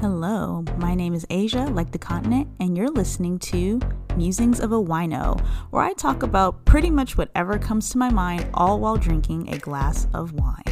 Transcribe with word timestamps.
Hello, 0.00 0.62
my 0.76 0.94
name 0.94 1.12
is 1.12 1.26
Asia, 1.28 1.64
like 1.64 1.90
the 1.90 1.98
continent, 1.98 2.46
and 2.60 2.76
you're 2.76 2.88
listening 2.88 3.36
to 3.40 3.80
Musings 4.14 4.60
of 4.60 4.70
a 4.70 4.80
Wino, 4.80 5.40
where 5.70 5.82
I 5.82 5.92
talk 5.92 6.22
about 6.22 6.64
pretty 6.64 6.88
much 6.88 7.18
whatever 7.18 7.58
comes 7.58 7.90
to 7.90 7.98
my 7.98 8.08
mind, 8.08 8.48
all 8.54 8.78
while 8.78 8.96
drinking 8.96 9.52
a 9.52 9.58
glass 9.58 10.06
of 10.14 10.34
wine. 10.34 10.62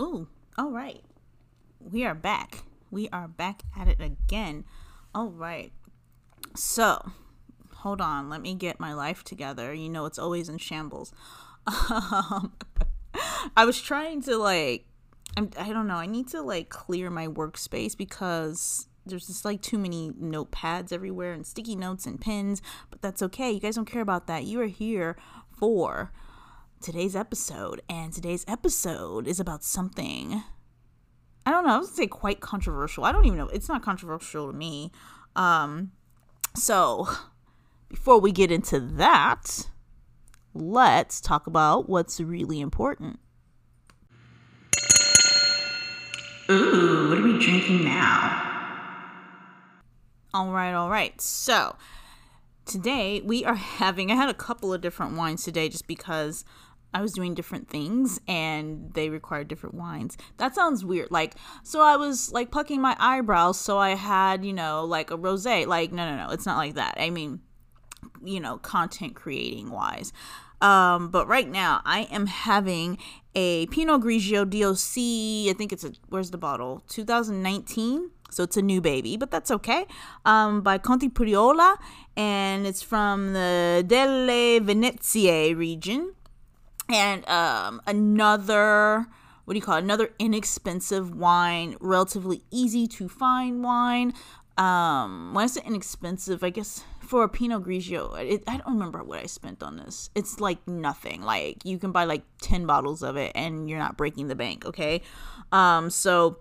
Ooh, 0.00 0.26
all 0.56 0.70
right. 0.70 1.02
We 1.78 2.06
are 2.06 2.14
back. 2.14 2.62
We 2.90 3.10
are 3.10 3.28
back 3.28 3.64
at 3.78 3.86
it 3.86 4.00
again. 4.00 4.64
All 5.14 5.28
right. 5.28 5.70
So, 6.56 7.12
hold 7.74 8.00
on. 8.00 8.30
Let 8.30 8.40
me 8.40 8.54
get 8.54 8.80
my 8.80 8.94
life 8.94 9.22
together. 9.22 9.74
You 9.74 9.90
know, 9.90 10.06
it's 10.06 10.18
always 10.18 10.48
in 10.48 10.56
shambles. 10.56 11.12
Um, 11.90 12.52
I 13.56 13.64
was 13.64 13.80
trying 13.80 14.22
to 14.22 14.36
like 14.36 14.86
I'm, 15.36 15.50
I 15.58 15.72
don't 15.72 15.86
know. 15.86 15.96
I 15.96 16.06
need 16.06 16.28
to 16.28 16.42
like 16.42 16.68
clear 16.68 17.10
my 17.10 17.26
workspace 17.26 17.96
because 17.96 18.86
there's 19.06 19.26
just 19.26 19.44
like 19.44 19.60
too 19.60 19.78
many 19.78 20.10
notepads 20.10 20.92
everywhere 20.92 21.32
and 21.32 21.46
sticky 21.46 21.76
notes 21.76 22.06
and 22.06 22.20
pins, 22.20 22.62
but 22.90 23.02
that's 23.02 23.22
okay. 23.22 23.50
You 23.50 23.60
guys 23.60 23.74
don't 23.74 23.84
care 23.84 24.02
about 24.02 24.26
that. 24.28 24.44
You 24.44 24.60
are 24.60 24.66
here 24.66 25.16
for 25.50 26.12
today's 26.80 27.16
episode, 27.16 27.80
and 27.88 28.12
today's 28.12 28.44
episode 28.46 29.26
is 29.26 29.40
about 29.40 29.64
something. 29.64 30.42
I 31.46 31.50
don't 31.50 31.66
know. 31.66 31.74
I 31.74 31.78
was 31.78 31.88
gonna 31.88 31.96
say 31.96 32.06
quite 32.06 32.40
controversial. 32.40 33.04
I 33.04 33.12
don't 33.12 33.26
even 33.26 33.38
know. 33.38 33.48
It's 33.48 33.68
not 33.68 33.82
controversial 33.82 34.50
to 34.50 34.56
me. 34.56 34.90
Um, 35.36 35.92
so 36.56 37.08
before 37.88 38.20
we 38.20 38.32
get 38.32 38.50
into 38.50 38.80
that, 38.80 39.68
let's 40.54 41.20
talk 41.20 41.46
about 41.46 41.88
what's 41.88 42.20
really 42.20 42.60
important. 42.60 43.18
Ooh, 46.50 47.08
what 47.08 47.18
are 47.18 47.22
we 47.22 47.38
drinking 47.38 47.84
now? 47.84 48.50
All 50.34 50.52
right, 50.52 50.74
all 50.74 50.90
right. 50.90 51.18
So, 51.20 51.76
today 52.66 53.22
we 53.24 53.44
are 53.44 53.54
having, 53.80 54.10
I 54.10 54.16
had 54.16 54.28
a 54.28 54.34
couple 54.34 54.72
of 54.72 54.80
different 54.82 55.16
wines 55.16 55.42
today 55.42 55.70
just 55.70 55.86
because 55.86 56.44
I 56.92 57.00
was 57.00 57.12
doing 57.12 57.34
different 57.34 57.68
things 57.68 58.20
and 58.28 58.92
they 58.92 59.08
required 59.08 59.48
different 59.48 59.74
wines. 59.74 60.18
That 60.36 60.54
sounds 60.54 60.84
weird. 60.84 61.10
Like, 61.10 61.34
so 61.62 61.80
I 61.80 61.96
was 61.96 62.30
like 62.30 62.50
plucking 62.50 62.80
my 62.80 62.94
eyebrows, 62.98 63.58
so 63.58 63.78
I 63.78 63.94
had, 63.94 64.44
you 64.44 64.52
know, 64.52 64.84
like 64.84 65.10
a 65.10 65.16
rose. 65.16 65.46
Like, 65.46 65.92
no, 65.92 66.10
no, 66.10 66.26
no, 66.26 66.30
it's 66.30 66.46
not 66.46 66.58
like 66.58 66.74
that. 66.74 66.96
I 66.98 67.08
mean, 67.08 67.40
you 68.22 68.38
know, 68.38 68.58
content 68.58 69.14
creating 69.14 69.70
wise. 69.70 70.12
Um, 70.64 71.08
but 71.08 71.28
right 71.28 71.48
now 71.48 71.82
I 71.84 72.08
am 72.10 72.26
having 72.26 72.96
a 73.34 73.66
Pinot 73.66 74.00
Grigio 74.00 74.48
DOC. 74.48 75.50
I 75.50 75.54
think 75.56 75.72
it's 75.72 75.84
a 75.84 75.92
where's 76.08 76.30
the 76.30 76.38
bottle? 76.38 76.82
2019. 76.88 78.10
So 78.30 78.42
it's 78.42 78.56
a 78.56 78.62
new 78.62 78.80
baby, 78.80 79.16
but 79.16 79.30
that's 79.30 79.50
okay. 79.50 79.86
Um, 80.24 80.62
by 80.62 80.78
Conte 80.78 81.08
Priola, 81.08 81.76
and 82.16 82.66
it's 82.66 82.82
from 82.82 83.34
the 83.34 83.84
Delle 83.86 84.60
Venezie 84.60 85.56
region. 85.56 86.14
And 86.88 87.28
um, 87.28 87.80
another 87.86 89.06
what 89.44 89.52
do 89.52 89.58
you 89.58 89.62
call 89.62 89.76
it? 89.76 89.84
Another 89.84 90.10
inexpensive 90.18 91.14
wine, 91.14 91.76
relatively 91.78 92.42
easy 92.50 92.86
to 92.88 93.08
find 93.08 93.62
wine. 93.62 94.14
Um, 94.56 95.34
when 95.34 95.44
I 95.44 95.46
say 95.46 95.60
inexpensive, 95.66 96.42
I 96.42 96.48
guess 96.50 96.84
for 97.04 97.24
a 97.24 97.28
Pinot 97.28 97.64
Grigio, 97.64 98.18
it, 98.18 98.44
I 98.46 98.56
don't 98.56 98.74
remember 98.74 99.02
what 99.02 99.20
I 99.20 99.26
spent 99.26 99.62
on 99.62 99.76
this. 99.76 100.10
It's 100.14 100.40
like 100.40 100.66
nothing. 100.66 101.22
Like 101.22 101.64
you 101.64 101.78
can 101.78 101.92
buy 101.92 102.04
like 102.04 102.22
10 102.42 102.66
bottles 102.66 103.02
of 103.02 103.16
it 103.16 103.32
and 103.34 103.68
you're 103.68 103.78
not 103.78 103.96
breaking 103.96 104.28
the 104.28 104.34
bank, 104.34 104.64
okay? 104.64 105.02
Um 105.52 105.90
so 105.90 106.38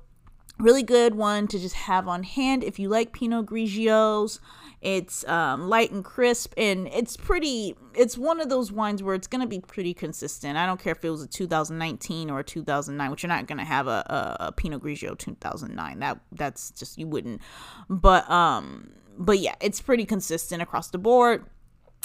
really 0.60 0.84
good 0.84 1.16
one 1.16 1.48
to 1.48 1.60
just 1.60 1.76
have 1.76 2.08
on 2.08 2.24
hand 2.24 2.64
if 2.64 2.80
you 2.80 2.90
like 2.90 3.14
Pinot 3.14 3.46
Grigios. 3.46 4.40
It's 4.82 5.26
um, 5.30 5.70
light 5.70 5.92
and 5.92 6.04
crisp, 6.04 6.54
and 6.58 6.90
it's 6.90 7.16
pretty. 7.16 7.74
It's 7.96 8.18
one 8.18 8.42
of 8.42 8.50
those 8.50 8.70
wines 8.70 9.02
where 9.02 9.16
it's 9.16 9.28
gonna 9.28 9.48
be 9.48 9.62
pretty 9.62 9.94
consistent. 9.94 10.58
I 10.58 10.66
don't 10.66 10.78
care 10.78 10.92
if 10.92 11.06
it 11.06 11.10
was 11.10 11.24
a 11.24 11.28
2019 11.28 12.30
or 12.30 12.40
a 12.40 12.44
2009, 12.44 13.10
which 13.10 13.24
you're 13.24 13.30
not 13.30 13.48
gonna 13.48 13.64
have 13.64 13.88
a, 13.88 14.36
a, 14.40 14.48
a 14.48 14.52
Pinot 14.52 14.84
Grigio 14.84 15.18
2009. 15.18 16.00
That 16.00 16.20
that's 16.34 16.72
just 16.72 16.98
you 16.98 17.08
wouldn't. 17.08 17.40
But 17.90 18.30
um, 18.30 18.90
but 19.18 19.40
yeah, 19.40 19.56
it's 19.62 19.82
pretty 19.82 20.06
consistent 20.06 20.62
across 20.62 20.90
the 20.90 20.98
board. 20.98 21.46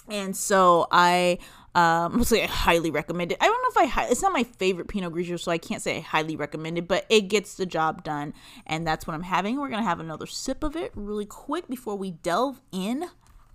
And 0.08 0.36
so 0.36 0.86
I 0.91 1.38
um, 1.74 2.16
mostly 2.19 2.42
I 2.42 2.46
highly 2.46 2.91
recommend 2.91 3.32
it. 3.32 3.38
I 3.41 3.46
don't 3.46 3.76
know 3.76 3.82
if 3.82 3.96
I 3.96 4.06
it's 4.10 4.22
not 4.22 4.32
my 4.32 4.44
favorite 4.44 4.88
Pinot 4.88 5.12
Grigio, 5.12 5.38
so 5.38 5.52
I 5.52 5.58
can't 5.58 5.82
say 5.82 5.98
I 5.98 6.00
highly 6.00 6.36
recommend 6.36 6.78
it, 6.78 6.88
but 6.88 7.06
it 7.08 7.22
gets 7.28 7.54
the 7.54 7.66
job 7.66 8.04
done, 8.04 8.34
and 8.66 8.86
that's 8.86 9.06
what 9.06 9.14
I'm 9.14 9.22
having. 9.22 9.58
We're 9.58 9.69
gonna 9.69 9.82
have 9.82 10.00
another 10.00 10.26
sip 10.26 10.62
of 10.62 10.76
it 10.76 10.92
really 10.94 11.26
quick 11.26 11.69
before 11.69 11.96
we 11.96 12.10
delve 12.10 12.60
in 12.72 13.06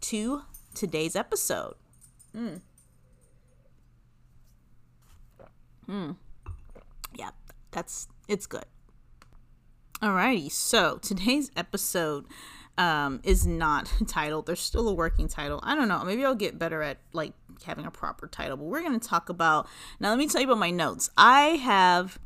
to 0.01 0.43
today's 0.73 1.15
episode. 1.15 1.75
Hmm. 2.33 2.55
Hmm. 5.85 6.11
Yeah, 7.15 7.31
that's 7.71 8.07
it's 8.27 8.45
good. 8.45 8.65
Alrighty, 10.01 10.51
so 10.51 10.97
today's 11.01 11.51
episode 11.55 12.25
um, 12.77 13.21
is 13.23 13.45
not 13.45 13.91
titled. 14.07 14.45
There's 14.45 14.59
still 14.59 14.87
a 14.87 14.93
working 14.93 15.27
title. 15.27 15.59
I 15.63 15.75
don't 15.75 15.87
know. 15.87 16.03
Maybe 16.03 16.25
I'll 16.25 16.35
get 16.35 16.57
better 16.57 16.81
at 16.81 16.97
like 17.13 17.33
having 17.65 17.85
a 17.85 17.91
proper 17.91 18.27
title. 18.27 18.57
But 18.57 18.65
we're 18.65 18.81
going 18.81 18.99
to 18.99 19.07
talk 19.07 19.29
about 19.29 19.67
now. 19.99 20.09
Let 20.09 20.17
me 20.17 20.27
tell 20.27 20.41
you 20.41 20.47
about 20.47 20.59
my 20.59 20.71
notes. 20.71 21.09
I 21.17 21.41
have 21.57 22.19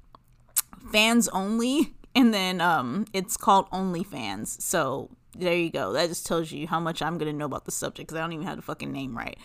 fans 0.91 1.27
only, 1.29 1.93
and 2.15 2.33
then 2.33 2.61
um, 2.61 3.05
it's 3.13 3.37
called 3.37 3.69
OnlyFans. 3.71 4.61
So 4.61 5.09
there 5.37 5.55
you 5.55 5.69
go. 5.69 5.93
That 5.93 6.09
just 6.09 6.25
tells 6.25 6.51
you 6.51 6.67
how 6.67 6.79
much 6.79 7.01
I'm 7.01 7.17
going 7.17 7.31
to 7.31 7.37
know 7.37 7.45
about 7.45 7.65
the 7.65 7.71
subject 7.71 8.07
because 8.07 8.17
I 8.17 8.21
don't 8.21 8.33
even 8.33 8.45
have 8.45 8.57
the 8.57 8.63
fucking 8.63 8.91
name 8.91 9.17
right. 9.17 9.37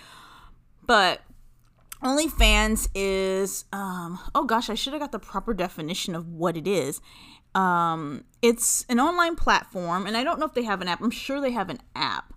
But 0.84 1.20
OnlyFans 2.02 2.88
is 2.94 3.64
um 3.72 4.18
oh 4.34 4.44
gosh, 4.44 4.68
I 4.68 4.74
should 4.74 4.92
have 4.92 5.00
got 5.00 5.12
the 5.12 5.18
proper 5.18 5.54
definition 5.54 6.14
of 6.14 6.28
what 6.28 6.56
it 6.56 6.66
is. 6.66 7.00
Um, 7.54 8.24
it's 8.40 8.86
an 8.88 9.00
online 9.00 9.36
platform, 9.36 10.06
and 10.06 10.16
I 10.16 10.24
don't 10.24 10.38
know 10.38 10.46
if 10.46 10.54
they 10.54 10.64
have 10.64 10.80
an 10.80 10.88
app. 10.88 11.00
I'm 11.02 11.10
sure 11.10 11.40
they 11.40 11.52
have 11.52 11.70
an 11.70 11.80
app. 11.94 12.32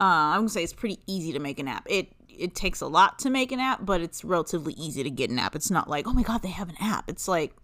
Uh, 0.00 0.32
I'm 0.34 0.40
gonna 0.40 0.48
say 0.48 0.62
it's 0.64 0.72
pretty 0.72 0.98
easy 1.06 1.32
to 1.32 1.38
make 1.38 1.58
an 1.58 1.68
app. 1.68 1.86
It 1.88 2.08
it 2.28 2.54
takes 2.54 2.80
a 2.80 2.86
lot 2.86 3.18
to 3.18 3.30
make 3.30 3.52
an 3.52 3.60
app, 3.60 3.84
but 3.84 4.00
it's 4.00 4.24
relatively 4.24 4.72
easy 4.74 5.02
to 5.02 5.10
get 5.10 5.30
an 5.30 5.38
app. 5.38 5.54
It's 5.54 5.70
not 5.70 5.90
like, 5.90 6.06
oh 6.06 6.12
my 6.12 6.22
god, 6.22 6.42
they 6.42 6.48
have 6.48 6.70
an 6.70 6.76
app. 6.80 7.08
It's 7.08 7.28
like 7.28 7.54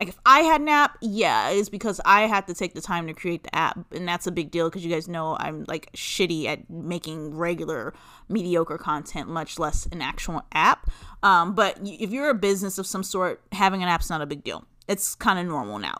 like 0.00 0.08
if 0.08 0.18
I 0.26 0.40
had 0.40 0.60
an 0.60 0.68
app, 0.68 0.98
yeah, 1.00 1.50
it's 1.50 1.68
because 1.68 2.00
I 2.04 2.22
had 2.22 2.48
to 2.48 2.54
take 2.54 2.74
the 2.74 2.80
time 2.80 3.06
to 3.06 3.14
create 3.14 3.44
the 3.44 3.54
app, 3.54 3.92
and 3.92 4.08
that's 4.08 4.26
a 4.26 4.32
big 4.32 4.50
deal 4.50 4.68
because 4.68 4.84
you 4.84 4.90
guys 4.90 5.06
know 5.06 5.36
I'm 5.38 5.64
like 5.68 5.92
shitty 5.92 6.46
at 6.46 6.68
making 6.68 7.36
regular 7.36 7.94
mediocre 8.28 8.78
content, 8.78 9.28
much 9.28 9.58
less 9.58 9.86
an 9.86 10.02
actual 10.02 10.42
app. 10.52 10.90
Um, 11.22 11.54
but 11.54 11.78
if 11.84 12.10
you're 12.10 12.30
a 12.30 12.34
business 12.34 12.78
of 12.78 12.86
some 12.86 13.02
sort, 13.02 13.40
having 13.52 13.82
an 13.82 13.88
app's 13.88 14.10
not 14.10 14.20
a 14.20 14.26
big 14.26 14.42
deal. 14.42 14.64
It's 14.88 15.14
kind 15.14 15.38
of 15.38 15.46
normal 15.46 15.78
now. 15.78 15.96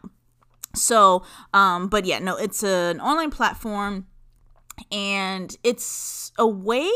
So, 0.75 1.25
um, 1.53 1.89
but 1.89 2.05
yeah, 2.05 2.19
no, 2.19 2.37
it's 2.37 2.62
an 2.62 3.01
online 3.01 3.31
platform 3.31 4.07
and 4.91 5.57
it's 5.62 6.33
a 6.39 6.47
way 6.47 6.91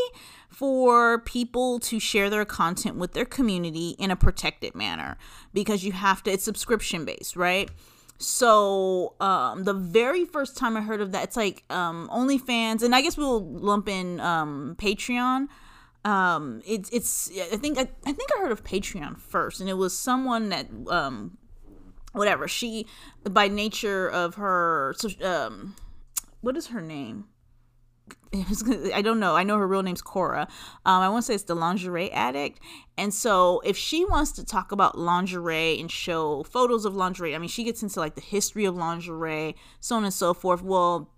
for 0.49 1.21
people 1.21 1.79
to 1.79 2.01
share 2.01 2.29
their 2.29 2.45
content 2.45 2.97
with 2.97 3.13
their 3.13 3.25
community 3.25 3.91
in 3.99 4.11
a 4.11 4.17
protected 4.17 4.75
manner 4.75 5.17
because 5.53 5.85
you 5.85 5.93
have 5.93 6.23
to, 6.25 6.33
it's 6.33 6.45
subscription 6.45 7.05
based, 7.05 7.37
right? 7.37 7.71
So 8.19 9.15
um, 9.21 9.63
the 9.63 9.75
very 9.75 10.25
first 10.25 10.57
time 10.57 10.77
I 10.77 10.81
heard 10.81 11.01
of 11.01 11.13
that, 11.13 11.25
it's 11.25 11.37
like 11.37 11.63
um, 11.71 12.11
OnlyFans, 12.13 12.83
and 12.83 12.95
I 12.95 13.01
guess 13.01 13.17
we'll 13.17 13.41
lump 13.41 13.89
in 13.89 14.19
um, 14.19 14.75
Patreon. 14.77 15.47
Um, 16.05 16.61
it's 16.67 16.91
it's 16.91 17.31
I 17.53 17.57
think 17.57 17.79
I, 17.79 17.83
I 18.05 18.13
think 18.13 18.29
I 18.37 18.41
heard 18.41 18.51
of 18.51 18.65
Patreon 18.65 19.19
first, 19.21 19.61
and 19.61 19.71
it 19.71 19.75
was 19.75 19.97
someone 19.97 20.49
that 20.49 20.67
um, 20.89 21.39
whatever 22.13 22.49
she 22.49 22.87
by 23.31 23.49
nature 23.49 24.09
of 24.09 24.37
her 24.37 24.95
so 24.97 25.09
um 25.23 25.75
what 26.41 26.57
is 26.57 26.69
her 26.69 26.81
name 26.81 27.27
I 28.95 29.03
don't 29.03 29.21
know. 29.21 29.37
I 29.37 29.43
know 29.43 29.57
her 29.59 29.67
real 29.67 29.83
name's 29.83 30.03
Cora. 30.03 30.49
Um, 30.85 31.03
I 31.03 31.09
want 31.09 31.25
to 31.25 31.27
say 31.27 31.35
it's 31.35 31.45
the 31.45 31.55
lingerie 31.55 32.11
addict. 32.13 32.61
And 32.97 33.13
so, 33.13 33.61
if 33.65 33.77
she 33.77 34.05
wants 34.05 34.33
to 34.33 34.45
talk 34.45 34.73
about 34.73 34.99
lingerie 34.99 35.81
and 35.81 35.91
show 35.91 36.43
photos 36.43 36.85
of 36.85 36.95
lingerie, 36.95 37.35
I 37.35 37.39
mean, 37.39 37.49
she 37.49 37.65
gets 37.65 37.83
into 37.83 38.01
like 38.01 38.15
the 38.15 38.21
history 38.21 38.65
of 38.65 38.77
lingerie, 38.77 39.57
so 39.81 39.97
on 39.97 40.05
and 40.05 40.13
so 40.13 40.35
forth. 40.35 40.63
Well, 40.63 41.11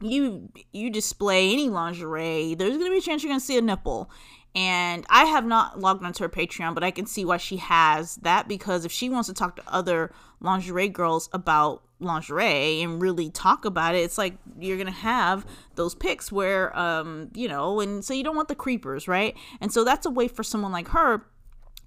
you 0.00 0.50
you 0.72 0.90
display 0.90 1.52
any 1.52 1.68
lingerie, 1.68 2.54
there's 2.54 2.76
gonna 2.76 2.90
be 2.90 2.98
a 2.98 3.02
chance 3.02 3.22
you're 3.22 3.30
gonna 3.30 3.40
see 3.40 3.58
a 3.58 3.62
nipple. 3.62 4.10
And 4.56 5.04
I 5.10 5.26
have 5.26 5.44
not 5.44 5.78
logged 5.78 6.02
onto 6.02 6.24
her 6.24 6.30
Patreon, 6.30 6.72
but 6.72 6.82
I 6.82 6.90
can 6.90 7.04
see 7.04 7.26
why 7.26 7.36
she 7.36 7.58
has 7.58 8.16
that 8.16 8.48
because 8.48 8.86
if 8.86 8.90
she 8.90 9.10
wants 9.10 9.28
to 9.28 9.34
talk 9.34 9.56
to 9.56 9.62
other 9.68 10.10
lingerie 10.40 10.88
girls 10.88 11.28
about 11.34 11.82
lingerie 12.00 12.80
and 12.80 13.00
really 13.00 13.30
talk 13.30 13.66
about 13.66 13.94
it, 13.94 13.98
it's 13.98 14.16
like 14.16 14.38
you're 14.58 14.78
gonna 14.78 14.90
have 14.90 15.44
those 15.74 15.94
pics 15.94 16.32
where, 16.32 16.76
um, 16.76 17.30
you 17.34 17.48
know, 17.48 17.80
and 17.80 18.02
so 18.02 18.14
you 18.14 18.24
don't 18.24 18.34
want 18.34 18.48
the 18.48 18.54
creepers, 18.54 19.06
right? 19.06 19.36
And 19.60 19.70
so 19.70 19.84
that's 19.84 20.06
a 20.06 20.10
way 20.10 20.26
for 20.26 20.42
someone 20.42 20.72
like 20.72 20.88
her 20.88 21.26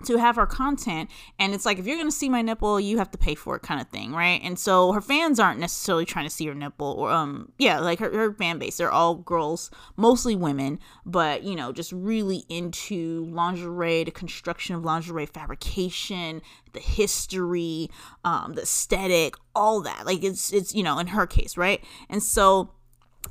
to 0.05 0.17
have 0.17 0.35
her 0.35 0.45
content 0.45 1.09
and 1.37 1.53
it's 1.53 1.65
like 1.65 1.79
if 1.79 1.85
you're 1.85 1.97
gonna 1.97 2.11
see 2.11 2.29
my 2.29 2.41
nipple 2.41 2.79
you 2.79 2.97
have 2.97 3.11
to 3.11 3.17
pay 3.17 3.35
for 3.35 3.55
it 3.55 3.61
kind 3.61 3.81
of 3.81 3.87
thing 3.89 4.13
right? 4.13 4.41
And 4.43 4.57
so 4.57 4.91
her 4.91 5.01
fans 5.01 5.39
aren't 5.39 5.59
necessarily 5.59 6.05
trying 6.05 6.25
to 6.25 6.29
see 6.29 6.45
her 6.47 6.53
nipple 6.53 6.95
or 6.97 7.11
um 7.11 7.51
yeah 7.57 7.79
like 7.79 7.99
her, 7.99 8.11
her 8.11 8.33
fan 8.33 8.59
base 8.59 8.77
they're 8.77 8.91
all 8.91 9.15
girls 9.15 9.69
mostly 9.97 10.35
women 10.35 10.79
but 11.05 11.43
you 11.43 11.55
know 11.55 11.71
just 11.71 11.91
really 11.91 12.45
into 12.49 13.25
lingerie 13.31 14.03
the 14.03 14.11
construction 14.11 14.75
of 14.75 14.83
lingerie 14.83 15.25
fabrication 15.25 16.41
the 16.73 16.79
history 16.79 17.89
um 18.23 18.53
the 18.53 18.61
aesthetic 18.61 19.35
all 19.55 19.81
that 19.81 20.05
like 20.05 20.23
it's 20.23 20.53
it's 20.53 20.73
you 20.73 20.83
know 20.83 20.99
in 20.99 21.07
her 21.07 21.27
case 21.27 21.57
right? 21.57 21.83
And 22.09 22.23
so 22.23 22.71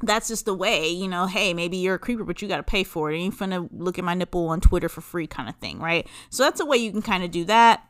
that's 0.03 0.29
just 0.29 0.45
the 0.45 0.55
way, 0.55 0.89
you 0.89 1.09
know, 1.09 1.27
hey, 1.27 1.55
maybe 1.55 1.77
you're 1.77 1.97
a 1.97 1.99
creeper, 1.99 2.25
but 2.25 2.41
you 2.41 2.49
got 2.49 2.59
to 2.59 2.63
pay 2.63 2.85
for 2.85 3.11
it. 3.11 3.17
You 3.17 3.25
ain't 3.25 3.37
finna 3.37 3.69
look 3.73 3.99
at 3.99 4.05
my 4.05 4.15
nipple 4.15 4.49
on 4.49 4.61
Twitter 4.61 4.89
for 4.89 5.01
free 5.01 5.27
kind 5.27 5.49
of 5.49 5.57
thing, 5.57 5.79
right? 5.79 6.07
So 6.31 6.43
that's 6.43 6.61
a 6.61 6.67
way 6.67 6.77
you 6.77 6.91
can 6.91 7.03
kind 7.03 7.25
of 7.25 7.31
do 7.31 7.45
that. 7.45 7.85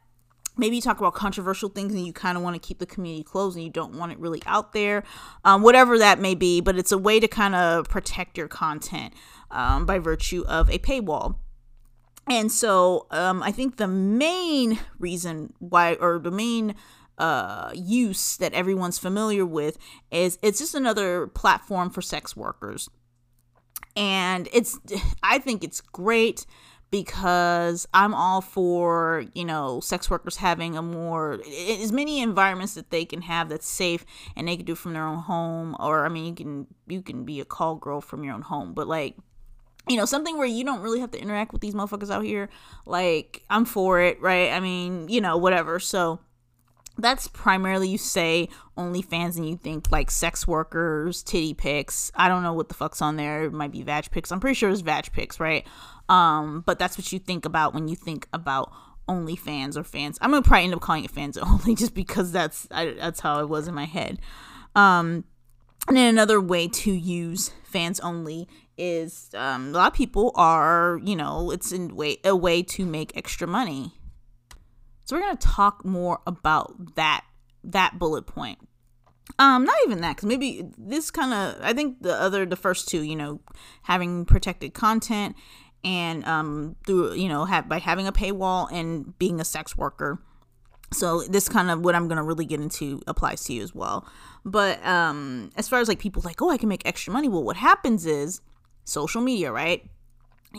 Maybe 0.56 0.76
you 0.76 0.82
talk 0.82 0.98
about 0.98 1.14
controversial 1.14 1.68
things 1.68 1.94
and 1.94 2.04
you 2.04 2.12
kind 2.12 2.36
of 2.36 2.42
want 2.42 2.60
to 2.60 2.66
keep 2.66 2.80
the 2.80 2.86
community 2.86 3.22
closed 3.22 3.56
and 3.56 3.64
you 3.64 3.70
don't 3.70 3.94
want 3.94 4.10
it 4.10 4.18
really 4.18 4.42
out 4.44 4.72
there, 4.72 5.04
um, 5.44 5.62
whatever 5.62 5.98
that 5.98 6.18
may 6.18 6.34
be. 6.34 6.60
But 6.60 6.76
it's 6.76 6.90
a 6.90 6.98
way 6.98 7.20
to 7.20 7.28
kind 7.28 7.54
of 7.54 7.88
protect 7.88 8.36
your 8.36 8.48
content 8.48 9.14
um, 9.52 9.86
by 9.86 10.00
virtue 10.00 10.44
of 10.48 10.68
a 10.68 10.78
paywall. 10.78 11.36
And 12.28 12.52
so 12.52 13.06
um, 13.10 13.42
I 13.42 13.52
think 13.52 13.76
the 13.76 13.88
main 13.88 14.80
reason 14.98 15.54
why, 15.60 15.94
or 15.94 16.18
the 16.18 16.30
main 16.30 16.74
uh, 17.18 17.70
use 17.74 18.36
that 18.38 18.52
everyone's 18.54 18.98
familiar 18.98 19.44
with 19.44 19.78
is 20.10 20.38
it's 20.42 20.58
just 20.58 20.74
another 20.74 21.26
platform 21.26 21.90
for 21.90 22.00
sex 22.00 22.36
workers. 22.36 22.88
And 23.96 24.48
it's, 24.52 24.78
I 25.22 25.38
think 25.38 25.64
it's 25.64 25.80
great 25.80 26.46
because 26.90 27.86
I'm 27.92 28.14
all 28.14 28.40
for, 28.40 29.24
you 29.34 29.44
know, 29.44 29.80
sex 29.80 30.08
workers 30.08 30.36
having 30.36 30.76
a 30.76 30.82
more, 30.82 31.40
as 31.68 31.92
many 31.92 32.22
environments 32.22 32.74
that 32.74 32.90
they 32.90 33.04
can 33.04 33.22
have 33.22 33.48
that's 33.48 33.68
safe 33.68 34.06
and 34.36 34.48
they 34.48 34.56
can 34.56 34.64
do 34.64 34.74
from 34.74 34.94
their 34.94 35.04
own 35.04 35.18
home. 35.18 35.76
Or, 35.80 36.06
I 36.06 36.08
mean, 36.08 36.24
you 36.24 36.34
can, 36.34 36.66
you 36.86 37.02
can 37.02 37.24
be 37.24 37.40
a 37.40 37.44
call 37.44 37.74
girl 37.74 38.00
from 38.00 38.24
your 38.24 38.34
own 38.34 38.42
home, 38.42 38.72
but 38.72 38.86
like, 38.86 39.16
you 39.88 39.96
know, 39.96 40.04
something 40.04 40.38
where 40.38 40.46
you 40.46 40.64
don't 40.64 40.80
really 40.80 41.00
have 41.00 41.10
to 41.12 41.20
interact 41.20 41.52
with 41.52 41.60
these 41.60 41.74
motherfuckers 41.74 42.10
out 42.10 42.24
here. 42.24 42.48
Like, 42.86 43.42
I'm 43.50 43.64
for 43.64 44.00
it, 44.00 44.20
right? 44.20 44.52
I 44.52 44.60
mean, 44.60 45.08
you 45.08 45.20
know, 45.20 45.36
whatever. 45.36 45.80
So, 45.80 46.20
that's 46.98 47.28
primarily 47.28 47.88
you 47.88 47.98
say 47.98 48.48
OnlyFans 48.76 49.36
and 49.36 49.48
you 49.48 49.56
think 49.56 49.90
like 49.90 50.10
sex 50.10 50.46
workers, 50.46 51.22
titty 51.22 51.54
pics. 51.54 52.10
I 52.14 52.28
don't 52.28 52.42
know 52.42 52.52
what 52.52 52.68
the 52.68 52.74
fuck's 52.74 53.00
on 53.00 53.16
there. 53.16 53.44
It 53.44 53.52
might 53.52 53.72
be 53.72 53.82
vag 53.82 54.10
pics. 54.10 54.32
I'm 54.32 54.40
pretty 54.40 54.54
sure 54.54 54.68
it's 54.70 54.80
vag 54.80 55.12
pics, 55.12 55.38
right? 55.38 55.66
Um, 56.08 56.62
but 56.66 56.78
that's 56.78 56.98
what 56.98 57.12
you 57.12 57.18
think 57.18 57.44
about 57.44 57.74
when 57.74 57.88
you 57.88 57.96
think 57.96 58.26
about 58.32 58.72
OnlyFans 59.08 59.76
or 59.76 59.84
fans. 59.84 60.18
I'm 60.20 60.30
gonna 60.30 60.42
probably 60.42 60.64
end 60.64 60.74
up 60.74 60.80
calling 60.80 61.04
it 61.04 61.10
fans 61.10 61.36
only 61.38 61.74
just 61.74 61.94
because 61.94 62.32
that's 62.32 62.66
I, 62.70 62.92
that's 62.92 63.20
how 63.20 63.40
it 63.40 63.48
was 63.48 63.68
in 63.68 63.74
my 63.74 63.86
head. 63.86 64.18
Um, 64.74 65.24
and 65.86 65.96
then 65.96 66.08
another 66.08 66.40
way 66.40 66.68
to 66.68 66.92
use 66.92 67.52
fans 67.64 68.00
only 68.00 68.48
is 68.76 69.30
um, 69.34 69.68
a 69.68 69.70
lot 69.70 69.92
of 69.92 69.94
people 69.94 70.32
are 70.34 71.00
you 71.02 71.16
know 71.16 71.50
it's 71.50 71.72
in 71.72 71.94
way 71.96 72.18
a 72.24 72.36
way 72.36 72.62
to 72.62 72.84
make 72.84 73.16
extra 73.16 73.46
money 73.46 73.97
so 75.08 75.16
we're 75.16 75.22
going 75.22 75.38
to 75.38 75.48
talk 75.48 75.86
more 75.86 76.20
about 76.26 76.96
that 76.96 77.24
that 77.64 77.98
bullet 77.98 78.26
point. 78.26 78.58
Um, 79.38 79.64
not 79.64 79.76
even 79.86 80.02
that, 80.02 80.16
because 80.16 80.28
maybe 80.28 80.64
this 80.76 81.10
kind 81.10 81.32
of, 81.32 81.62
I 81.62 81.72
think 81.72 82.02
the 82.02 82.14
other, 82.14 82.44
the 82.44 82.56
first 82.56 82.88
two, 82.88 83.02
you 83.02 83.16
know, 83.16 83.40
having 83.82 84.26
protected 84.26 84.74
content 84.74 85.34
and 85.82 86.24
um 86.26 86.76
through, 86.86 87.14
you 87.14 87.28
know, 87.28 87.46
have 87.46 87.70
by 87.70 87.78
having 87.78 88.06
a 88.06 88.12
paywall 88.12 88.70
and 88.70 89.18
being 89.18 89.40
a 89.40 89.46
sex 89.46 89.78
worker. 89.78 90.20
So 90.92 91.22
this 91.22 91.48
kind 91.48 91.70
of 91.70 91.80
what 91.80 91.94
I'm 91.94 92.06
gonna 92.06 92.22
really 92.22 92.44
get 92.44 92.60
into 92.60 93.00
applies 93.06 93.44
to 93.44 93.54
you 93.54 93.62
as 93.62 93.74
well. 93.74 94.06
But 94.44 94.84
um, 94.86 95.50
as 95.56 95.70
far 95.70 95.80
as 95.80 95.88
like 95.88 96.00
people 96.00 96.20
like, 96.22 96.42
oh, 96.42 96.50
I 96.50 96.58
can 96.58 96.68
make 96.68 96.86
extra 96.86 97.14
money. 97.14 97.28
Well, 97.28 97.44
what 97.44 97.56
happens 97.56 98.04
is 98.04 98.42
social 98.84 99.22
media, 99.22 99.52
right? 99.52 99.88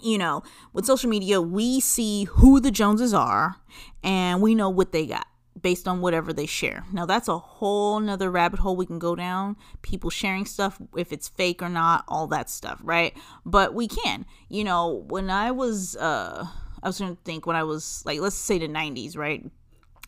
You 0.02 0.18
know, 0.18 0.44
with 0.74 0.86
social 0.86 1.10
media, 1.10 1.42
we 1.42 1.80
see 1.80 2.26
who 2.26 2.60
the 2.60 2.72
Joneses 2.72 3.14
are 3.14 3.56
and 4.04 4.42
we 4.42 4.56
know 4.56 4.70
what 4.70 4.92
they 4.92 5.06
got 5.06 5.28
based 5.62 5.88
on 5.88 6.02
whatever 6.02 6.32
they 6.32 6.46
share. 6.46 6.86
Now, 6.94 7.06
that's 7.06 7.28
a 7.28 7.38
whole 7.38 8.00
nother 8.00 8.32
rabbit 8.32 8.60
hole 8.60 8.76
we 8.76 8.86
can 8.86 9.00
go 9.00 9.16
down. 9.16 9.58
People 9.82 10.10
sharing 10.10 10.46
stuff, 10.46 10.80
if 10.96 11.12
it's 11.12 11.28
fake 11.28 11.62
or 11.62 11.70
not, 11.70 12.06
all 12.08 12.28
that 12.28 12.50
stuff, 12.50 12.80
right? 12.84 13.16
But 13.46 13.74
we 13.74 13.88
can. 13.88 14.26
You 14.48 14.64
know, 14.64 15.06
when 15.08 15.30
I 15.30 15.52
was, 15.52 15.96
uh, 15.98 16.48
I 16.82 16.88
was 16.88 16.98
to 17.00 17.18
think 17.26 17.46
when 17.46 17.56
I 17.56 17.64
was 17.64 18.04
like, 18.06 18.20
let's 18.20 18.36
say 18.36 18.60
the 18.60 18.68
90s, 18.68 19.18
right? 19.18 19.44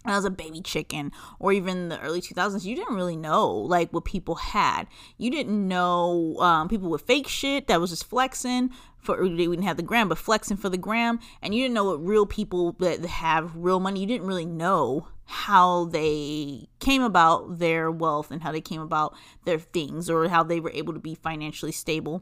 when 0.04 0.14
I 0.14 0.18
was 0.18 0.26
a 0.26 0.32
baby 0.32 0.62
chicken 0.62 1.12
or 1.40 1.54
even 1.54 1.90
the 1.90 2.00
early 2.02 2.22
2000s, 2.22 2.66
you 2.66 2.76
didn't 2.76 2.96
really 2.96 3.16
know 3.16 3.52
like 3.52 3.92
what 3.92 4.06
people 4.06 4.36
had. 4.36 4.88
You 5.18 5.30
didn't 5.30 5.68
know 5.68 6.38
um, 6.40 6.70
people 6.70 6.90
with 6.90 7.04
fake 7.04 7.28
shit 7.28 7.68
that 7.68 7.80
was 7.80 7.92
just 7.92 8.10
flexing 8.10 8.72
for 9.02 9.18
they 9.28 9.46
didn't 9.46 9.64
have 9.64 9.78
the 9.78 9.84
gram, 9.84 10.10
but 10.10 10.18
flexing 10.18 10.58
for 10.58 10.70
the 10.70 10.78
gram, 10.78 11.20
and 11.42 11.54
you 11.54 11.64
didn't 11.64 11.74
know 11.74 11.86
what 11.86 12.06
real 12.06 12.26
people 12.26 12.74
that 12.80 13.04
have 13.06 13.56
real 13.56 13.80
money. 13.80 14.02
You 14.02 14.08
didn't 14.08 14.28
really 14.28 14.46
know 14.46 15.08
how 15.26 15.86
they 15.86 16.68
came 16.80 17.02
about 17.02 17.60
their 17.60 17.90
wealth 17.90 18.32
and 18.32 18.44
how 18.44 18.52
they 18.52 18.62
came 18.62 18.82
about 18.82 19.16
their 19.46 19.60
things 19.60 20.10
or 20.10 20.28
how 20.28 20.44
they 20.44 20.60
were 20.60 20.72
able 20.72 20.94
to 20.94 21.00
be 21.00 21.16
financially 21.16 21.72
stable 21.72 22.22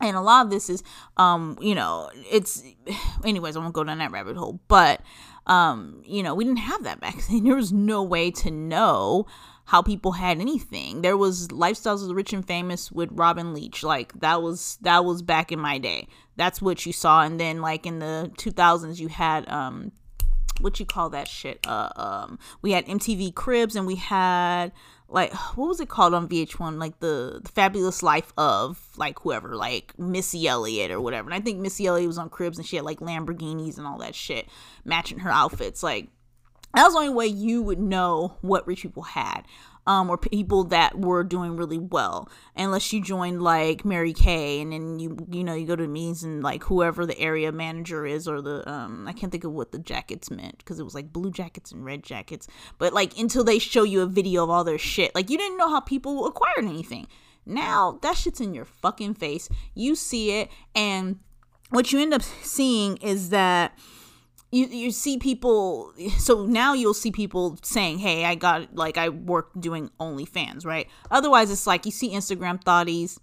and 0.00 0.16
a 0.16 0.20
lot 0.20 0.46
of 0.46 0.50
this 0.50 0.70
is 0.70 0.82
um 1.16 1.56
you 1.60 1.74
know 1.74 2.10
it's 2.30 2.62
anyways 3.24 3.56
i 3.56 3.60
won't 3.60 3.74
go 3.74 3.84
down 3.84 3.98
that 3.98 4.10
rabbit 4.10 4.36
hole 4.36 4.60
but 4.68 5.00
um 5.46 6.02
you 6.04 6.22
know 6.22 6.34
we 6.34 6.44
didn't 6.44 6.58
have 6.58 6.82
that 6.84 7.00
back 7.00 7.16
then 7.30 7.44
there 7.44 7.56
was 7.56 7.72
no 7.72 8.02
way 8.02 8.30
to 8.30 8.50
know 8.50 9.26
how 9.70 9.80
people 9.80 10.10
had 10.10 10.40
anything. 10.40 11.00
There 11.00 11.16
was 11.16 11.46
Lifestyles 11.46 12.02
of 12.02 12.08
the 12.08 12.14
Rich 12.16 12.32
and 12.32 12.44
Famous 12.44 12.90
with 12.90 13.08
Robin 13.12 13.54
Leach. 13.54 13.84
Like 13.84 14.12
that 14.18 14.42
was 14.42 14.78
that 14.80 15.04
was 15.04 15.22
back 15.22 15.52
in 15.52 15.60
my 15.60 15.78
day. 15.78 16.08
That's 16.34 16.60
what 16.60 16.84
you 16.86 16.92
saw. 16.92 17.22
And 17.22 17.38
then 17.38 17.60
like 17.60 17.86
in 17.86 18.00
the 18.00 18.32
2000s 18.36 18.98
you 18.98 19.06
had 19.06 19.48
um 19.48 19.92
what 20.60 20.80
you 20.80 20.86
call 20.86 21.10
that 21.10 21.28
shit? 21.28 21.64
Uh 21.68 21.88
um 21.94 22.40
we 22.62 22.72
had 22.72 22.84
MTV 22.86 23.32
Cribs 23.32 23.76
and 23.76 23.86
we 23.86 23.94
had 23.94 24.72
like 25.08 25.32
what 25.56 25.68
was 25.68 25.78
it 25.78 25.88
called 25.88 26.14
on 26.14 26.28
VH1 26.28 26.80
like 26.80 26.98
the, 26.98 27.38
the 27.40 27.52
fabulous 27.52 28.02
life 28.02 28.32
of 28.36 28.88
like 28.96 29.20
whoever 29.20 29.54
like 29.54 29.96
Missy 29.96 30.48
Elliott 30.48 30.90
or 30.90 31.00
whatever 31.00 31.30
and 31.30 31.34
I 31.34 31.40
think 31.40 31.60
Missy 31.60 31.86
Elliott 31.86 32.08
was 32.08 32.18
on 32.18 32.28
Cribs 32.28 32.58
and 32.58 32.66
she 32.66 32.74
had 32.74 32.84
like 32.84 32.98
Lamborghinis 32.98 33.78
and 33.78 33.86
all 33.86 33.98
that 33.98 34.16
shit 34.16 34.48
matching 34.84 35.20
her 35.20 35.30
outfits 35.30 35.84
like 35.84 36.08
that 36.74 36.84
was 36.84 36.92
the 36.92 37.00
only 37.00 37.12
way 37.12 37.26
you 37.26 37.62
would 37.62 37.80
know 37.80 38.36
what 38.40 38.66
rich 38.66 38.82
people 38.82 39.02
had 39.02 39.42
um, 39.86 40.10
or 40.10 40.18
people 40.18 40.64
that 40.64 40.98
were 40.98 41.24
doing 41.24 41.56
really 41.56 41.78
well 41.78 42.28
unless 42.54 42.92
you 42.92 43.02
joined 43.02 43.42
like 43.42 43.84
mary 43.84 44.12
kay 44.12 44.60
and 44.60 44.72
then 44.72 44.98
you 44.98 45.16
you 45.30 45.42
know 45.42 45.54
you 45.54 45.66
go 45.66 45.76
to 45.76 45.88
meetings 45.88 46.22
and 46.22 46.42
like 46.42 46.64
whoever 46.64 47.06
the 47.06 47.18
area 47.18 47.50
manager 47.50 48.06
is 48.06 48.28
or 48.28 48.40
the 48.42 48.68
um 48.70 49.08
i 49.08 49.12
can't 49.12 49.32
think 49.32 49.44
of 49.44 49.52
what 49.52 49.72
the 49.72 49.78
jackets 49.78 50.30
meant 50.30 50.58
because 50.58 50.78
it 50.78 50.84
was 50.84 50.94
like 50.94 51.12
blue 51.12 51.30
jackets 51.30 51.72
and 51.72 51.84
red 51.84 52.02
jackets. 52.02 52.46
But 52.78 52.92
like 52.92 53.18
until 53.18 53.44
they 53.44 53.58
show 53.58 53.82
you 53.82 54.02
a 54.02 54.06
video 54.06 54.44
of 54.44 54.50
all 54.50 54.64
their 54.64 54.78
shit 54.78 55.14
like 55.14 55.30
you 55.30 55.38
didn't 55.38 55.58
know 55.58 55.70
how 55.70 55.80
people 55.80 56.26
acquired 56.26 56.64
anything. 56.64 57.06
Now 57.46 57.98
that 58.02 58.16
shit's 58.16 58.40
in 58.40 58.54
your 58.54 58.64
fucking 58.64 59.14
face. 59.14 59.48
You 59.74 59.94
see 59.94 60.32
it 60.32 60.50
and 60.74 61.18
what 61.70 61.92
you 61.92 62.00
end 62.00 62.14
up 62.14 62.22
seeing 62.22 62.96
is 62.98 63.30
that 63.30 63.76
you 64.50 64.66
you 64.66 64.90
see 64.90 65.18
people 65.18 65.92
so 66.18 66.44
now 66.46 66.72
you'll 66.72 66.94
see 66.94 67.10
people 67.10 67.58
saying 67.62 67.98
hey 67.98 68.24
i 68.24 68.34
got 68.34 68.74
like 68.74 68.96
i 68.98 69.08
work 69.08 69.50
doing 69.58 69.90
onlyfans 70.00 70.64
right? 70.64 70.88
Otherwise 71.10 71.50
it's 71.50 71.66
like 71.66 71.84
you 71.86 71.92
see 71.92 72.10
instagram 72.10 72.62
thotties 72.62 73.18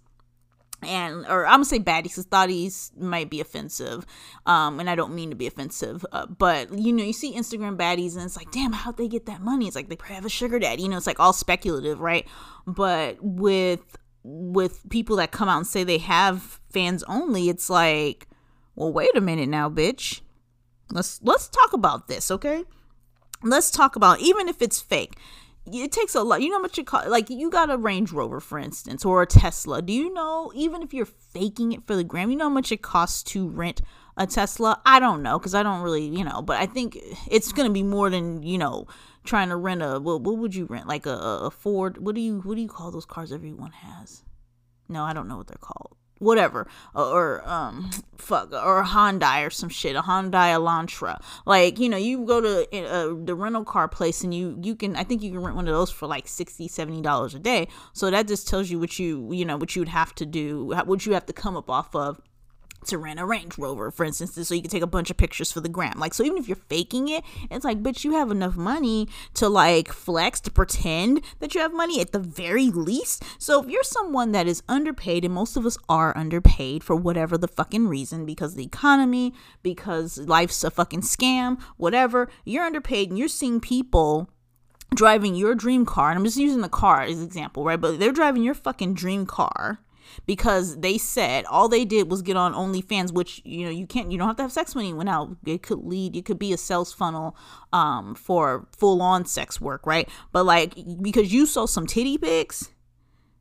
and 0.82 1.26
or 1.26 1.44
i'm 1.46 1.54
gonna 1.54 1.64
say 1.64 1.78
baddies 1.78 2.04
because 2.04 2.26
thotties 2.26 2.96
might 2.96 3.28
be 3.28 3.40
offensive 3.40 4.06
um 4.46 4.78
and 4.78 4.88
i 4.88 4.94
don't 4.94 5.12
mean 5.12 5.28
to 5.28 5.34
be 5.34 5.46
offensive 5.46 6.06
uh, 6.12 6.24
but 6.26 6.72
you 6.78 6.92
know 6.92 7.02
you 7.02 7.12
see 7.12 7.34
instagram 7.34 7.76
baddies 7.76 8.14
and 8.14 8.24
it's 8.24 8.36
like 8.36 8.50
damn 8.52 8.72
how'd 8.72 8.96
they 8.96 9.08
get 9.08 9.26
that 9.26 9.40
money? 9.40 9.66
It's 9.66 9.76
like 9.76 9.88
they 9.88 9.96
probably 9.96 10.16
have 10.16 10.24
a 10.24 10.30
sugar 10.30 10.58
daddy 10.58 10.82
you 10.82 10.88
know 10.88 10.96
it's 10.96 11.06
like 11.06 11.20
all 11.20 11.32
speculative 11.32 12.00
right? 12.00 12.26
But 12.66 13.16
with 13.20 13.96
with 14.22 14.88
people 14.90 15.16
that 15.16 15.30
come 15.30 15.48
out 15.48 15.58
and 15.58 15.66
say 15.66 15.84
they 15.84 15.98
have 15.98 16.60
fans 16.70 17.02
only 17.04 17.48
it's 17.48 17.70
like 17.70 18.28
well 18.74 18.92
wait 18.92 19.16
a 19.16 19.20
minute 19.20 19.48
now 19.48 19.70
bitch 19.70 20.20
Let's 20.90 21.20
let's 21.22 21.48
talk 21.48 21.72
about 21.72 22.08
this, 22.08 22.30
okay? 22.30 22.64
Let's 23.42 23.70
talk 23.70 23.96
about 23.96 24.20
even 24.20 24.48
if 24.48 24.62
it's 24.62 24.80
fake. 24.80 25.14
It 25.70 25.92
takes 25.92 26.14
a 26.14 26.22
lot. 26.22 26.40
You 26.40 26.48
know 26.48 26.60
what 26.60 26.78
you 26.78 26.84
call 26.84 27.08
like 27.10 27.28
you 27.28 27.50
got 27.50 27.70
a 27.70 27.76
Range 27.76 28.10
Rover, 28.10 28.40
for 28.40 28.58
instance, 28.58 29.04
or 29.04 29.20
a 29.22 29.26
Tesla. 29.26 29.82
Do 29.82 29.92
you 29.92 30.12
know 30.12 30.50
even 30.54 30.82
if 30.82 30.94
you're 30.94 31.06
faking 31.06 31.72
it 31.72 31.86
for 31.86 31.94
the 31.94 32.04
gram, 32.04 32.30
you 32.30 32.36
know 32.36 32.46
how 32.46 32.50
much 32.50 32.72
it 32.72 32.80
costs 32.80 33.22
to 33.34 33.48
rent 33.48 33.82
a 34.16 34.26
Tesla? 34.26 34.80
I 34.86 34.98
don't 34.98 35.22
know 35.22 35.38
because 35.38 35.54
I 35.54 35.62
don't 35.62 35.82
really, 35.82 36.06
you 36.06 36.24
know, 36.24 36.40
but 36.40 36.58
I 36.58 36.66
think 36.66 36.98
it's 37.30 37.52
gonna 37.52 37.70
be 37.70 37.82
more 37.82 38.08
than 38.08 38.42
you 38.42 38.56
know 38.56 38.86
trying 39.24 39.50
to 39.50 39.56
rent 39.56 39.82
a 39.82 40.00
what, 40.00 40.22
what 40.22 40.38
would 40.38 40.54
you 40.54 40.64
rent 40.64 40.88
like 40.88 41.04
a, 41.04 41.10
a 41.10 41.50
Ford? 41.50 41.98
What 41.98 42.14
do 42.14 42.22
you 42.22 42.40
what 42.40 42.54
do 42.54 42.62
you 42.62 42.68
call 42.68 42.90
those 42.90 43.04
cars 43.04 43.30
everyone 43.30 43.72
has? 43.72 44.22
No, 44.88 45.04
I 45.04 45.12
don't 45.12 45.28
know 45.28 45.36
what 45.36 45.48
they're 45.48 45.58
called 45.60 45.98
whatever 46.18 46.66
or 46.94 47.42
um 47.48 47.90
fuck 48.16 48.52
or 48.52 48.80
a 48.80 48.84
Hyundai 48.84 49.46
or 49.46 49.50
some 49.50 49.68
shit 49.68 49.96
a 49.96 50.02
Hyundai 50.02 50.54
Elantra. 50.54 51.20
Like 51.46 51.78
you 51.78 51.88
know 51.88 51.96
you 51.96 52.24
go 52.24 52.40
to 52.40 52.86
uh, 52.86 53.14
the 53.24 53.34
rental 53.34 53.64
car 53.64 53.88
place 53.88 54.22
and 54.24 54.34
you 54.34 54.58
you 54.62 54.74
can 54.74 54.96
I 54.96 55.04
think 55.04 55.22
you 55.22 55.30
can 55.30 55.42
rent 55.42 55.56
one 55.56 55.68
of 55.68 55.74
those 55.74 55.90
for 55.90 56.06
like 56.06 56.28
60 56.28 56.68
70 56.68 57.02
dollars 57.02 57.34
a 57.34 57.38
day. 57.38 57.68
So 57.92 58.10
that 58.10 58.28
just 58.28 58.48
tells 58.48 58.70
you 58.70 58.78
what 58.78 58.98
you 58.98 59.32
you 59.32 59.44
know 59.44 59.56
what 59.56 59.74
you 59.76 59.80
would 59.80 59.88
have 59.88 60.14
to 60.16 60.26
do 60.26 60.64
what 60.64 61.06
you 61.06 61.12
have 61.12 61.26
to 61.26 61.32
come 61.32 61.56
up 61.56 61.70
off 61.70 61.94
of 61.94 62.20
to 62.86 62.98
rent 62.98 63.20
a 63.20 63.26
Range 63.26 63.56
Rover, 63.58 63.90
for 63.90 64.04
instance, 64.04 64.34
so 64.46 64.54
you 64.54 64.62
can 64.62 64.70
take 64.70 64.82
a 64.82 64.86
bunch 64.86 65.10
of 65.10 65.16
pictures 65.16 65.52
for 65.52 65.60
the 65.60 65.68
gram. 65.68 65.98
Like, 65.98 66.14
so 66.14 66.24
even 66.24 66.38
if 66.38 66.48
you're 66.48 66.56
faking 66.56 67.08
it, 67.08 67.24
it's 67.50 67.64
like, 67.64 67.82
bitch, 67.82 68.04
you 68.04 68.12
have 68.12 68.30
enough 68.30 68.56
money 68.56 69.08
to 69.34 69.48
like 69.48 69.92
flex, 69.92 70.40
to 70.40 70.50
pretend 70.50 71.22
that 71.40 71.54
you 71.54 71.60
have 71.60 71.72
money 71.72 72.00
at 72.00 72.12
the 72.12 72.18
very 72.18 72.70
least. 72.70 73.24
So 73.38 73.62
if 73.62 73.68
you're 73.68 73.82
someone 73.82 74.32
that 74.32 74.46
is 74.46 74.62
underpaid, 74.68 75.24
and 75.24 75.34
most 75.34 75.56
of 75.56 75.66
us 75.66 75.76
are 75.88 76.16
underpaid 76.16 76.82
for 76.84 76.96
whatever 76.96 77.36
the 77.36 77.48
fucking 77.48 77.88
reason, 77.88 78.24
because 78.24 78.54
the 78.54 78.64
economy, 78.64 79.34
because 79.62 80.18
life's 80.18 80.64
a 80.64 80.70
fucking 80.70 81.02
scam, 81.02 81.60
whatever, 81.76 82.28
you're 82.44 82.64
underpaid 82.64 83.10
and 83.10 83.18
you're 83.18 83.28
seeing 83.28 83.60
people 83.60 84.30
driving 84.94 85.34
your 85.34 85.54
dream 85.54 85.84
car, 85.84 86.10
and 86.10 86.18
I'm 86.18 86.24
just 86.24 86.38
using 86.38 86.62
the 86.62 86.68
car 86.68 87.02
as 87.02 87.18
an 87.18 87.24
example, 87.24 87.64
right? 87.64 87.80
But 87.80 87.98
they're 87.98 88.12
driving 88.12 88.42
your 88.42 88.54
fucking 88.54 88.94
dream 88.94 89.26
car 89.26 89.80
because 90.26 90.78
they 90.78 90.98
said 90.98 91.44
all 91.46 91.68
they 91.68 91.84
did 91.84 92.10
was 92.10 92.22
get 92.22 92.36
on 92.36 92.54
OnlyFans, 92.54 93.12
which 93.12 93.40
you 93.44 93.64
know 93.64 93.70
you 93.70 93.86
can't, 93.86 94.10
you 94.10 94.18
don't 94.18 94.28
have 94.28 94.36
to 94.36 94.42
have 94.42 94.52
sex 94.52 94.74
when 94.74 94.86
you 94.86 94.96
went 94.96 95.08
out. 95.08 95.36
It 95.44 95.62
could 95.62 95.84
lead, 95.84 96.16
it 96.16 96.24
could 96.24 96.38
be 96.38 96.52
a 96.52 96.58
sales 96.58 96.92
funnel 96.92 97.36
um, 97.72 98.14
for 98.14 98.66
full 98.76 99.02
on 99.02 99.24
sex 99.24 99.60
work, 99.60 99.86
right? 99.86 100.08
But 100.32 100.44
like 100.44 100.74
because 101.02 101.32
you 101.32 101.46
saw 101.46 101.66
some 101.66 101.86
titty 101.86 102.18
pics. 102.18 102.70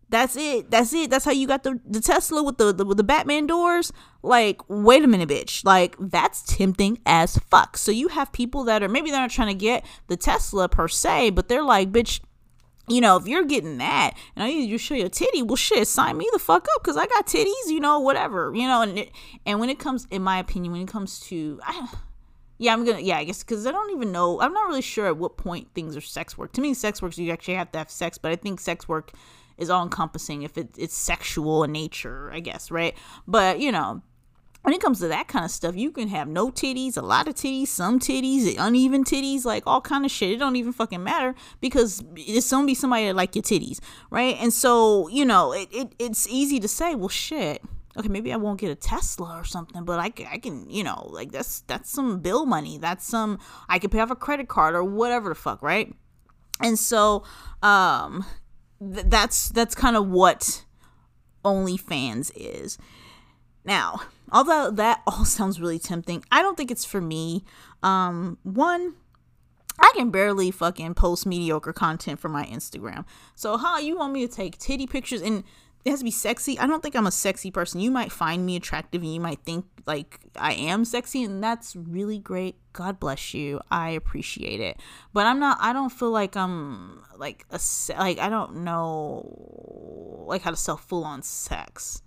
That's 0.09 0.37
it. 0.37 0.71
That's 0.71 0.93
it. 0.93 1.09
That's 1.09 1.25
how 1.25 1.31
you 1.31 1.47
got 1.47 1.63
the, 1.63 1.81
the 1.85 1.99
Tesla 1.99 2.41
with 2.41 2.57
the, 2.57 2.71
the 2.71 2.85
with 2.85 2.95
the 2.95 3.03
Batman 3.03 3.45
doors. 3.45 3.91
Like, 4.23 4.61
wait 4.69 5.03
a 5.03 5.07
minute, 5.07 5.27
bitch. 5.27 5.65
Like, 5.65 5.95
that's 5.99 6.43
tempting 6.43 6.99
as 7.05 7.37
fuck. 7.49 7.77
So 7.77 7.91
you 7.91 8.07
have 8.09 8.31
people 8.31 8.63
that 8.65 8.81
are 8.81 8.87
maybe 8.87 9.11
they're 9.11 9.19
not 9.19 9.31
trying 9.31 9.49
to 9.49 9.53
get 9.53 9.85
the 10.07 10.15
Tesla 10.15 10.69
per 10.69 10.87
se, 10.87 11.31
but 11.31 11.49
they're 11.49 11.63
like, 11.63 11.91
bitch, 11.91 12.21
you 12.87 13.01
know, 13.01 13.17
if 13.17 13.27
you're 13.27 13.43
getting 13.43 13.77
that 13.79 14.11
and 14.35 14.43
I 14.43 14.47
need 14.47 14.69
you 14.69 14.77
show 14.77 14.95
your 14.95 15.09
titty, 15.09 15.43
well, 15.43 15.55
shit, 15.55 15.87
sign 15.87 16.17
me 16.17 16.27
the 16.31 16.39
fuck 16.39 16.65
up 16.75 16.83
because 16.83 16.97
I 16.97 17.05
got 17.05 17.27
titties, 17.27 17.67
you 17.67 17.79
know, 17.79 17.99
whatever, 17.99 18.53
you 18.55 18.67
know. 18.67 18.81
And 18.81 18.97
it, 18.97 19.11
and 19.45 19.59
when 19.59 19.69
it 19.69 19.79
comes, 19.79 20.07
in 20.09 20.21
my 20.21 20.39
opinion, 20.39 20.71
when 20.71 20.81
it 20.81 20.87
comes 20.87 21.19
to, 21.21 21.59
I, 21.63 21.89
yeah, 22.57 22.73
I'm 22.73 22.85
gonna, 22.85 23.01
yeah, 23.01 23.17
I 23.17 23.25
guess 23.25 23.43
because 23.43 23.67
I 23.67 23.71
don't 23.71 23.91
even 23.91 24.11
know, 24.11 24.39
I'm 24.39 24.53
not 24.53 24.67
really 24.67 24.81
sure 24.81 25.07
at 25.07 25.17
what 25.17 25.37
point 25.37 25.67
things 25.73 25.97
are 25.97 26.01
sex 26.01 26.37
work. 26.37 26.53
To 26.53 26.61
me, 26.61 26.73
sex 26.73 27.01
work, 27.01 27.17
you 27.17 27.31
actually 27.31 27.55
have 27.55 27.71
to 27.73 27.77
have 27.77 27.91
sex, 27.91 28.17
but 28.17 28.31
I 28.31 28.37
think 28.37 28.59
sex 28.59 28.87
work 28.87 29.11
is 29.57 29.69
all 29.69 29.83
encompassing 29.83 30.43
if 30.43 30.57
it, 30.57 30.69
it's 30.77 30.95
sexual 30.95 31.63
in 31.63 31.71
nature, 31.71 32.31
I 32.31 32.39
guess, 32.39 32.71
right? 32.71 32.95
But 33.27 33.59
you 33.59 33.71
know, 33.71 34.01
when 34.67 34.73
it 34.73 34.81
comes 34.81 34.99
to 34.99 35.07
that 35.07 35.29
kind 35.29 35.45
of 35.45 35.51
stuff, 35.51 35.77
you 35.77 35.91
can 35.91 36.09
have 36.09 36.27
no 36.27 36.49
titties, 36.51 36.97
a 36.97 37.01
lot 37.01 37.29
of 37.29 37.35
titties, 37.35 37.69
some 37.69 38.01
titties, 38.01 38.53
uneven 38.59 39.05
titties, 39.05 39.45
like 39.45 39.63
all 39.65 39.79
kind 39.79 40.03
of 40.03 40.11
shit. 40.11 40.31
It 40.31 40.39
don't 40.39 40.57
even 40.57 40.73
fucking 40.73 41.01
matter 41.01 41.35
because 41.61 42.03
it's 42.17 42.51
gonna 42.51 42.65
be 42.65 42.75
somebody 42.75 43.05
that 43.05 43.15
like 43.15 43.33
your 43.33 43.43
titties, 43.43 43.79
right? 44.11 44.35
And 44.41 44.51
so 44.51 45.07
you 45.07 45.23
know, 45.23 45.53
it, 45.53 45.69
it 45.71 45.95
it's 45.99 46.27
easy 46.27 46.59
to 46.59 46.67
say, 46.67 46.95
well, 46.95 47.07
shit. 47.07 47.61
Okay, 47.97 48.09
maybe 48.09 48.33
I 48.33 48.35
won't 48.35 48.59
get 48.59 48.69
a 48.69 48.75
Tesla 48.75 49.37
or 49.39 49.45
something, 49.45 49.85
but 49.85 50.01
I, 50.01 50.11
I 50.29 50.37
can, 50.37 50.69
you 50.69 50.83
know, 50.83 51.07
like 51.13 51.31
that's 51.31 51.61
that's 51.61 51.89
some 51.89 52.19
bill 52.19 52.45
money. 52.45 52.77
That's 52.77 53.07
some 53.07 53.39
I 53.69 53.79
could 53.79 53.89
pay 53.89 54.01
off 54.01 54.11
a 54.11 54.17
credit 54.17 54.49
card 54.49 54.75
or 54.75 54.83
whatever 54.83 55.29
the 55.29 55.35
fuck, 55.35 55.61
right? 55.61 55.95
And 56.61 56.77
so, 56.77 57.23
um, 57.63 58.25
th- 58.81 59.05
that's 59.07 59.47
that's 59.47 59.75
kind 59.75 59.95
of 59.95 60.09
what 60.09 60.65
OnlyFans 61.45 62.33
is. 62.35 62.77
Now, 63.63 64.01
although 64.31 64.71
that 64.71 65.01
all 65.07 65.25
sounds 65.25 65.59
really 65.59 65.79
tempting, 65.79 66.23
I 66.31 66.41
don't 66.41 66.57
think 66.57 66.71
it's 66.71 66.85
for 66.85 67.01
me. 67.01 67.43
Um, 67.83 68.37
one, 68.43 68.95
I 69.79 69.91
can 69.95 70.09
barely 70.09 70.51
fucking 70.51 70.95
post 70.95 71.25
mediocre 71.25 71.73
content 71.73 72.19
for 72.19 72.29
my 72.29 72.45
Instagram. 72.45 73.05
So 73.35 73.57
how 73.57 73.77
you 73.77 73.97
want 73.97 74.13
me 74.13 74.27
to 74.27 74.33
take 74.33 74.57
titty 74.57 74.87
pictures 74.87 75.21
and 75.21 75.43
it 75.85 75.91
has 75.91 75.99
to 75.99 76.05
be 76.05 76.11
sexy? 76.11 76.57
I 76.59 76.67
don't 76.67 76.81
think 76.81 76.95
I'm 76.95 77.07
a 77.07 77.11
sexy 77.11 77.51
person. 77.51 77.79
You 77.79 77.91
might 77.91 78.11
find 78.11 78.45
me 78.45 78.55
attractive 78.55 79.01
and 79.03 79.13
you 79.13 79.21
might 79.21 79.39
think 79.45 79.65
like 79.85 80.19
I 80.35 80.53
am 80.53 80.83
sexy 80.83 81.23
and 81.23 81.43
that's 81.43 81.75
really 81.75 82.17
great. 82.19 82.55
God 82.73 82.99
bless 82.99 83.33
you. 83.33 83.61
I 83.69 83.91
appreciate 83.91 84.59
it. 84.59 84.77
But 85.13 85.27
I'm 85.27 85.39
not 85.39 85.59
I 85.61 85.73
don't 85.73 85.91
feel 85.91 86.11
like 86.11 86.35
I'm 86.35 87.03
like 87.15 87.45
a 87.51 87.59
like 87.97 88.19
I 88.19 88.29
don't 88.29 88.57
know 88.63 90.25
like 90.27 90.41
how 90.41 90.51
to 90.51 90.57
sell 90.57 90.77
full 90.77 91.05
on 91.05 91.21
sex. 91.21 92.01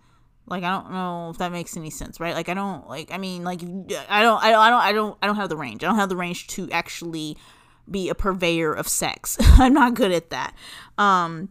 Like 0.50 0.64
I 0.64 0.70
don't 0.70 0.90
know 0.90 1.30
if 1.30 1.38
that 1.38 1.52
makes 1.52 1.76
any 1.76 1.90
sense, 1.90 2.18
right? 2.18 2.34
Like 2.34 2.48
I 2.48 2.54
don't 2.54 2.88
like 2.88 3.12
I 3.12 3.18
mean 3.18 3.44
like 3.44 3.62
I 3.62 3.64
don't 3.64 3.88
I 4.08 4.22
don't 4.22 4.42
I 4.42 4.50
don't 4.50 4.82
I 4.82 4.92
don't 4.92 5.18
I 5.22 5.26
don't 5.26 5.36
have 5.36 5.48
the 5.48 5.56
range. 5.56 5.84
I 5.84 5.86
don't 5.86 5.96
have 5.96 6.08
the 6.08 6.16
range 6.16 6.48
to 6.48 6.68
actually 6.72 7.36
be 7.88 8.08
a 8.08 8.14
purveyor 8.14 8.72
of 8.72 8.88
sex. 8.88 9.36
I'm 9.40 9.72
not 9.72 9.94
good 9.94 10.10
at 10.10 10.30
that. 10.30 10.54
Um 10.98 11.50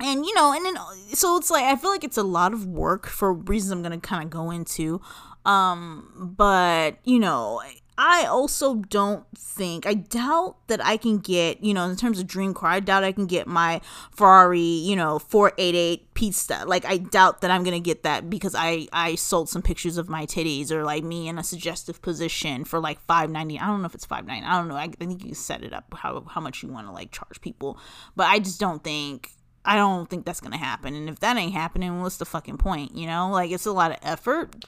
and 0.00 0.26
you 0.26 0.34
know, 0.34 0.52
and 0.52 0.64
then 0.66 0.76
so 1.12 1.36
it's 1.36 1.50
like 1.50 1.64
I 1.64 1.76
feel 1.76 1.90
like 1.90 2.02
it's 2.02 2.16
a 2.16 2.24
lot 2.24 2.52
of 2.52 2.66
work 2.66 3.06
for 3.06 3.32
reasons 3.32 3.70
I'm 3.72 3.82
going 3.82 3.98
to 3.98 4.06
kind 4.06 4.24
of 4.24 4.30
go 4.30 4.50
into. 4.50 5.00
Um 5.44 6.34
but 6.36 6.98
you 7.04 7.20
know, 7.20 7.62
I 7.98 8.24
also 8.24 8.76
don't 8.76 9.26
think, 9.36 9.86
I 9.86 9.94
doubt 9.94 10.56
that 10.68 10.84
I 10.84 10.96
can 10.96 11.18
get, 11.18 11.62
you 11.62 11.74
know, 11.74 11.84
in 11.88 11.96
terms 11.96 12.18
of 12.18 12.26
dream 12.26 12.54
car, 12.54 12.70
I 12.70 12.80
doubt 12.80 13.04
I 13.04 13.12
can 13.12 13.26
get 13.26 13.46
my 13.46 13.80
Ferrari, 14.10 14.60
you 14.60 14.96
know, 14.96 15.18
488 15.18 16.14
Pista. 16.14 16.64
Like, 16.66 16.86
I 16.86 16.96
doubt 16.96 17.42
that 17.42 17.50
I'm 17.50 17.62
going 17.62 17.74
to 17.74 17.80
get 17.80 18.02
that 18.04 18.30
because 18.30 18.54
I, 18.56 18.88
I 18.92 19.14
sold 19.16 19.50
some 19.50 19.60
pictures 19.60 19.98
of 19.98 20.08
my 20.08 20.24
titties 20.24 20.70
or 20.70 20.84
like 20.84 21.04
me 21.04 21.28
in 21.28 21.38
a 21.38 21.44
suggestive 21.44 22.00
position 22.00 22.64
for 22.64 22.80
like 22.80 22.98
590 23.00 23.58
I 23.58 23.66
don't 23.66 23.82
know 23.82 23.86
if 23.86 23.94
it's 23.94 24.06
590 24.06 24.46
I 24.46 24.58
don't 24.58 24.68
know. 24.68 24.76
I, 24.76 24.84
I 24.84 25.04
think 25.04 25.24
you 25.24 25.34
set 25.34 25.62
it 25.62 25.74
up 25.74 25.92
how, 25.94 26.24
how 26.28 26.40
much 26.40 26.62
you 26.62 26.70
want 26.70 26.86
to 26.86 26.92
like 26.92 27.12
charge 27.12 27.40
people. 27.42 27.78
But 28.16 28.28
I 28.28 28.38
just 28.38 28.58
don't 28.58 28.82
think 28.82 29.32
I 29.64 29.76
don't 29.76 30.10
think 30.10 30.24
that's 30.24 30.40
gonna 30.40 30.56
happen. 30.56 30.94
And 30.94 31.08
if 31.08 31.20
that 31.20 31.36
ain't 31.36 31.52
happening, 31.52 32.00
what's 32.00 32.16
the 32.16 32.24
fucking 32.24 32.58
point? 32.58 32.96
You 32.96 33.06
know, 33.06 33.30
like 33.30 33.50
it's 33.50 33.66
a 33.66 33.72
lot 33.72 33.92
of 33.92 33.98
effort. 34.02 34.64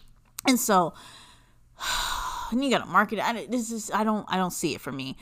And 0.46 0.60
so 0.60 0.94
and 2.54 2.64
you 2.64 2.70
gotta 2.70 2.86
market 2.90 3.18
it. 3.18 3.24
I, 3.24 3.46
this 3.46 3.70
is 3.70 3.90
I 3.90 4.04
don't 4.04 4.26
I 4.28 4.36
don't 4.36 4.52
see 4.52 4.74
it 4.74 4.80
for 4.80 4.92
me. 4.92 5.16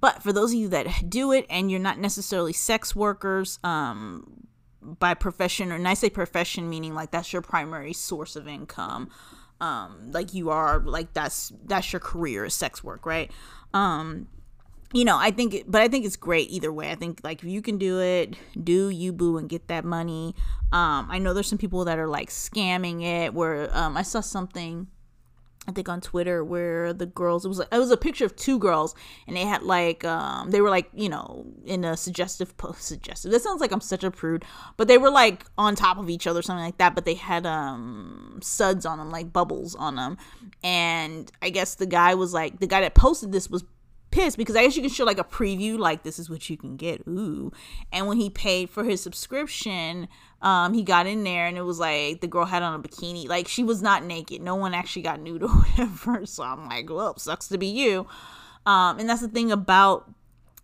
But 0.00 0.22
for 0.22 0.32
those 0.32 0.52
of 0.52 0.58
you 0.58 0.68
that 0.68 0.86
do 1.08 1.32
it 1.32 1.46
and 1.50 1.70
you're 1.70 1.80
not 1.80 1.98
necessarily 1.98 2.52
sex 2.52 2.94
workers, 2.94 3.58
um, 3.64 4.46
by 4.80 5.14
profession, 5.14 5.72
or 5.72 5.74
and 5.74 5.88
I 5.88 5.94
say 5.94 6.08
profession 6.08 6.68
meaning 6.68 6.94
like 6.94 7.10
that's 7.10 7.32
your 7.32 7.42
primary 7.42 7.92
source 7.92 8.36
of 8.36 8.46
income, 8.46 9.10
um, 9.60 10.12
like 10.12 10.34
you 10.34 10.50
are 10.50 10.80
like 10.80 11.12
that's 11.12 11.52
that's 11.64 11.92
your 11.92 12.00
career 12.00 12.44
is 12.44 12.54
sex 12.54 12.82
work, 12.82 13.04
right? 13.04 13.30
Um, 13.74 14.28
you 14.92 15.04
know, 15.04 15.18
I 15.18 15.30
think, 15.30 15.64
but 15.66 15.82
I 15.82 15.88
think 15.88 16.06
it's 16.06 16.16
great 16.16 16.50
either 16.50 16.72
way. 16.72 16.90
I 16.90 16.94
think 16.94 17.20
like 17.22 17.42
if 17.42 17.48
you 17.48 17.60
can 17.60 17.76
do 17.76 18.00
it, 18.00 18.34
do 18.62 18.88
you 18.88 19.12
boo 19.12 19.36
and 19.36 19.48
get 19.48 19.68
that 19.68 19.84
money. 19.84 20.34
Um, 20.72 21.08
I 21.10 21.18
know 21.18 21.34
there's 21.34 21.48
some 21.48 21.58
people 21.58 21.84
that 21.84 21.98
are 21.98 22.08
like 22.08 22.30
scamming 22.30 23.02
it. 23.02 23.34
Where 23.34 23.76
um, 23.76 23.96
I 23.96 24.02
saw 24.02 24.20
something 24.20 24.86
I 25.66 25.72
think 25.72 25.88
on 25.88 26.00
Twitter 26.00 26.42
where 26.42 26.92
the 26.94 27.06
girls 27.06 27.44
it 27.44 27.48
was 27.48 27.60
it 27.60 27.68
was 27.72 27.90
a 27.90 27.96
picture 27.96 28.24
of 28.24 28.34
two 28.36 28.58
girls 28.58 28.94
and 29.26 29.36
they 29.36 29.44
had 29.44 29.62
like 29.62 30.02
um 30.04 30.50
they 30.50 30.62
were 30.62 30.70
like 30.70 30.88
you 30.94 31.10
know 31.10 31.46
in 31.66 31.84
a 31.84 31.96
suggestive 31.96 32.56
post 32.56 32.82
suggestive 32.82 33.30
this 33.30 33.42
sounds 33.42 33.60
like 33.60 33.70
I'm 33.70 33.82
such 33.82 34.02
a 34.02 34.10
prude 34.10 34.46
but 34.78 34.88
they 34.88 34.96
were 34.96 35.10
like 35.10 35.44
on 35.58 35.74
top 35.74 35.98
of 35.98 36.08
each 36.08 36.26
other 36.26 36.40
something 36.40 36.64
like 36.64 36.78
that 36.78 36.94
but 36.94 37.04
they 37.04 37.14
had 37.14 37.44
um 37.44 38.40
suds 38.42 38.86
on 38.86 38.98
them 38.98 39.10
like 39.10 39.32
bubbles 39.32 39.74
on 39.74 39.96
them. 39.96 40.18
And 40.62 41.30
I 41.42 41.50
guess 41.50 41.74
the 41.74 41.86
guy 41.86 42.14
was 42.14 42.32
like 42.32 42.60
the 42.60 42.66
guy 42.66 42.80
that 42.80 42.94
posted 42.94 43.32
this 43.32 43.48
was 43.48 43.64
pissed 44.10 44.36
because 44.36 44.56
I 44.56 44.64
guess 44.64 44.76
you 44.76 44.82
can 44.82 44.90
show 44.90 45.04
like 45.04 45.18
a 45.18 45.24
preview 45.24 45.78
like 45.78 46.02
this 46.02 46.18
is 46.18 46.30
what 46.30 46.48
you 46.48 46.56
can 46.56 46.76
get 46.76 47.02
ooh 47.06 47.52
and 47.92 48.06
when 48.06 48.16
he 48.16 48.30
paid 48.30 48.70
for 48.70 48.84
his 48.84 49.02
subscription 49.02 50.08
um, 50.40 50.72
he 50.72 50.82
got 50.82 51.06
in 51.06 51.24
there 51.24 51.46
and 51.46 51.58
it 51.58 51.62
was 51.62 51.80
like 51.80 52.20
the 52.20 52.26
girl 52.26 52.44
had 52.44 52.62
on 52.62 52.78
a 52.78 52.82
bikini. 52.82 53.28
Like 53.28 53.48
she 53.48 53.64
was 53.64 53.82
not 53.82 54.04
naked. 54.04 54.40
No 54.40 54.54
one 54.54 54.74
actually 54.74 55.02
got 55.02 55.20
nude 55.20 55.42
or 55.42 55.48
whatever. 55.48 56.24
So 56.26 56.44
I'm 56.44 56.68
like, 56.68 56.88
well, 56.90 57.16
sucks 57.18 57.48
to 57.48 57.58
be 57.58 57.66
you. 57.66 58.06
Um, 58.66 58.98
and 58.98 59.08
that's 59.08 59.20
the 59.22 59.28
thing 59.28 59.50
about 59.50 60.10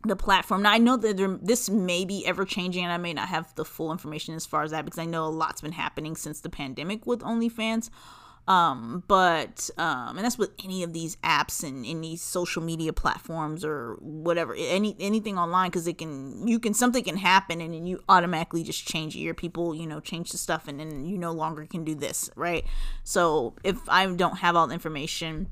the 0.05 0.17
platform. 0.17 0.63
Now 0.63 0.73
I 0.73 0.79
know 0.79 0.97
that 0.97 1.17
there, 1.17 1.39
this 1.43 1.71
may 1.71 2.05
be 2.05 2.27
ever 2.27 2.45
changing, 2.45 2.85
and 2.85 2.93
I 2.93 2.99
may 2.99 3.15
not 3.15 3.29
have 3.29 3.55
the 3.55 3.65
full 3.65 3.91
information 3.91 4.35
as 4.35 4.45
far 4.45 4.63
as 4.63 4.71
that 4.71 4.85
because 4.85 4.99
I 4.99 5.07
know 5.07 5.25
a 5.25 5.29
lot's 5.29 5.63
been 5.63 5.73
happening 5.73 6.15
since 6.15 6.41
the 6.41 6.51
pandemic 6.51 7.07
with 7.07 7.21
OnlyFans. 7.21 7.89
Um, 8.47 9.03
but 9.09 9.71
um, 9.79 10.17
and 10.17 10.25
that's 10.25 10.37
with 10.37 10.51
any 10.63 10.83
of 10.83 10.93
these 10.93 11.17
apps 11.17 11.67
and 11.67 11.87
any 11.87 12.17
social 12.17 12.63
media 12.63 12.93
platforms 12.93 13.65
or 13.65 13.97
whatever, 14.01 14.55
any 14.57 14.95
anything 15.01 15.39
online, 15.39 15.71
because 15.71 15.87
it 15.87 15.97
can 15.97 16.47
you 16.47 16.59
can 16.59 16.75
something 16.75 17.05
can 17.05 17.17
happen 17.17 17.61
and 17.63 17.73
then 17.73 17.87
you 17.87 18.03
automatically 18.09 18.63
just 18.63 18.87
change 18.87 19.17
your 19.17 19.35
people, 19.35 19.75
you 19.75 19.87
know, 19.87 19.99
change 19.99 20.31
the 20.31 20.39
stuff, 20.39 20.69
and 20.69 20.79
then 20.79 21.07
you 21.07 21.17
no 21.17 21.33
longer 21.33 21.65
can 21.65 21.85
do 21.85 21.95
this, 21.95 22.31
right? 22.37 22.65
So 23.03 23.55
if 23.65 23.79
I 23.89 24.07
don't 24.07 24.39
have 24.39 24.57
all 24.57 24.67
the 24.67 24.75
information 24.75 25.51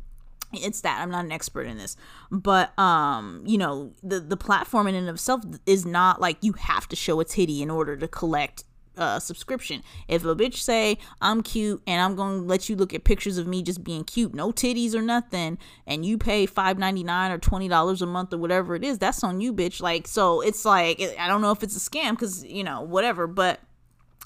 it's 0.54 0.82
that. 0.82 1.00
I'm 1.00 1.10
not 1.10 1.24
an 1.24 1.32
expert 1.32 1.66
in 1.66 1.78
this. 1.78 1.96
But 2.30 2.78
um 2.78 3.42
you 3.46 3.58
know 3.58 3.92
the 4.02 4.20
the 4.20 4.36
platform 4.36 4.86
in 4.86 4.94
and 4.94 5.08
of 5.08 5.14
itself 5.14 5.42
is 5.66 5.86
not 5.86 6.20
like 6.20 6.36
you 6.42 6.52
have 6.52 6.88
to 6.88 6.96
show 6.96 7.20
a 7.20 7.24
titty 7.24 7.62
in 7.62 7.70
order 7.70 7.96
to 7.96 8.08
collect 8.08 8.64
uh, 8.96 9.18
subscription. 9.18 9.82
If 10.08 10.24
a 10.24 10.34
bitch 10.34 10.56
say 10.56 10.98
I'm 11.20 11.42
cute 11.42 11.82
and 11.86 12.00
I'm 12.00 12.16
gonna 12.16 12.38
let 12.38 12.68
you 12.68 12.76
look 12.76 12.94
at 12.94 13.04
pictures 13.04 13.38
of 13.38 13.46
me 13.46 13.62
just 13.62 13.82
being 13.84 14.04
cute, 14.04 14.34
no 14.34 14.52
titties 14.52 14.94
or 14.94 15.02
nothing, 15.02 15.58
and 15.86 16.04
you 16.04 16.18
pay 16.18 16.46
five 16.46 16.78
ninety 16.78 17.04
nine 17.04 17.30
or 17.30 17.38
twenty 17.38 17.68
dollars 17.68 18.02
a 18.02 18.06
month 18.06 18.32
or 18.32 18.38
whatever 18.38 18.74
it 18.74 18.84
is, 18.84 18.98
that's 18.98 19.24
on 19.24 19.40
you, 19.40 19.52
bitch. 19.52 19.80
Like 19.80 20.06
so, 20.06 20.40
it's 20.40 20.64
like 20.64 21.00
I 21.18 21.28
don't 21.28 21.40
know 21.40 21.52
if 21.52 21.62
it's 21.62 21.76
a 21.76 21.90
scam 21.90 22.10
because 22.10 22.44
you 22.44 22.64
know 22.64 22.82
whatever, 22.82 23.26
but 23.26 23.60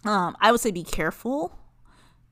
um, 0.05 0.37
I 0.41 0.51
would 0.51 0.61
say 0.61 0.71
be 0.71 0.85
careful. 0.85 1.59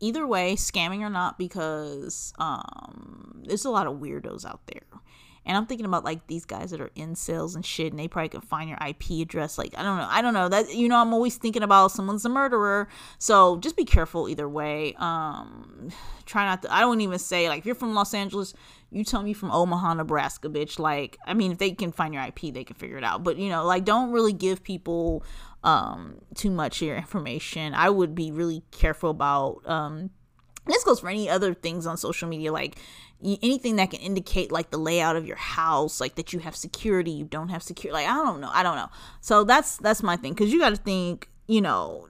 Either 0.01 0.27
way, 0.27 0.55
scamming 0.55 1.01
or 1.01 1.09
not, 1.09 1.39
because 1.39 2.35
um, 2.39 3.43
there's 3.47 3.65
a 3.65 3.71
lot 3.71 3.87
of 3.87 3.95
weirdos 3.99 4.45
out 4.45 4.61
there 4.67 4.83
and 5.47 5.57
I'm 5.57 5.67
thinking 5.67 5.87
about 5.87 6.05
like 6.05 6.27
these 6.27 6.45
guys 6.45 6.71
that 6.71 6.81
are 6.81 6.91
in 6.95 7.15
sales 7.15 7.55
and 7.55 7.65
shit, 7.65 7.93
and 7.93 7.99
they 7.99 8.09
probably 8.09 8.31
can 8.31 8.41
find 8.41 8.69
your 8.69 8.79
IP 8.87 9.23
address. 9.23 9.59
Like 9.59 9.75
I 9.77 9.83
don't 9.83 9.99
know, 9.99 10.07
I 10.09 10.23
don't 10.23 10.35
know 10.35 10.49
that 10.49 10.75
you 10.75 10.89
know 10.89 10.97
I'm 10.97 11.13
always 11.13 11.37
thinking 11.37 11.63
about 11.63 11.91
someone's 11.93 12.25
a 12.25 12.29
murderer, 12.29 12.89
so 13.19 13.59
just 13.59 13.77
be 13.77 13.85
careful 13.85 14.29
either 14.29 14.49
way. 14.49 14.95
Um, 14.99 15.91
try 16.27 16.45
not 16.47 16.63
to. 16.63 16.73
I 16.75 16.81
don't 16.81 17.01
even 17.01 17.19
say 17.19 17.49
like 17.49 17.61
if 17.61 17.67
you're 17.67 17.75
from 17.75 17.95
Los 17.95 18.15
Angeles, 18.15 18.55
you 18.91 19.05
tell 19.05 19.23
me 19.23 19.33
from 19.33 19.51
Omaha, 19.51 19.95
Nebraska, 19.95 20.49
bitch. 20.49 20.79
Like 20.79 21.19
I 21.27 21.35
mean, 21.35 21.53
if 21.53 21.59
they 21.59 21.73
can 21.73 21.93
find 21.93 22.15
your 22.15 22.23
IP, 22.23 22.55
they 22.55 22.65
can 22.65 22.77
figure 22.77 22.99
it 22.99 23.05
out. 23.05 23.23
But 23.23 23.37
you 23.37 23.49
know, 23.51 23.65
like 23.65 23.85
don't 23.85 24.13
really 24.13 24.33
give 24.33 24.63
people 24.63 25.25
um 25.63 26.17
too 26.35 26.51
much 26.51 26.81
of 26.81 26.89
your 26.89 26.97
information. 26.97 27.75
I 27.75 27.91
would 27.91 28.15
be 28.15 28.31
really 28.31 28.63
careful 28.71 29.11
about 29.11 29.61
um 29.67 30.11
this 30.67 30.85
goes 30.85 31.01
for 31.01 31.09
any 31.09 31.29
other 31.29 31.55
things 31.55 31.87
on 31.87 31.97
social 31.97 32.29
media 32.29 32.53
like 32.53 32.77
anything 33.25 33.77
that 33.77 33.91
can 33.91 34.01
indicate 34.01 34.53
like 34.53 34.71
the 34.71 34.77
layout 34.77 35.17
of 35.17 35.27
your 35.27 35.37
house 35.37 36.01
like 36.01 36.15
that 36.17 36.33
you 36.33 36.41
have 36.41 36.55
security 36.55 37.11
you 37.11 37.25
don't 37.25 37.49
have 37.49 37.63
security 37.63 37.95
like 37.95 38.09
i 38.09 38.15
don't 38.15 38.41
know 38.41 38.51
i 38.53 38.63
don't 38.63 38.77
know. 38.77 38.89
So 39.21 39.45
that's 39.45 39.79
that's 39.79 40.03
my 40.03 40.17
thing 40.17 40.35
because 40.35 40.53
you 40.53 40.59
got 40.59 40.71
to 40.71 40.77
think 40.77 41.29
you 41.47 41.61
know 41.61 42.09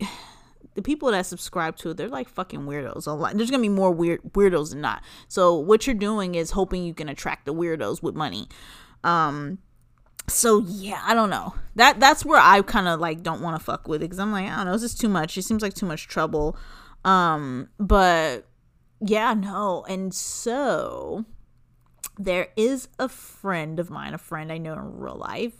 the 0.74 0.82
people 0.82 1.10
that 1.10 1.26
subscribe 1.26 1.76
to 1.78 1.90
it 1.90 1.96
they're 1.96 2.08
like 2.08 2.28
fucking 2.28 2.60
weirdos 2.60 3.06
lot 3.06 3.36
there's 3.36 3.50
gonna 3.50 3.62
be 3.62 3.68
more 3.68 3.90
weird 3.90 4.20
weirdos 4.32 4.70
than 4.70 4.80
not. 4.80 5.02
So 5.28 5.56
what 5.56 5.86
you're 5.86 5.94
doing 5.94 6.34
is 6.34 6.50
hoping 6.50 6.84
you 6.84 6.94
can 6.94 7.08
attract 7.08 7.46
the 7.46 7.54
weirdos 7.54 8.02
with 8.02 8.14
money. 8.14 8.48
Um 9.02 9.58
so 10.28 10.60
yeah 10.66 11.02
i 11.06 11.14
don't 11.14 11.30
know. 11.30 11.54
That 11.76 12.00
that's 12.00 12.24
where 12.24 12.40
i 12.40 12.60
kind 12.62 12.88
of 12.88 13.00
like 13.00 13.22
don't 13.22 13.40
want 13.40 13.58
to 13.58 13.64
fuck 13.64 13.88
with 13.88 14.02
it 14.02 14.06
because 14.06 14.18
i'm 14.18 14.32
like 14.32 14.46
i 14.46 14.56
don't 14.56 14.66
know 14.66 14.72
this 14.72 14.82
is 14.82 14.94
too 14.94 15.08
much. 15.08 15.38
It 15.38 15.42
seems 15.42 15.62
like 15.62 15.74
too 15.74 15.86
much 15.86 16.06
trouble 16.06 16.56
um 17.04 17.68
but 17.78 18.46
yeah, 19.00 19.34
no. 19.34 19.84
And 19.88 20.14
so 20.14 21.24
there 22.18 22.48
is 22.56 22.88
a 22.98 23.08
friend 23.08 23.80
of 23.80 23.90
mine, 23.90 24.14
a 24.14 24.18
friend 24.18 24.52
I 24.52 24.58
know 24.58 24.74
in 24.74 24.98
real 24.98 25.16
life. 25.16 25.54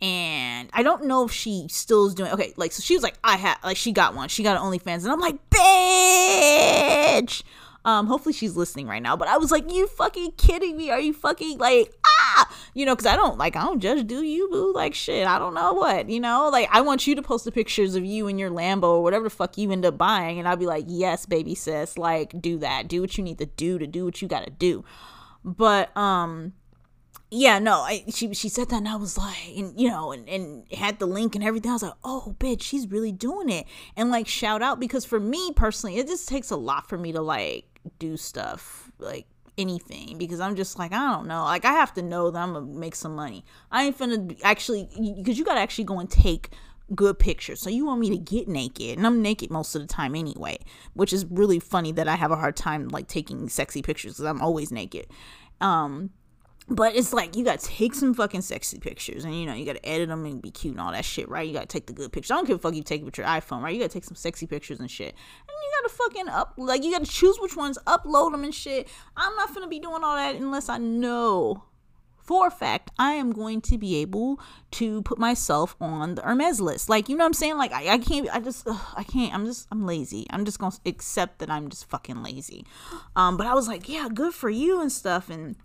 And 0.00 0.68
I 0.72 0.82
don't 0.82 1.04
know 1.04 1.24
if 1.24 1.30
she 1.30 1.68
still 1.70 2.06
is 2.06 2.14
doing 2.14 2.32
okay. 2.32 2.52
Like, 2.56 2.72
so 2.72 2.82
she 2.82 2.94
was 2.94 3.04
like, 3.04 3.14
I 3.22 3.36
had 3.36 3.56
like 3.62 3.76
she 3.76 3.92
got 3.92 4.16
one, 4.16 4.28
she 4.28 4.42
got 4.42 4.56
an 4.56 4.62
OnlyFans, 4.62 5.04
and 5.04 5.12
I'm 5.12 5.20
like, 5.20 5.38
bitch. 5.48 7.44
Um, 7.84 8.06
hopefully 8.06 8.32
she's 8.32 8.56
listening 8.56 8.88
right 8.88 9.02
now. 9.02 9.16
But 9.16 9.28
I 9.28 9.38
was 9.38 9.52
like, 9.52 9.72
you 9.72 9.86
fucking 9.86 10.32
kidding 10.32 10.76
me? 10.76 10.90
Are 10.90 11.00
you 11.00 11.12
fucking 11.12 11.58
like 11.58 11.94
ah? 12.04 12.21
You 12.74 12.86
know, 12.86 12.94
because 12.94 13.06
I 13.06 13.16
don't 13.16 13.36
like 13.36 13.54
I 13.54 13.62
don't 13.62 13.80
judge 13.80 14.06
do 14.06 14.22
you 14.22 14.48
boo 14.50 14.72
like 14.72 14.94
shit. 14.94 15.26
I 15.26 15.38
don't 15.38 15.54
know 15.54 15.74
what 15.74 16.08
you 16.08 16.20
know. 16.20 16.48
Like 16.50 16.68
I 16.72 16.80
want 16.80 17.06
you 17.06 17.14
to 17.14 17.22
post 17.22 17.44
the 17.44 17.52
pictures 17.52 17.94
of 17.94 18.04
you 18.04 18.28
and 18.28 18.40
your 18.40 18.50
Lambo 18.50 18.84
or 18.84 19.02
whatever 19.02 19.24
the 19.24 19.30
fuck 19.30 19.58
you 19.58 19.70
end 19.70 19.84
up 19.84 19.98
buying, 19.98 20.38
and 20.38 20.48
I'll 20.48 20.56
be 20.56 20.66
like, 20.66 20.86
yes, 20.88 21.26
baby 21.26 21.54
sis, 21.54 21.98
like 21.98 22.40
do 22.40 22.58
that, 22.58 22.88
do 22.88 23.00
what 23.02 23.18
you 23.18 23.24
need 23.24 23.38
to 23.38 23.46
do 23.46 23.78
to 23.78 23.86
do 23.86 24.04
what 24.04 24.22
you 24.22 24.28
gotta 24.28 24.50
do. 24.50 24.84
But 25.44 25.94
um 25.96 26.54
yeah, 27.34 27.58
no, 27.58 27.80
I 27.80 28.04
she 28.10 28.34
she 28.34 28.50
said 28.50 28.68
that 28.68 28.76
and 28.76 28.88
I 28.88 28.96
was 28.96 29.16
like, 29.16 29.56
and 29.56 29.78
you 29.80 29.88
know, 29.88 30.12
and, 30.12 30.28
and 30.28 30.70
had 30.70 30.98
the 30.98 31.06
link 31.06 31.34
and 31.34 31.42
everything. 31.42 31.70
I 31.70 31.74
was 31.74 31.82
like, 31.82 31.94
oh, 32.04 32.36
bitch, 32.38 32.62
she's 32.62 32.86
really 32.90 33.10
doing 33.10 33.48
it. 33.48 33.66
And 33.96 34.10
like 34.10 34.28
shout 34.28 34.60
out 34.60 34.78
because 34.78 35.06
for 35.06 35.18
me 35.18 35.50
personally, 35.56 35.96
it 35.96 36.06
just 36.06 36.28
takes 36.28 36.50
a 36.50 36.56
lot 36.56 36.90
for 36.90 36.98
me 36.98 37.10
to 37.12 37.22
like 37.22 37.64
do 37.98 38.18
stuff 38.18 38.92
like 38.98 39.26
anything 39.58 40.18
because 40.18 40.40
I'm 40.40 40.56
just 40.56 40.78
like 40.78 40.92
I 40.92 41.12
don't 41.12 41.26
know. 41.26 41.44
Like 41.44 41.64
I 41.64 41.72
have 41.72 41.94
to 41.94 42.02
know 42.02 42.30
that 42.30 42.38
I'm 42.38 42.54
gonna 42.54 42.66
make 42.66 42.94
some 42.94 43.14
money. 43.14 43.44
I 43.70 43.84
ain't 43.84 43.98
finna 43.98 44.38
actually 44.42 44.88
because 45.16 45.38
you 45.38 45.44
gotta 45.44 45.60
actually 45.60 45.84
go 45.84 45.98
and 45.98 46.10
take 46.10 46.50
good 46.94 47.18
pictures. 47.18 47.60
So 47.60 47.70
you 47.70 47.86
want 47.86 48.00
me 48.00 48.10
to 48.10 48.18
get 48.18 48.48
naked 48.48 48.98
and 48.98 49.06
I'm 49.06 49.22
naked 49.22 49.50
most 49.50 49.74
of 49.74 49.82
the 49.82 49.88
time 49.88 50.14
anyway 50.14 50.58
which 50.94 51.12
is 51.12 51.24
really 51.26 51.58
funny 51.58 51.92
that 51.92 52.08
I 52.08 52.16
have 52.16 52.30
a 52.30 52.36
hard 52.36 52.56
time 52.56 52.88
like 52.88 53.08
taking 53.08 53.48
sexy 53.48 53.82
pictures 53.82 54.14
because 54.14 54.26
I'm 54.26 54.42
always 54.42 54.70
naked. 54.72 55.06
Um 55.60 56.10
but 56.72 56.96
it's 56.96 57.12
like 57.12 57.36
you 57.36 57.44
gotta 57.44 57.64
take 57.64 57.94
some 57.94 58.14
fucking 58.14 58.40
sexy 58.40 58.78
pictures 58.78 59.24
and 59.24 59.38
you 59.38 59.46
know 59.46 59.52
you 59.52 59.66
gotta 59.66 59.84
edit 59.86 60.08
them 60.08 60.24
and 60.24 60.40
be 60.40 60.50
cute 60.50 60.72
and 60.72 60.80
all 60.80 60.92
that 60.92 61.04
shit 61.04 61.28
right? 61.28 61.46
You 61.46 61.52
gotta 61.52 61.66
take 61.66 61.86
the 61.86 61.92
good 61.92 62.12
pictures. 62.12 62.30
I 62.30 62.36
don't 62.36 62.46
give 62.46 62.56
a 62.56 62.58
fuck 62.58 62.74
you 62.74 62.82
take 62.82 63.02
it 63.02 63.04
with 63.04 63.18
your 63.18 63.26
iphone 63.26 63.62
right? 63.62 63.74
You 63.74 63.80
gotta 63.80 63.92
take 63.92 64.04
some 64.04 64.16
sexy 64.16 64.46
pictures 64.46 64.80
and 64.80 64.90
shit. 64.90 65.14
And 65.14 65.48
you 65.48 65.82
gotta 65.82 65.94
fucking 65.94 66.28
up 66.28 66.54
like 66.56 66.82
you 66.82 66.92
gotta 66.92 67.06
choose 67.06 67.38
which 67.40 67.56
ones 67.56 67.78
upload 67.86 68.32
them 68.32 68.44
and 68.44 68.54
shit. 68.54 68.88
I'm 69.16 69.36
not 69.36 69.54
gonna 69.54 69.68
be 69.68 69.78
doing 69.78 70.02
all 70.02 70.16
that 70.16 70.34
unless 70.34 70.68
i 70.68 70.78
know 70.78 71.64
for 72.16 72.46
a 72.46 72.50
fact 72.50 72.90
i 72.98 73.12
am 73.12 73.32
going 73.32 73.60
to 73.60 73.76
be 73.76 73.96
able 73.96 74.40
to 74.70 75.02
put 75.02 75.18
myself 75.18 75.76
on 75.80 76.14
the 76.14 76.22
hermes 76.22 76.60
list. 76.60 76.88
Like 76.88 77.08
you 77.08 77.16
know 77.16 77.24
what 77.24 77.28
i'm 77.28 77.34
saying? 77.34 77.58
Like 77.58 77.72
i, 77.72 77.88
I 77.88 77.98
can't 77.98 78.34
i 78.34 78.40
just 78.40 78.66
ugh, 78.66 78.80
i 78.96 79.02
can't 79.02 79.34
i'm 79.34 79.44
just 79.44 79.68
i'm 79.70 79.84
lazy. 79.84 80.26
I'm 80.30 80.46
just 80.46 80.58
gonna 80.58 80.74
accept 80.86 81.40
that 81.40 81.50
i'm 81.50 81.68
just 81.68 81.90
fucking 81.90 82.22
lazy. 82.22 82.64
Um 83.14 83.36
but 83.36 83.46
i 83.46 83.52
was 83.52 83.68
like 83.68 83.88
yeah 83.88 84.08
good 84.12 84.32
for 84.32 84.48
you 84.48 84.80
and 84.80 84.90
stuff. 84.90 85.28
And 85.28 85.56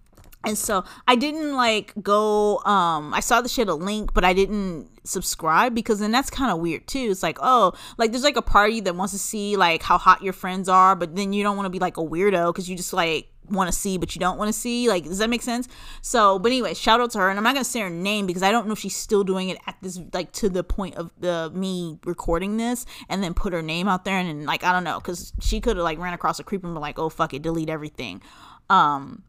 and 0.44 0.58
so 0.58 0.84
I 1.08 1.16
didn't 1.16 1.56
like 1.56 1.94
go 2.02 2.60
um 2.60 3.14
I 3.14 3.20
saw 3.20 3.42
the 3.42 3.50
shit 3.50 3.68
a 3.68 3.74
link 3.74 4.14
but 4.14 4.24
I 4.24 4.34
didn't 4.34 4.90
subscribe 5.04 5.74
because 5.74 6.00
then 6.00 6.12
that's 6.12 6.30
kind 6.30 6.52
of 6.52 6.60
weird 6.60 6.88
too. 6.88 7.08
It's 7.10 7.24
like, 7.24 7.38
oh, 7.42 7.74
like 7.98 8.12
there's 8.12 8.24
like 8.24 8.36
a 8.36 8.42
party 8.42 8.82
that 8.82 8.96
wants 8.96 9.14
to 9.14 9.20
see 9.20 9.56
like 9.56 9.82
how 9.82 9.98
hot 9.98 10.22
your 10.22 10.34
friends 10.34 10.70
are, 10.70 10.96
but 10.96 11.16
then 11.16 11.34
you 11.34 11.44
don't 11.44 11.56
want 11.56 11.66
to 11.66 11.70
be 11.70 11.80
like 11.80 11.98
a 11.98 12.02
weirdo 12.02 12.54
cuz 12.54 12.70
you 12.70 12.76
just 12.76 12.94
like 12.94 13.30
want 13.50 13.72
to 13.72 13.78
see 13.78 13.98
but 13.98 14.14
you 14.14 14.20
don't 14.20 14.38
want 14.38 14.50
to 14.50 14.54
see. 14.54 14.88
Like 14.88 15.06
does 15.06 15.18
that 15.18 15.30
make 15.30 15.42
sense? 15.42 15.68
So, 16.02 16.38
but 16.40 16.52
anyway, 16.52 16.74
shout 16.74 17.02
out 17.02 17.12
to 17.12 17.20
her 17.20 17.30
and 17.30 17.38
I'm 17.38 17.44
not 17.44 17.54
going 17.54 17.64
to 17.64 17.70
say 17.70 17.80
her 17.80 17.90
name 17.90 18.28
because 18.28 18.44
I 18.44 18.52
don't 18.52 18.68
know 18.68 18.74
if 18.74 18.80
she's 18.80 18.96
still 18.96 19.24
doing 19.24 19.50
it 19.50 19.58
at 19.66 19.76
this 19.82 20.00
like 20.14 20.32
to 20.34 20.50
the 20.50 20.64
point 20.64 20.96
of 20.96 21.12
the 21.20 21.52
me 21.54 22.00
recording 22.06 22.58
this 22.58 22.86
and 23.10 23.24
then 23.24 23.34
put 23.34 23.54
her 23.54 23.62
name 23.62 23.88
out 23.88 24.06
there 24.06 24.18
and, 24.18 24.30
and 24.30 24.46
like 24.46 24.64
I 24.64 24.72
don't 24.72 24.84
know 24.84 25.00
cuz 25.00 25.34
she 25.40 25.62
could 25.62 25.78
have 25.78 25.84
like 25.84 26.00
ran 26.00 26.14
across 26.14 26.40
a 26.40 26.44
creep 26.44 26.64
and 26.64 26.74
be 26.74 26.80
like, 26.80 27.00
"Oh, 27.00 27.10
fuck 27.10 27.34
it, 27.34 27.42
delete 27.42 27.70
everything." 27.70 28.22
Um 28.70 29.24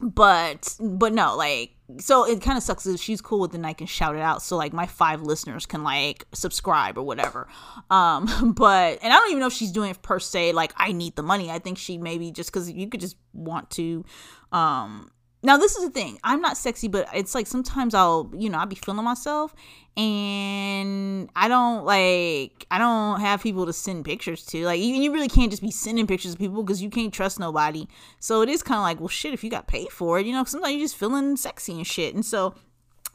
but 0.00 0.76
but 0.80 1.12
no 1.12 1.36
like 1.36 1.72
so 1.98 2.26
it 2.26 2.42
kind 2.42 2.58
of 2.58 2.64
sucks 2.64 2.84
if 2.86 3.00
she's 3.00 3.20
cool 3.20 3.40
with 3.40 3.52
it 3.52 3.56
and 3.56 3.66
i 3.66 3.72
can 3.72 3.86
shout 3.86 4.16
it 4.16 4.20
out 4.20 4.42
so 4.42 4.56
like 4.56 4.72
my 4.72 4.86
five 4.86 5.22
listeners 5.22 5.66
can 5.66 5.84
like 5.84 6.26
subscribe 6.32 6.98
or 6.98 7.02
whatever. 7.02 7.48
Um 7.90 8.54
but 8.56 8.98
and 9.02 9.12
i 9.12 9.16
don't 9.16 9.30
even 9.30 9.40
know 9.40 9.46
if 9.46 9.52
she's 9.52 9.72
doing 9.72 9.90
it 9.90 10.02
per 10.02 10.18
se 10.18 10.52
like 10.52 10.72
i 10.76 10.92
need 10.92 11.16
the 11.16 11.22
money. 11.22 11.50
I 11.50 11.58
think 11.58 11.78
she 11.78 11.98
maybe 11.98 12.30
just 12.30 12.50
because 12.52 12.70
you 12.70 12.88
could 12.88 13.00
just 13.00 13.16
want 13.32 13.70
to 13.70 14.04
um 14.52 15.10
now 15.46 15.56
this 15.56 15.76
is 15.76 15.84
the 15.84 15.90
thing. 15.90 16.18
I'm 16.24 16.40
not 16.40 16.56
sexy 16.56 16.88
but 16.88 17.08
it's 17.14 17.34
like 17.34 17.46
sometimes 17.46 17.94
i'll 17.94 18.30
you 18.36 18.50
know 18.50 18.58
i'll 18.58 18.66
be 18.66 18.74
feeling 18.74 19.04
myself 19.04 19.54
and 19.96 21.30
i 21.34 21.48
don't 21.48 21.86
like 21.86 22.66
i 22.70 22.76
don't 22.78 23.20
have 23.20 23.42
people 23.42 23.64
to 23.64 23.72
send 23.72 24.04
pictures 24.04 24.44
to. 24.46 24.64
Like 24.64 24.80
you, 24.80 24.94
you 24.94 25.12
really 25.12 25.28
can't 25.28 25.50
just 25.50 25.62
be 25.62 25.70
sending 25.70 26.06
pictures 26.06 26.32
to 26.32 26.38
people 26.38 26.62
because 26.62 26.82
you 26.82 26.90
can't 26.90 27.14
trust 27.14 27.38
nobody. 27.38 27.88
So 28.18 28.42
it 28.42 28.48
is 28.48 28.62
kind 28.62 28.78
of 28.78 28.82
like 28.82 28.98
well 28.98 29.08
shit 29.08 29.32
if 29.32 29.44
you 29.44 29.50
got 29.50 29.68
paid 29.68 29.90
for 29.90 30.18
it 30.18 30.26
you 30.26 30.32
know 30.32 30.44
sometimes 30.44 30.74
you're 30.74 30.84
just 30.84 30.96
feeling 30.96 31.36
sexy 31.36 31.72
and 31.72 31.86
shit. 31.86 32.14
And 32.14 32.24
so 32.24 32.54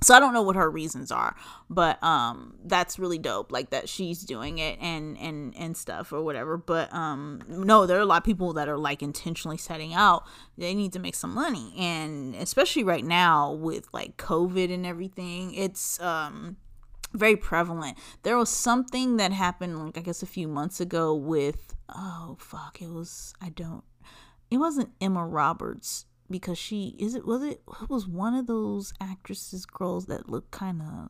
so 0.04 0.16
i 0.16 0.20
don't 0.20 0.34
know 0.34 0.42
what 0.42 0.56
her 0.56 0.70
reasons 0.70 1.12
are 1.12 1.36
but 1.70 2.02
um 2.04 2.56
that's 2.66 2.98
really 2.98 3.18
dope 3.18 3.52
like 3.52 3.70
that 3.70 3.88
she's 3.88 4.24
doing 4.24 4.58
it 4.58 4.80
and 4.82 5.18
and 5.20 5.56
and 5.58 5.78
stuff 5.78 6.12
or 6.12 6.22
whatever 6.24 6.58
but 6.58 6.92
um 6.94 7.42
no 7.48 7.86
there 7.86 7.98
are 7.98 8.02
a 8.02 8.06
lot 8.06 8.18
of 8.18 8.24
people 8.24 8.54
that 8.54 8.68
are 8.68 8.78
like 8.78 9.02
intentionally 9.02 9.58
setting 9.58 9.94
out. 9.94 10.24
They 10.58 10.74
need 10.74 10.94
to 10.94 11.00
make 11.00 11.16
some 11.16 11.34
money 11.34 11.74
and 11.78 12.36
especially 12.36 12.84
right 12.84 13.04
now 13.04 13.52
with 13.52 13.88
like 13.94 14.18
covid 14.18 14.74
and 14.74 14.86
everything 14.86 15.54
it's 15.54 16.00
um 16.02 16.58
very 17.14 17.36
prevalent. 17.36 17.98
There 18.24 18.38
was 18.38 18.50
something 18.50 19.18
that 19.18 19.34
happened 19.34 19.84
like 19.84 19.98
i 19.98 20.02
guess 20.02 20.24
a 20.24 20.28
few 20.28 20.48
months 20.48 20.80
ago 20.80 21.14
with 21.14 21.76
oh 21.94 22.38
fuck 22.40 22.82
it 22.82 22.90
was 22.90 23.34
i 23.42 23.50
don't 23.50 23.84
it 24.50 24.58
wasn't 24.58 24.90
emma 25.02 25.26
roberts 25.26 26.06
because 26.32 26.58
she 26.58 26.96
is 26.98 27.16
it 27.16 27.26
was 27.26 27.44
it, 27.44 27.62
was 27.90 28.08
one 28.08 28.34
of 28.34 28.48
those 28.48 28.94
actresses 29.00 29.66
girls 29.66 30.06
that 30.08 30.30
looked 30.30 30.52
kind 30.52 30.82
of 30.82 31.10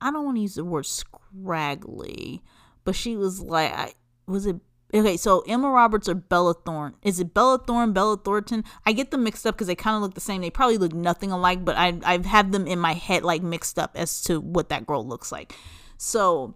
I 0.00 0.10
don't 0.10 0.24
want 0.24 0.36
to 0.38 0.42
use 0.42 0.54
the 0.54 0.64
word 0.64 0.86
scraggly, 0.86 2.42
but 2.84 2.94
she 2.94 3.16
was 3.16 3.40
like 3.40 3.72
I 3.72 3.92
was 4.26 4.46
it 4.46 4.56
okay 4.94 5.16
so 5.16 5.40
Emma 5.40 5.68
Roberts 5.68 6.08
or 6.08 6.14
Bella 6.14 6.54
Thorne? 6.54 6.94
Is 7.02 7.20
it 7.20 7.34
Bella 7.34 7.58
Thorne 7.58 7.92
Bella 7.92 8.16
Thornton? 8.16 8.64
I 8.86 8.92
get 8.92 9.10
them 9.10 9.24
mixed 9.24 9.46
up 9.46 9.56
because 9.56 9.66
they 9.66 9.74
kind 9.74 9.96
of 9.96 10.02
look 10.02 10.14
the 10.14 10.20
same. 10.20 10.40
They 10.40 10.50
probably 10.50 10.78
look 10.78 10.94
nothing 10.94 11.32
alike 11.32 11.64
but 11.64 11.76
I 11.76 11.98
I've 12.04 12.26
had 12.26 12.52
them 12.52 12.66
in 12.66 12.78
my 12.78 12.94
head 12.94 13.24
like 13.24 13.42
mixed 13.42 13.78
up 13.78 13.92
as 13.94 14.22
to 14.22 14.40
what 14.40 14.68
that 14.70 14.86
girl 14.86 15.06
looks 15.06 15.30
like. 15.30 15.54
So 15.98 16.54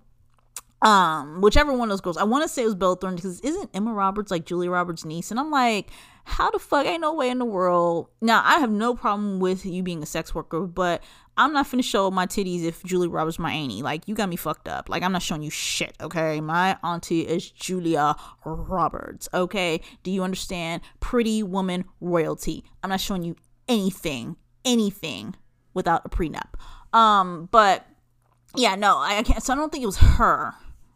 um 0.83 1.41
whichever 1.41 1.73
one 1.73 1.89
of 1.89 1.93
those 1.93 2.01
girls 2.01 2.17
i 2.17 2.25
want 2.25 2.43
to 2.43 2.49
say 2.49 2.63
it 2.63 2.67
was 2.67 2.75
bella 2.75 2.97
thorne 2.97 3.15
because 3.15 3.41
isn't 3.41 3.71
emma 3.75 3.93
roberts 3.93 4.31
like 4.31 4.45
julia 4.45 4.71
roberts 4.71 5.05
niece? 5.05 5.31
And 5.31 5.41
i'm 5.41 5.51
like 5.51 5.91
how 6.25 6.51
the 6.51 6.59
fuck 6.59 6.87
ain't 6.87 7.01
no 7.01 7.15
way 7.15 7.29
in 7.29 7.39
the 7.39 7.45
world 7.45 8.09
now 8.21 8.43
i 8.45 8.59
have 8.59 8.71
no 8.71 8.95
problem 8.95 9.41
with 9.41 9.65
you 9.65 9.83
being 9.83 10.03
a 10.03 10.07
sex 10.07 10.35
worker 10.35 10.61
but 10.61 11.03
i'm 11.37 11.53
not 11.53 11.67
finna 11.67 11.85
show 11.85 12.11
my 12.11 12.27
titties 12.27 12.65
if 12.65 12.83
julia 12.83 13.09
roberts 13.09 13.39
my 13.39 13.53
auntie. 13.53 13.83
Like 13.83 14.07
you 14.09 14.15
got 14.15 14.29
me 14.29 14.37
fucked 14.37 14.69
up. 14.69 14.89
Like 14.89 15.03
i'm 15.03 15.13
not 15.13 15.23
showing 15.23 15.43
you 15.43 15.51
shit 15.51 15.95
okay? 16.01 16.41
My 16.41 16.77
auntie 16.83 17.23
is 17.23 17.51
julia 17.51 18.15
roberts 18.45 19.29
okay? 19.35 19.81
Do 20.03 20.11
you 20.11 20.23
understand? 20.23 20.83
Pretty 21.01 21.43
woman 21.43 21.85
royalty. 22.01 22.65
I'm 22.83 22.91
not 22.91 23.01
showing 23.01 23.23
you 23.23 23.37
anything 23.69 24.37
anything 24.65 25.35
without 25.73 26.03
a 26.05 26.09
prenup. 26.09 26.55
Um 26.97 27.49
but 27.51 27.87
yeah 28.57 28.77
no 28.77 28.99
i 28.99 29.21
can't 29.25 29.43
so 29.43 29.53
i 29.53 29.57
don't 29.57 29.73
think 29.73 29.83
it 29.83 29.87
was 29.87 29.97
her 29.97 30.55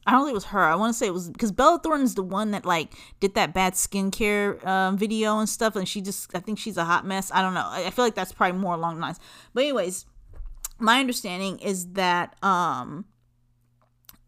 I 0.08 0.12
don't 0.12 0.22
think 0.22 0.30
it 0.30 0.34
was 0.34 0.46
her. 0.46 0.64
I 0.64 0.74
want 0.74 0.94
to 0.94 0.98
say 0.98 1.06
it 1.06 1.12
was 1.12 1.28
because 1.28 1.52
Bella 1.52 1.78
Thorne's 1.80 2.14
the 2.14 2.22
one 2.22 2.52
that 2.52 2.64
like 2.64 2.94
did 3.20 3.34
that 3.34 3.52
bad 3.52 3.74
skincare 3.74 4.64
um, 4.66 4.96
video 4.96 5.38
and 5.38 5.46
stuff, 5.46 5.76
and 5.76 5.86
she 5.86 6.00
just 6.00 6.34
I 6.34 6.40
think 6.40 6.58
she's 6.58 6.78
a 6.78 6.84
hot 6.84 7.04
mess. 7.04 7.30
I 7.30 7.42
don't 7.42 7.52
know. 7.52 7.66
I, 7.66 7.84
I 7.84 7.90
feel 7.90 8.06
like 8.06 8.14
that's 8.14 8.32
probably 8.32 8.58
more 8.58 8.72
along 8.72 8.94
the 8.94 9.02
lines. 9.02 9.20
But 9.52 9.64
anyways, 9.64 10.06
my 10.78 10.98
understanding 10.98 11.58
is 11.58 11.92
that 11.92 12.42
um 12.42 13.04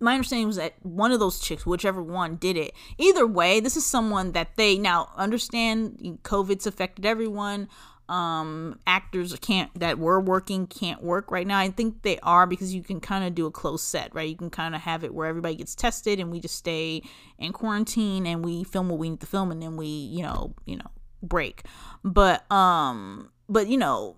my 0.00 0.12
understanding 0.12 0.48
was 0.48 0.56
that 0.56 0.74
one 0.82 1.12
of 1.12 1.20
those 1.20 1.40
chicks, 1.40 1.64
whichever 1.64 2.02
one 2.02 2.36
did 2.36 2.58
it, 2.58 2.74
either 2.98 3.26
way, 3.26 3.58
this 3.58 3.74
is 3.74 3.86
someone 3.86 4.32
that 4.32 4.56
they 4.56 4.76
now 4.76 5.08
understand 5.16 6.18
COVID's 6.24 6.66
affected 6.66 7.06
everyone 7.06 7.70
um 8.10 8.78
actors 8.86 9.34
can't 9.40 9.70
that 9.78 9.98
were 9.98 10.20
working 10.20 10.66
can't 10.66 11.02
work 11.02 11.30
right 11.30 11.46
now. 11.46 11.58
I 11.58 11.70
think 11.70 12.02
they 12.02 12.18
are 12.20 12.46
because 12.46 12.74
you 12.74 12.82
can 12.82 13.00
kind 13.00 13.24
of 13.24 13.34
do 13.34 13.46
a 13.46 13.50
close 13.50 13.82
set 13.82 14.14
right? 14.14 14.28
You 14.28 14.36
can 14.36 14.50
kind 14.50 14.74
of 14.74 14.82
have 14.82 15.04
it 15.04 15.14
where 15.14 15.26
everybody 15.26 15.56
gets 15.56 15.74
tested 15.74 16.20
and 16.20 16.30
we 16.30 16.40
just 16.40 16.56
stay 16.56 17.02
in 17.38 17.52
quarantine 17.52 18.26
and 18.26 18.44
we 18.44 18.64
film 18.64 18.88
what 18.88 18.98
we 18.98 19.10
need 19.10 19.20
to 19.20 19.26
film 19.26 19.50
and 19.50 19.62
then 19.62 19.76
we 19.76 19.86
you 19.86 20.22
know 20.22 20.54
you 20.66 20.76
know 20.76 20.90
break. 21.22 21.62
But 22.04 22.50
um 22.52 23.30
but 23.48 23.68
you 23.68 23.78
know 23.78 24.16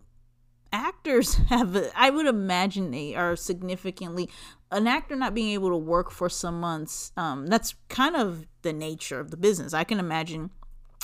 actors 0.74 1.35
have 1.50 1.76
i 1.94 2.09
would 2.09 2.24
imagine 2.24 2.92
they 2.92 3.14
are 3.14 3.37
significantly 3.37 4.26
an 4.70 4.87
actor 4.87 5.14
not 5.14 5.35
being 5.35 5.50
able 5.50 5.68
to 5.68 5.76
work 5.76 6.11
for 6.11 6.31
some 6.31 6.59
months 6.59 7.12
um 7.18 7.46
that's 7.46 7.74
kind 7.90 8.16
of 8.16 8.46
the 8.62 8.72
nature 8.72 9.20
of 9.20 9.31
the 9.31 9.37
business. 9.37 9.74
I 9.74 9.85
can 9.85 9.98
imagine 9.98 10.50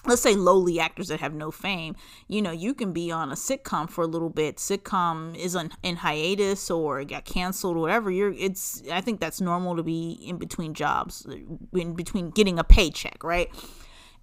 let's 0.07 0.23
say 0.23 0.35
lowly 0.35 0.79
actors 0.79 1.09
that 1.09 1.21
have 1.21 1.35
no 1.35 1.51
fame 1.51 1.95
you 2.29 2.41
know 2.41 2.51
you 2.51 2.75
can 2.75 2.93
be 2.93 3.11
on 3.11 3.31
a 3.31 3.35
sitcom 3.35 3.89
for 3.89 4.03
a 4.03 4.07
little 4.07 4.31
bit. 4.31 4.57
Sitcom 4.57 5.37
is 5.37 5.57
on, 5.57 5.71
in 5.83 5.97
hiatus 5.97 6.71
or 6.71 7.05
got 7.05 7.25
canceled 7.25 7.77
or 7.77 7.81
whatever 7.81 8.11
you're 8.11 8.33
it's 8.33 8.83
i 8.93 9.01
think 9.01 9.21
that's 9.21 9.41
normal 9.41 9.77
to 9.77 9.83
be 9.83 10.13
in 10.13 10.37
between 10.37 10.75
jobs 10.75 11.27
in 11.75 11.95
between 11.95 12.31
getting 12.31 12.59
a 12.59 12.65
paycheck 12.65 13.23
right? 13.23 13.51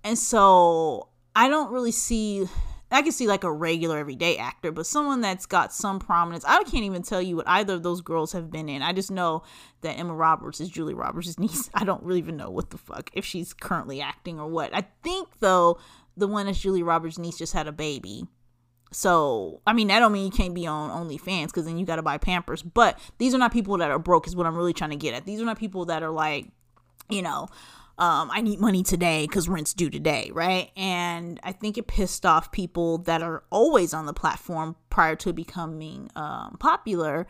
And 0.04 0.18
so 0.18 1.10
i 1.36 1.48
don't 1.48 1.72
really 1.72 1.92
see 1.92 2.48
I 2.92 3.02
can 3.02 3.12
see 3.12 3.28
like 3.28 3.44
a 3.44 3.52
regular 3.52 3.98
everyday 3.98 4.38
actor, 4.38 4.72
but 4.72 4.86
someone 4.86 5.22
that's 5.22 5.46
got 5.46 5.74
some 5.74 6.00
prominence. 6.00 6.46
I 6.46 6.64
can't 6.64 6.84
even 6.84 7.02
tell 7.02 7.22
you 7.22 7.38
what 7.38 7.48
either 7.48 7.74
of 7.74 7.84
those 7.84 8.02
girls 8.02 8.32
have 8.34 8.52
been 8.52 8.70
in. 8.70 8.82
I 8.82 8.94
just 8.94 9.12
know 9.12 9.44
that 9.82 9.98
Emma 9.98 10.14
Roberts 10.14 10.62
is 10.62 10.70
Julia 10.70 10.96
Roberts' 10.96 11.40
niece. 11.40 11.70
I 11.74 11.84
don't 11.84 12.04
really 12.04 12.20
even 12.20 12.38
know 12.38 12.52
what 12.52 12.70
the 12.70 12.78
fuck 12.78 13.10
if 13.14 13.26
she's 13.26 13.54
currently 13.54 14.02
acting 14.02 14.40
or 14.40 14.48
what. 14.48 14.74
I 14.74 14.86
think 15.04 15.30
though 15.40 15.80
the 16.16 16.28
one 16.28 16.46
that's 16.46 16.60
Julia 16.60 16.86
Roberts' 16.86 17.18
niece 17.18 17.38
just 17.38 17.54
had 17.54 17.68
a 17.68 17.72
baby. 17.72 18.28
So, 18.92 19.62
I 19.68 19.74
mean, 19.74 19.88
that 19.90 20.00
don't 20.00 20.14
mean 20.14 20.26
you 20.26 20.32
can't 20.32 20.54
be 20.54 20.68
on 20.68 20.90
OnlyFans 20.90 21.48
because 21.48 21.66
then 21.66 21.78
you 21.78 21.86
got 21.86 21.98
to 21.98 22.02
buy 22.02 22.18
Pampers. 22.18 22.62
But 22.62 22.98
these 23.18 23.34
are 23.34 23.38
not 23.38 23.52
people 23.52 23.78
that 23.78 23.92
are 23.92 24.00
broke, 24.00 24.26
is 24.26 24.36
what 24.36 24.46
I'm 24.46 24.56
really 24.56 24.74
trying 24.74 24.92
to 24.92 24.96
get 24.96 25.14
at. 25.14 25.26
These 25.26 25.42
are 25.42 25.46
not 25.46 25.60
people 25.60 25.86
that 25.86 26.02
are 26.02 26.12
like, 26.12 26.48
you 27.10 27.22
know, 27.22 27.50
um, 27.98 28.30
I 28.32 28.42
need 28.42 28.60
money 28.60 28.84
today 28.84 29.26
because 29.26 29.48
rent's 29.48 29.74
due 29.74 29.90
today, 29.90 30.32
right? 30.34 30.70
And 30.76 31.40
I 31.44 31.54
think 31.54 31.78
it 31.78 31.88
pissed 31.88 32.26
off 32.26 32.52
people 32.52 33.00
that 33.00 33.22
are 33.22 33.44
always 33.50 33.94
on 33.94 34.06
the 34.06 34.14
platform 34.14 34.76
prior 34.90 35.16
to 35.18 35.32
becoming 35.32 36.10
um, 36.16 36.58
popular 36.60 37.26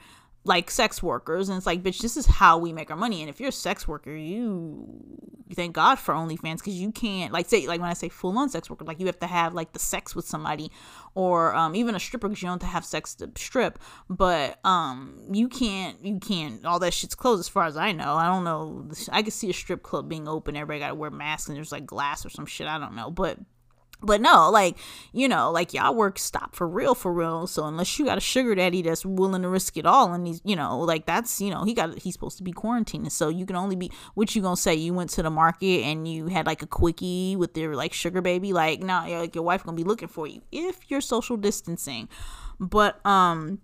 like 0.46 0.70
sex 0.70 1.02
workers 1.02 1.50
and 1.50 1.58
it's 1.58 1.66
like 1.66 1.82
bitch 1.82 2.00
this 2.00 2.16
is 2.16 2.28
how 2.28 2.58
we 2.58 2.72
make 2.72 2.92
our 2.92 2.96
money 2.98 3.22
and 3.22 3.30
if 3.30 3.40
you're 3.40 3.50
a 3.50 3.52
sex 3.52 3.88
worker 3.88 4.12
you 4.12 4.88
thank 5.54 5.74
god 5.74 5.96
for 5.96 6.14
onlyfans 6.14 6.60
because 6.60 6.76
you 6.76 6.92
can't 6.92 7.34
like 7.34 7.50
say 7.50 7.68
like 7.68 7.82
when 7.82 7.90
i 7.90 7.94
say 7.94 8.08
full-on 8.08 8.48
sex 8.48 8.70
worker 8.70 8.86
like 8.86 9.00
you 9.00 9.08
have 9.08 9.20
to 9.20 9.26
have 9.26 9.56
like 9.56 9.74
the 9.74 9.80
sex 9.80 10.16
with 10.16 10.26
somebody 10.26 10.72
or 11.16 11.56
um, 11.56 11.76
even 11.76 11.96
a 11.96 12.00
stripper 12.00 12.30
because 12.30 12.42
you 12.42 12.48
don't 12.48 12.62
have 12.62 12.70
to 12.70 12.74
have 12.74 12.86
sex 12.86 13.16
to 13.16 13.30
strip 13.36 13.80
but 14.08 14.60
um 14.64 15.18
you 15.32 15.48
can't 15.48 16.04
you 16.06 16.20
can't 16.20 16.64
all 16.64 16.78
that 16.80 16.94
shit's 16.94 17.16
closed 17.16 17.40
as 17.40 17.50
far 17.50 17.66
as 17.66 17.76
i 17.76 17.92
know. 17.92 18.14
I 18.16 18.28
don't 18.28 18.44
know 18.44 18.88
i 19.12 19.24
could 19.24 19.34
see 19.34 19.50
a 19.50 19.54
strip 19.54 19.82
club 19.82 20.08
being 20.08 20.28
open 20.28 20.56
everybody 20.56 20.80
gotta 20.80 20.96
wear 20.96 21.10
masks 21.10 21.48
and 21.50 21.58
there's 21.58 21.72
like 21.72 21.88
glass 21.88 22.24
or 22.26 22.30
some 22.30 22.46
shit 22.46 22.68
i 22.68 22.78
don't 22.78 22.96
know 22.96 23.10
but 23.10 23.40
but 24.02 24.22
no, 24.22 24.50
like, 24.52 24.78
you 25.14 25.28
know, 25.28 25.52
like 25.52 25.74
y'all 25.74 25.96
work 25.96 26.20
stop 26.20 26.56
for 26.56 26.68
real, 26.68 26.94
for 26.94 27.12
real. 27.14 27.48
So 27.48 27.66
unless 27.66 27.98
you 27.98 28.06
got 28.06 28.18
a 28.18 28.22
sugar 28.22 28.54
daddy 28.54 28.82
that's 28.82 29.06
willing 29.06 29.42
to 29.42 29.50
risk 29.50 29.78
it 29.78 29.86
all, 29.86 30.14
and 30.14 30.28
he's, 30.28 30.42
you 30.44 30.56
know, 30.56 30.80
like 30.80 31.06
that's, 31.06 31.40
you 31.42 31.50
know, 31.50 31.64
he 31.64 31.74
got, 31.74 31.98
he's 32.00 32.14
supposed 32.14 32.38
to 32.38 32.44
be 32.44 32.52
quarantined. 32.52 33.12
So 33.12 33.30
you 33.30 33.46
can 33.46 33.56
only 33.56 33.76
be, 33.76 33.92
what 34.14 34.36
you 34.36 34.42
gonna 34.42 34.58
say? 34.58 34.76
You 34.76 34.94
went 34.94 35.10
to 35.12 35.24
the 35.24 35.30
market 35.30 35.84
and 35.84 36.08
you 36.08 36.28
had 36.28 36.46
like 36.46 36.62
a 36.62 36.68
quickie 36.68 37.36
with 37.36 37.58
your 37.58 37.76
like 37.76 37.94
sugar 37.94 38.22
baby. 38.22 38.54
Like, 38.54 38.82
nah, 38.82 39.06
like 39.06 39.34
your 39.34 39.44
wife 39.44 39.64
gonna 39.64 39.78
be 39.78 39.84
looking 39.84 40.10
for 40.10 40.28
you 40.28 40.42
if 40.52 40.92
you're 40.92 41.02
social 41.02 41.38
distancing. 41.38 42.10
But, 42.60 43.04
um, 43.06 43.60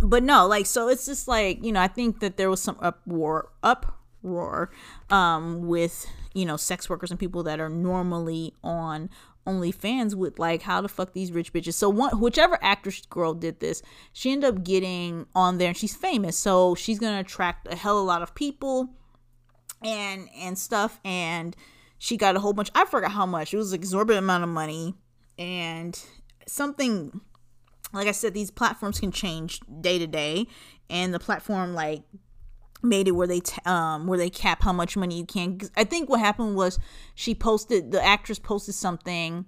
but 0.00 0.22
no, 0.22 0.46
like, 0.46 0.66
so 0.66 0.88
it's 0.88 1.06
just 1.06 1.26
like, 1.26 1.64
you 1.64 1.72
know, 1.72 1.80
I 1.80 1.88
think 1.88 2.20
that 2.20 2.36
there 2.36 2.48
was 2.48 2.62
some 2.62 2.76
uproar, 2.80 3.48
uproar, 3.62 4.70
um, 5.10 5.66
with, 5.66 6.06
you 6.34 6.44
know, 6.44 6.56
sex 6.56 6.88
workers 6.88 7.10
and 7.10 7.18
people 7.18 7.42
that 7.42 7.58
are 7.58 7.68
normally 7.68 8.54
on 8.62 9.10
OnlyFans 9.48 10.14
with 10.14 10.38
like 10.38 10.62
how 10.62 10.80
the 10.80 10.88
fuck 10.88 11.12
these 11.12 11.32
rich 11.32 11.52
bitches. 11.52 11.74
So 11.74 11.88
one 11.88 12.20
whichever 12.20 12.58
actress 12.62 13.02
girl 13.06 13.34
did 13.34 13.60
this, 13.60 13.82
she 14.12 14.32
ended 14.32 14.54
up 14.54 14.64
getting 14.64 15.26
on 15.34 15.58
there 15.58 15.68
and 15.68 15.76
she's 15.76 15.96
famous. 15.96 16.36
So 16.36 16.74
she's 16.74 16.98
gonna 16.98 17.20
attract 17.20 17.72
a 17.72 17.76
hell 17.76 17.98
of 17.98 18.04
a 18.04 18.06
lot 18.06 18.22
of 18.22 18.34
people 18.34 18.90
and 19.82 20.28
and 20.36 20.58
stuff. 20.58 21.00
And 21.04 21.56
she 21.98 22.16
got 22.16 22.36
a 22.36 22.40
whole 22.40 22.52
bunch 22.52 22.70
I 22.74 22.84
forgot 22.84 23.12
how 23.12 23.26
much. 23.26 23.54
It 23.54 23.56
was 23.56 23.72
an 23.72 23.80
exorbitant 23.80 24.24
amount 24.24 24.44
of 24.44 24.50
money 24.50 24.94
and 25.38 26.00
something 26.46 27.20
like 27.92 28.08
I 28.08 28.12
said, 28.12 28.34
these 28.34 28.50
platforms 28.50 29.00
can 29.00 29.12
change 29.12 29.60
day 29.80 29.98
to 29.98 30.06
day, 30.06 30.46
and 30.90 31.14
the 31.14 31.18
platform 31.18 31.74
like 31.74 32.02
made 32.82 33.08
it 33.08 33.12
where 33.12 33.26
they 33.26 33.40
t- 33.40 33.60
um 33.64 34.06
where 34.06 34.18
they 34.18 34.30
cap 34.30 34.62
how 34.62 34.72
much 34.72 34.96
money 34.96 35.18
you 35.18 35.26
can. 35.26 35.60
I 35.76 35.84
think 35.84 36.08
what 36.08 36.20
happened 36.20 36.56
was 36.56 36.78
she 37.14 37.34
posted 37.34 37.92
the 37.92 38.04
actress 38.04 38.38
posted 38.38 38.74
something 38.74 39.46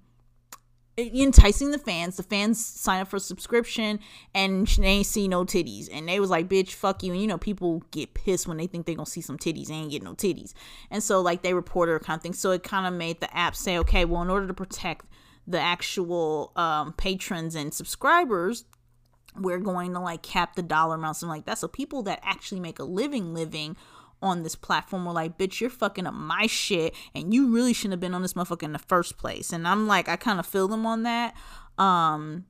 enticing 0.99 1.71
the 1.71 1.79
fans. 1.79 2.17
The 2.17 2.23
fans 2.23 2.65
sign 2.65 3.01
up 3.01 3.09
for 3.09 3.17
a 3.17 3.21
subscription 3.21 4.01
and 4.35 4.67
they 4.67 5.03
see 5.03 5.29
no 5.29 5.45
titties. 5.45 5.89
And 5.91 6.09
they 6.09 6.21
was 6.21 6.31
like 6.31 6.49
bitch 6.49 6.73
fuck 6.73 7.03
you. 7.03 7.13
And 7.13 7.21
you 7.21 7.27
know 7.27 7.39
people 7.39 7.83
get 7.91 8.15
pissed 8.15 8.47
when 8.47 8.57
they 8.57 8.67
think 8.67 8.87
they're 8.87 8.95
gonna 8.95 9.07
see 9.07 9.21
some 9.21 9.39
titties. 9.39 9.69
They 9.69 9.75
ain't 9.75 9.91
get 9.91 10.03
no 10.03 10.15
titties. 10.15 10.53
And 10.91 11.03
so 11.03 11.21
like 11.21 11.43
they 11.43 11.55
reported 11.55 11.93
her 11.93 12.01
kind 12.01 12.19
of 12.19 12.23
thing. 12.23 12.33
So 12.33 12.51
it 12.51 12.63
kind 12.63 12.87
of 12.87 12.93
made 12.95 13.21
the 13.21 13.35
app 13.37 13.55
say 13.55 13.79
okay 13.79 14.05
well 14.05 14.23
in 14.23 14.31
order 14.31 14.47
to 14.47 14.55
protect 14.55 15.07
the 15.47 15.61
actual 15.61 16.53
um, 16.57 16.93
patrons 16.93 17.55
and 17.55 17.73
subscribers 17.73 18.65
we're 19.39 19.59
going 19.59 19.93
to 19.95 20.01
like 20.01 20.23
cap 20.23 20.57
the 20.57 20.63
dollar 20.63 20.97
amount 20.97 21.17
something 21.17 21.37
like 21.37 21.47
that. 21.47 21.59
So 21.59 21.69
people 21.69 22.03
that 22.05 22.21
actually 22.23 22.61
make 22.61 22.79
a 22.79 22.85
living 22.85 23.35
living 23.35 23.77
on 24.23 24.43
this 24.43 24.55
platform 24.55 25.07
were 25.07 25.13
like 25.13 25.39
bitch 25.39 25.61
you're 25.61 25.71
fucking 25.71 26.07
up 26.07 26.13
my 26.13 26.47
shit 26.47 26.95
and 27.15 27.33
you 27.33 27.55
really 27.55 27.73
shouldn't 27.73 27.95
have 27.95 28.01
been 28.01 28.13
on 28.15 28.21
this 28.21 28.35
motherfucker 28.35 28.65
in 28.65 28.73
the 28.73 28.79
first 28.79 29.17
place. 29.17 29.53
And 29.53 29.67
i'm 29.67 29.87
like 29.87 30.09
i 30.09 30.17
kind 30.17 30.39
of 30.39 30.47
feel 30.47 30.69
them 30.69 30.85
on 30.87 31.05
that. 31.05 31.35
Um 31.79 32.45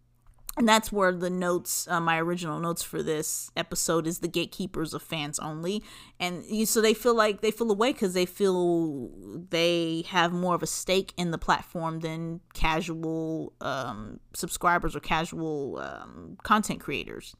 and 0.57 0.69
that's 0.69 0.91
where 0.91 1.13
the 1.13 1.31
notes 1.31 1.87
uh, 1.89 2.01
my 2.01 2.19
original 2.19 2.59
notes 2.59 2.83
for 2.83 3.03
this 3.03 3.51
episode 3.57 4.07
is 4.07 4.19
the 4.19 4.29
gatekeepers 4.29 4.93
of 4.93 5.03
fans 5.03 5.39
only. 5.39 5.83
And 6.19 6.45
you, 6.45 6.67
so 6.67 6.81
they 6.81 6.93
feel 6.93 7.15
like 7.15 7.41
they 7.41 7.51
feel 7.51 7.71
away 7.71 7.93
because 7.93 8.15
they 8.15 8.27
feel 8.27 9.11
they 9.51 10.05
have 10.09 10.33
more 10.33 10.55
of 10.55 10.63
a 10.63 10.67
stake 10.67 11.15
in 11.17 11.31
the 11.31 11.39
platform 11.39 12.01
than 12.01 12.41
casual 12.53 13.53
um, 13.61 14.19
subscribers 14.35 14.97
or 14.97 15.01
casual 15.01 15.79
um, 15.79 16.37
content 16.43 16.81
creators. 16.81 17.35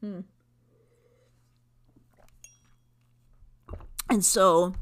Hmm. 0.00 0.20
and 4.08 4.24
so 4.24 4.72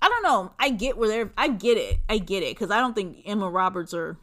i 0.00 0.08
don't 0.08 0.22
know. 0.22 0.52
I 0.56 0.70
get 0.70 0.96
where 0.96 1.08
they're 1.08 1.32
i 1.36 1.48
get 1.48 1.76
it. 1.78 1.98
I 2.08 2.18
get 2.18 2.44
it 2.44 2.54
because 2.54 2.70
i 2.70 2.78
don't 2.78 2.94
think 2.94 3.22
emma 3.26 3.50
roberts 3.50 3.92
or 3.92 4.18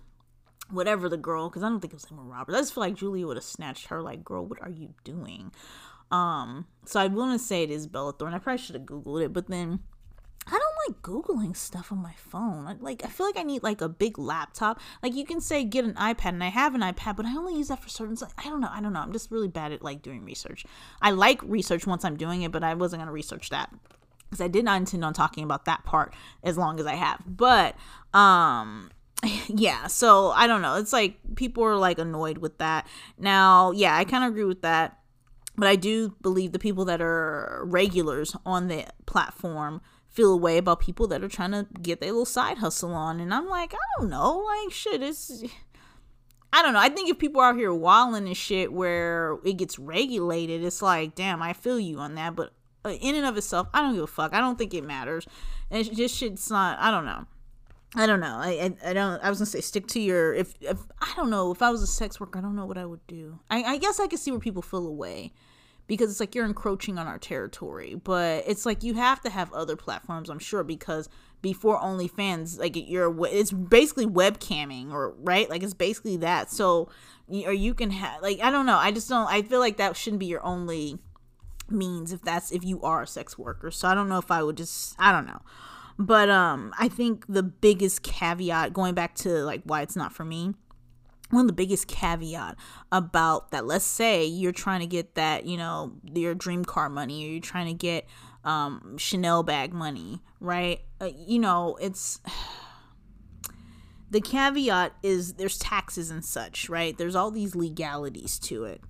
whatever 0.70 1.10
the 1.10 1.18
girl, 1.18 1.50
because 1.50 1.64
I 1.64 1.70
don't 1.70 1.80
think 1.80 1.94
it 1.94 1.98
was 1.98 2.08
Emma 2.12 2.22
Roberts. 2.22 2.56
I 2.56 2.62
just 2.62 2.74
feel 2.74 2.84
like 2.84 2.96
Julia 2.96 3.28
would 3.28 3.38
have 3.38 3.44
snatched 3.44 3.88
her. 3.88 4.02
Like, 4.02 4.24
girl, 4.24 4.46
what 4.46 4.62
are 4.62 4.70
you 4.70 4.94
doing? 5.04 5.52
Um, 6.12 6.68
so 6.86 7.00
I 7.00 7.08
want 7.08 7.40
to 7.40 7.44
say 7.44 7.64
it 7.64 7.72
is 7.72 7.88
Bella 7.88 8.14
Thorne. 8.14 8.34
I 8.34 8.38
probably 8.38 8.62
should 8.62 8.76
have 8.76 8.86
googled 8.86 9.24
it, 9.24 9.34
but 9.34 9.48
then 9.48 9.80
I 10.46 10.52
don't 10.52 10.62
like 10.88 11.02
googling 11.02 11.56
stuff 11.56 11.92
on 11.92 12.00
my 12.00 12.14
phone. 12.18 12.78
Like 12.82 13.04
I 13.06 13.08
feel 13.08 13.26
like 13.26 13.38
I 13.38 13.44
need 13.44 13.64
like 13.64 13.82
a 13.82 13.90
big 13.90 14.20
laptop. 14.20 14.80
Like 15.02 15.16
you 15.16 15.26
can 15.26 15.40
say 15.42 15.64
get 15.64 15.86
an 15.86 15.94
iPad, 15.94 16.30
and 16.30 16.44
I 16.44 16.50
have 16.50 16.76
an 16.76 16.82
iPad, 16.82 17.16
but 17.16 17.26
I 17.26 17.36
only 17.36 17.56
use 17.56 17.70
that 17.70 17.82
for 17.82 17.90
certain. 17.90 18.18
I 18.38 18.44
don't 18.44 18.62
know. 18.62 18.70
I 18.72 18.82
don't 18.82 18.94
know. 18.94 19.00
I'm 19.00 19.14
just 19.14 19.32
really 19.32 19.48
bad 19.48 19.72
at 19.72 19.82
like 19.82 20.02
doing 20.02 20.24
research. 20.24 20.66
I 21.02 21.12
like 21.12 21.42
research 21.44 21.88
once 21.88 22.04
I'm 22.04 22.18
doing 22.18 22.42
it, 22.42 22.52
but 22.52 22.64
I 22.64 22.74
wasn't 22.74 23.02
gonna 23.02 23.12
research 23.12 23.50
that 23.50 23.74
because 24.30 24.42
I 24.42 24.48
did 24.48 24.66
not 24.66 24.78
intend 24.78 25.06
on 25.06 25.14
talking 25.14 25.44
about 25.44 25.66
that 25.66 25.86
part 25.86 26.14
as 26.44 26.58
long 26.58 26.80
as 26.80 26.86
I 26.86 26.96
have. 26.96 27.22
But 27.26 27.76
um 28.14 28.92
yeah, 29.48 29.88
so 29.88 30.32
I 30.32 30.48
don't 30.48 30.62
know. 30.62 30.76
It's 30.76 30.94
like 30.94 31.18
people 31.36 31.64
are 31.64 31.78
like 31.78 32.00
annoyed 32.00 32.40
with 32.40 32.58
that. 32.58 32.88
Now, 33.18 33.72
yeah, 33.72 33.96
I 33.96 34.04
kind 34.04 34.24
of 34.24 34.32
agree 34.32 34.46
with 34.46 34.62
that. 34.62 35.00
But 35.56 35.68
I 35.68 35.76
do 35.76 36.16
believe 36.22 36.52
the 36.52 36.60
people 36.60 36.86
that 36.86 37.00
are 37.00 37.62
regulars 37.66 38.36
on 38.44 38.70
the 38.70 38.86
platform 39.06 39.82
feel 40.10 40.34
a 40.34 40.38
way 40.38 40.58
about 40.58 40.80
people 40.80 41.08
that 41.08 41.24
are 41.24 41.30
trying 41.30 41.52
to 41.52 41.68
get 41.82 42.02
their 42.02 42.12
little 42.12 42.26
side 42.26 42.58
hustle 42.58 42.94
on. 42.94 43.20
And 43.20 43.32
I'm 43.34 43.48
like, 43.48 43.74
I 43.74 44.00
don't 44.00 44.10
know. 44.10 44.40
Like, 44.40 44.74
shit, 44.74 45.04
it's. 45.04 45.44
I 46.52 46.62
don't 46.62 46.74
know. 46.74 46.80
I 46.80 46.90
think 46.90 47.10
if 47.10 47.18
people 47.18 47.42
are 47.42 47.50
out 47.50 47.56
here 47.56 47.74
walling 47.74 48.28
and 48.28 48.38
shit 48.38 48.72
where 48.72 49.38
it 49.44 49.58
gets 49.58 49.80
regulated, 49.80 50.64
it's 50.64 50.84
like, 50.84 51.16
damn, 51.16 51.42
I 51.42 51.54
feel 51.54 51.80
you 51.80 52.00
on 52.00 52.16
that. 52.16 52.36
But 52.36 52.54
uh, 52.86 52.90
in 52.90 53.16
and 53.16 53.26
of 53.26 53.38
itself, 53.38 53.68
I 53.74 53.82
don't 53.82 53.94
give 53.94 54.04
a 54.04 54.08
fuck. 54.08 54.34
I 54.34 54.40
don't 54.40 54.58
think 54.58 54.74
it 54.74 54.84
matters. 54.84 55.28
And 55.72 55.80
it's 55.80 55.96
just 55.96 56.16
shit's 56.16 56.50
not. 56.50 56.78
I 56.80 56.92
don't 56.92 57.06
know. 57.06 57.26
I 57.96 58.06
don't 58.06 58.20
know. 58.20 58.38
I, 58.38 58.50
I, 58.84 58.90
I 58.90 58.94
don't. 58.94 59.24
I 59.24 59.30
was 59.30 59.40
gonna 59.40 59.46
say 59.46 59.62
stick 59.62 59.88
to 59.88 60.00
your. 60.00 60.34
If 60.34 60.56
if 60.62 60.80
I 61.00 61.14
don't 61.16 61.30
know 61.30 61.52
if 61.52 61.62
I 61.62 61.70
was 61.70 61.82
a 61.82 61.88
sex 61.88 62.20
worker, 62.20 62.40
I 62.40 62.42
don't 62.42 62.56
know 62.56 62.66
what 62.66 62.78
I 62.78 62.86
would 62.86 63.06
do. 63.08 63.40
I, 63.50 63.64
I 63.64 63.78
guess 63.78 64.00
I 64.00 64.08
could 64.08 64.20
see 64.20 64.32
where 64.32 64.40
people 64.40 64.62
feel 64.62 64.88
away 64.88 65.32
because 65.86 66.10
it's 66.10 66.20
like 66.20 66.34
you're 66.34 66.46
encroaching 66.46 66.98
on 66.98 67.08
our 67.08 67.20
territory. 67.20 67.96
But 67.96 68.46
it's 68.48 68.66
like 68.66 68.84
you 68.84 68.96
have 68.96 69.22
to 69.22 69.30
have 69.30 69.54
other 69.54 69.76
platforms, 69.76 70.30
I'm 70.30 70.40
sure, 70.40 70.64
because 70.64 71.08
before 71.42 71.80
OnlyFans, 71.80 72.58
like 72.58 72.74
you're 72.76 73.16
it's 73.28 73.52
basically 73.52 74.08
webcamming 74.08 74.92
or 74.92 75.14
right, 75.20 75.50
like 75.50 75.62
it's 75.62 75.74
basically 75.74 76.18
that. 76.18 76.50
So 76.50 76.90
or 77.30 77.54
you 77.54 77.74
can 77.74 77.92
have 77.92 78.22
like 78.22 78.40
I 78.42 78.50
don't 78.50 78.66
know. 78.66 78.78
I 78.78 78.92
just 78.92 79.10
don't. 79.10 79.28
I 79.28 79.44
feel 79.44 79.60
like 79.60 79.78
that 79.78 79.96
shouldn't 79.96 80.20
be 80.20 80.26
your 80.26 80.44
only 80.44 80.98
means 81.70 82.12
if 82.12 82.22
that's 82.22 82.52
if 82.52 82.64
you 82.64 82.82
are 82.82 83.04
a 83.04 83.08
sex 83.08 83.38
worker. 83.38 83.70
So 83.70 83.88
I 83.88 83.94
don't 83.94 84.10
know 84.10 84.18
if 84.18 84.32
I 84.32 84.42
would 84.42 84.58
just 84.58 84.96
I 84.98 85.12
don't 85.12 85.28
know. 85.28 85.42
But 85.98 86.30
um 86.30 86.74
I 86.78 86.88
think 86.88 87.26
the 87.28 87.44
biggest 87.44 88.04
caveat 88.04 88.74
going 88.74 88.94
back 88.94 89.16
to 89.16 89.30
like 89.44 89.62
why 89.66 89.82
it's 89.82 89.96
not 89.96 90.14
for 90.14 90.26
me 90.26 90.54
one 91.30 91.42
of 91.42 91.48
the 91.48 91.54
biggest 91.54 91.88
caveat 91.88 92.56
about 92.92 93.52
that 93.52 93.66
let's 93.66 93.86
say 93.86 94.24
you're 94.24 94.52
trying 94.52 94.80
to 94.80 94.86
get 94.86 95.16
that 95.16 95.46
you 95.46 95.58
know 95.58 95.94
your 96.14 96.36
dream 96.36 96.64
car 96.64 96.90
money 96.90 97.26
or 97.26 97.32
you're 97.32 97.42
trying 97.42 97.68
to 97.68 97.74
get 97.74 98.06
um, 98.44 98.98
chanel 98.98 99.42
bag 99.42 99.74
money 99.74 100.22
right? 100.40 100.82
Uh, 101.02 101.10
you 101.16 101.40
know 101.40 101.78
it's 101.82 102.20
the 104.12 104.22
caveat 104.22 104.94
is 105.02 105.34
there's 105.34 105.58
taxes 105.58 106.12
and 106.12 106.24
such 106.24 106.70
right? 106.70 106.98
There's 106.98 107.16
all 107.16 107.32
these 107.32 107.56
legalities 107.56 108.38
to 108.40 108.66
it 108.66 108.82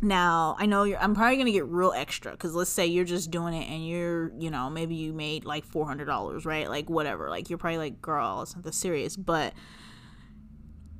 now, 0.00 0.56
I 0.58 0.66
know 0.66 0.84
you're, 0.84 0.98
I'm 0.98 1.14
probably 1.14 1.36
going 1.36 1.46
to 1.46 1.52
get 1.52 1.66
real 1.66 1.92
extra 1.92 2.32
because 2.32 2.54
let's 2.54 2.70
say 2.70 2.86
you're 2.86 3.04
just 3.04 3.30
doing 3.30 3.54
it 3.54 3.68
and 3.70 3.86
you're, 3.86 4.32
you 4.38 4.50
know, 4.50 4.68
maybe 4.68 4.94
you 4.94 5.12
made 5.12 5.44
like 5.44 5.66
$400, 5.66 6.44
right? 6.44 6.68
Like, 6.68 6.90
whatever. 6.90 7.30
Like, 7.30 7.48
you're 7.48 7.58
probably 7.58 7.78
like, 7.78 8.02
girl, 8.02 8.42
it's 8.42 8.54
not 8.54 8.64
that 8.64 8.74
serious. 8.74 9.16
But, 9.16 9.54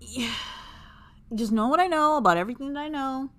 yeah, 0.01 0.33
just 1.35 1.53
know 1.53 1.69
what 1.69 1.81
I 1.81 1.87
know 1.87 2.17
about 2.17 2.37
everything 2.37 2.73
that 2.75 2.81
I 2.81 2.89
know. 2.89 3.31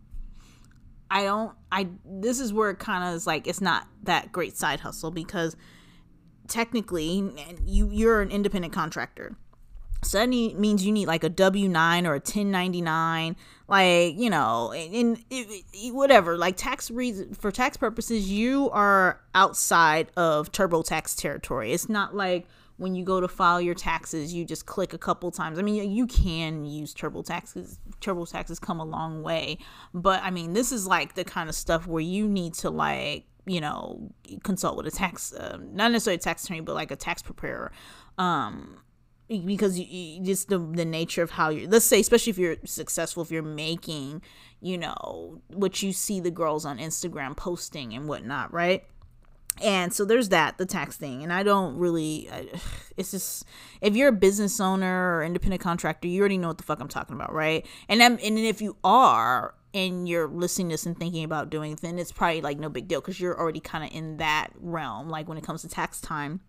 I 1.09 1.23
don't, 1.23 1.53
I, 1.71 1.89
this 2.03 2.39
is 2.39 2.51
where 2.51 2.71
it 2.71 2.79
kind 2.79 3.03
of 3.03 3.15
is 3.15 3.27
like, 3.27 3.47
it's 3.47 3.61
not 3.61 3.87
that 4.03 4.31
great 4.31 4.57
side 4.57 4.79
hustle 4.79 5.11
because 5.11 5.55
technically 6.47 7.31
you, 7.65 7.89
you're 7.91 8.21
an 8.21 8.31
independent 8.31 8.73
contractor 8.73 9.35
that 10.11 10.29
means 10.29 10.85
you 10.85 10.91
need 10.91 11.07
like 11.07 11.23
a 11.23 11.29
W 11.29 11.69
9 11.69 12.07
or 12.07 12.11
a 12.11 12.17
1099, 12.17 13.35
like, 13.67 14.17
you 14.17 14.29
know, 14.29 14.71
and, 14.73 15.23
whatever. 15.91 16.37
Like, 16.37 16.57
tax 16.57 16.91
reason 16.91 17.33
for 17.33 17.51
tax 17.51 17.77
purposes, 17.77 18.29
you 18.29 18.69
are 18.71 19.21
outside 19.33 20.07
of 20.15 20.51
TurboTax 20.51 21.15
territory. 21.15 21.73
It's 21.73 21.89
not 21.89 22.15
like 22.15 22.47
when 22.77 22.93
you 22.93 23.05
go 23.05 23.21
to 23.21 23.27
file 23.27 23.61
your 23.61 23.73
taxes, 23.73 24.33
you 24.33 24.43
just 24.43 24.65
click 24.65 24.93
a 24.93 24.97
couple 24.97 25.31
times. 25.31 25.57
I 25.57 25.61
mean, 25.61 25.89
you 25.91 26.07
can 26.07 26.65
use 26.65 26.93
TurboTax 26.93 27.77
TurboTax 28.01 28.49
has 28.49 28.59
come 28.59 28.79
a 28.79 28.85
long 28.85 29.23
way. 29.23 29.57
But 29.93 30.21
I 30.23 30.31
mean, 30.31 30.53
this 30.53 30.71
is 30.71 30.85
like 30.85 31.15
the 31.15 31.23
kind 31.23 31.49
of 31.49 31.55
stuff 31.55 31.87
where 31.87 32.01
you 32.01 32.27
need 32.27 32.53
to, 32.55 32.69
like, 32.69 33.25
you 33.45 33.61
know, 33.61 34.11
consult 34.43 34.75
with 34.75 34.87
a 34.87 34.91
tax, 34.91 35.33
uh, 35.33 35.57
not 35.71 35.91
necessarily 35.91 36.15
a 36.15 36.19
tax 36.19 36.43
attorney, 36.43 36.61
but 36.61 36.75
like 36.75 36.91
a 36.91 36.95
tax 36.95 37.21
preparer. 37.21 37.71
Um, 38.17 38.77
because 39.27 39.79
you, 39.79 39.85
you, 39.85 40.23
just 40.23 40.49
the 40.49 40.59
the 40.59 40.85
nature 40.85 41.23
of 41.23 41.31
how 41.31 41.49
you 41.49 41.67
let's 41.67 41.85
say 41.85 41.99
especially 41.99 42.29
if 42.29 42.37
you're 42.37 42.57
successful 42.65 43.23
if 43.23 43.31
you're 43.31 43.41
making 43.41 44.21
you 44.61 44.77
know 44.77 45.41
what 45.47 45.81
you 45.81 45.91
see 45.91 46.19
the 46.19 46.31
girls 46.31 46.65
on 46.65 46.77
Instagram 46.77 47.35
posting 47.35 47.93
and 47.93 48.07
whatnot 48.07 48.53
right? 48.53 48.83
And 49.61 49.93
so 49.93 50.03
there's 50.03 50.29
that 50.29 50.57
the 50.57 50.65
tax 50.65 50.97
thing. 50.97 51.23
And 51.23 51.31
I 51.31 51.43
don't 51.43 51.77
really 51.77 52.29
I, 52.31 52.47
it's 52.97 53.11
just 53.11 53.45
if 53.81 53.95
you're 53.95 54.09
a 54.09 54.13
business 54.13 54.59
owner 54.59 55.17
or 55.17 55.23
independent 55.23 55.61
contractor 55.61 56.07
you 56.07 56.19
already 56.19 56.37
know 56.37 56.49
what 56.49 56.57
the 56.57 56.63
fuck 56.63 56.79
I'm 56.79 56.87
talking 56.87 57.15
about 57.15 57.33
right? 57.33 57.65
And 57.89 58.01
I'm, 58.03 58.19
and 58.23 58.37
if 58.37 58.61
you 58.61 58.77
are 58.83 59.55
and 59.73 60.07
you're 60.07 60.27
listening 60.27 60.69
to 60.69 60.73
this 60.73 60.85
and 60.85 60.97
thinking 60.97 61.23
about 61.23 61.49
doing 61.49 61.77
then 61.81 61.99
it's 61.99 62.11
probably 62.11 62.41
like 62.41 62.59
no 62.59 62.69
big 62.69 62.87
deal 62.87 63.01
because 63.01 63.19
you're 63.19 63.37
already 63.39 63.59
kind 63.59 63.83
of 63.83 63.95
in 63.95 64.17
that 64.17 64.49
realm 64.59 65.09
like 65.09 65.27
when 65.27 65.37
it 65.37 65.43
comes 65.43 65.61
to 65.61 65.67
tax 65.67 65.99
time 65.99 66.41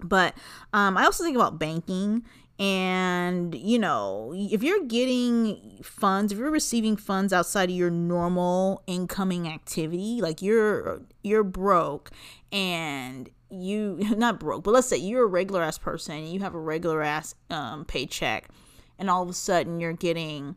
but 0.00 0.34
um, 0.72 0.96
I 0.96 1.04
also 1.04 1.24
think 1.24 1.36
about 1.36 1.58
banking 1.58 2.24
and 2.58 3.52
you 3.56 3.78
know 3.78 4.32
if 4.36 4.62
you're 4.62 4.84
getting 4.84 5.80
funds 5.82 6.32
if 6.32 6.38
you're 6.38 6.52
receiving 6.52 6.96
funds 6.96 7.32
outside 7.32 7.68
of 7.68 7.74
your 7.74 7.90
normal 7.90 8.80
incoming 8.86 9.48
activity 9.48 10.20
like 10.20 10.40
you're 10.40 11.02
you're 11.24 11.42
broke 11.42 12.12
and 12.52 13.28
you 13.50 13.98
not 14.16 14.38
broke 14.38 14.62
but 14.62 14.70
let's 14.70 14.86
say 14.86 14.96
you're 14.96 15.24
a 15.24 15.26
regular 15.26 15.62
ass 15.62 15.78
person 15.78 16.16
and 16.16 16.28
you 16.28 16.38
have 16.40 16.54
a 16.54 16.60
regular 16.60 17.02
ass 17.02 17.34
um, 17.50 17.84
paycheck 17.84 18.48
and 19.00 19.10
all 19.10 19.24
of 19.24 19.28
a 19.28 19.34
sudden 19.34 19.80
you're 19.80 19.92
getting 19.92 20.54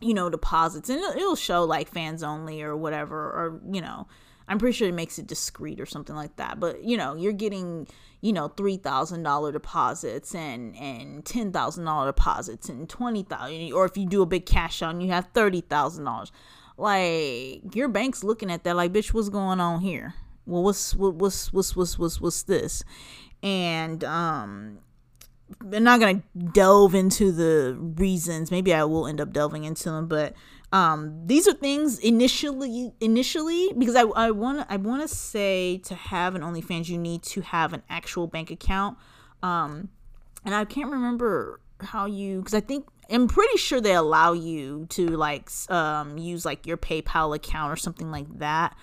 you 0.00 0.14
know 0.14 0.30
deposits 0.30 0.88
and 0.88 0.98
it'll, 0.98 1.12
it'll 1.12 1.36
show 1.36 1.62
like 1.62 1.88
fans 1.88 2.22
only 2.22 2.62
or 2.62 2.74
whatever 2.74 3.18
or 3.18 3.60
you 3.70 3.82
know 3.82 4.06
i'm 4.48 4.58
pretty 4.58 4.76
sure 4.76 4.88
it 4.88 4.94
makes 4.94 5.18
it 5.18 5.26
discreet 5.26 5.80
or 5.80 5.86
something 5.86 6.16
like 6.16 6.34
that 6.36 6.58
but 6.58 6.82
you 6.82 6.96
know 6.96 7.14
you're 7.14 7.32
getting 7.32 7.86
you 8.20 8.32
know 8.32 8.48
$3000 8.48 9.52
deposits 9.52 10.34
and 10.34 10.76
and 10.76 11.24
$10000 11.24 12.06
deposits 12.06 12.68
and 12.68 12.88
20000 12.88 13.72
or 13.72 13.84
if 13.84 13.96
you 13.96 14.06
do 14.06 14.22
a 14.22 14.26
big 14.26 14.46
cash 14.46 14.82
out 14.82 15.00
you 15.00 15.08
have 15.08 15.32
$30000 15.32 16.30
like 16.76 17.74
your 17.74 17.88
bank's 17.88 18.24
looking 18.24 18.50
at 18.50 18.64
that 18.64 18.76
like 18.76 18.92
bitch 18.92 19.12
what's 19.12 19.28
going 19.28 19.60
on 19.60 19.80
here 19.80 20.14
well 20.46 20.62
what's 20.62 20.94
what's 20.94 21.52
what's 21.52 21.74
what's 21.76 21.98
what's 21.98 22.20
what's 22.20 22.42
this 22.44 22.82
and 23.42 24.02
um 24.04 24.78
I'm 25.60 25.82
not 25.82 26.00
gonna 26.00 26.22
delve 26.52 26.94
into 26.94 27.32
the 27.32 27.76
reasons. 27.78 28.50
Maybe 28.50 28.74
I 28.74 28.84
will 28.84 29.06
end 29.06 29.20
up 29.20 29.32
delving 29.32 29.64
into 29.64 29.90
them, 29.90 30.06
but 30.06 30.34
um, 30.70 31.22
these 31.26 31.48
are 31.48 31.54
things 31.54 31.98
initially 31.98 32.92
initially 33.00 33.72
because 33.78 33.96
I 33.96 34.02
I 34.02 34.30
want 34.30 34.66
I 34.68 34.76
want 34.76 35.02
to 35.02 35.08
say 35.08 35.78
to 35.78 35.94
have 35.94 36.34
an 36.34 36.42
OnlyFans 36.42 36.88
you 36.88 36.98
need 36.98 37.22
to 37.24 37.40
have 37.40 37.72
an 37.72 37.82
actual 37.88 38.26
bank 38.26 38.50
account. 38.50 38.98
Um, 39.42 39.88
and 40.44 40.54
I 40.54 40.64
can't 40.64 40.90
remember 40.90 41.60
how 41.80 42.06
you 42.06 42.38
because 42.38 42.54
I 42.54 42.60
think 42.60 42.86
I'm 43.10 43.28
pretty 43.28 43.56
sure 43.56 43.80
they 43.80 43.94
allow 43.94 44.32
you 44.32 44.86
to 44.90 45.06
like 45.08 45.50
um 45.70 46.18
use 46.18 46.44
like 46.44 46.66
your 46.66 46.76
PayPal 46.76 47.34
account 47.34 47.72
or 47.72 47.76
something 47.76 48.10
like 48.10 48.26
that. 48.38 48.76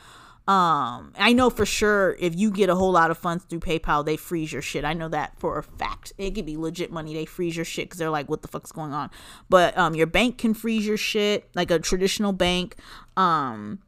Um, 0.47 1.13
I 1.17 1.34
know 1.34 1.49
for 1.49 1.65
sure 1.65 2.15
if 2.19 2.36
you 2.36 2.51
get 2.51 2.69
a 2.69 2.75
whole 2.75 2.91
lot 2.91 3.10
of 3.10 3.17
funds 3.17 3.43
through 3.45 3.62
PayPal, 3.62 4.05
they 4.05 4.15
freeze 4.15 4.53
your 4.53 4.62
shit. 4.62 4.86
I 4.86 4.93
know 4.93 5.10
that 5.10 5.39
for 5.39 5.58
a 5.58 5.63
fact. 5.63 6.13
It 6.19 6.36
could 6.36 6.45
be 6.45 6.55
legit 6.55 6.91
money. 6.91 7.15
They 7.15 7.25
freeze 7.25 7.55
your 7.55 7.65
shit 7.65 7.86
because 7.86 7.97
they're 7.97 8.12
like, 8.12 8.29
what 8.29 8.43
the 8.43 8.47
fuck's 8.47 8.71
going 8.71 8.93
on? 8.93 9.10
But 9.49 9.75
um, 9.75 9.95
your 9.95 10.05
bank 10.05 10.38
can 10.38 10.53
freeze 10.53 10.86
your 10.86 10.97
shit 10.97 11.49
like 11.55 11.71
a 11.71 11.79
traditional 11.79 12.31
bank. 12.31 12.75
Um, 13.17 13.79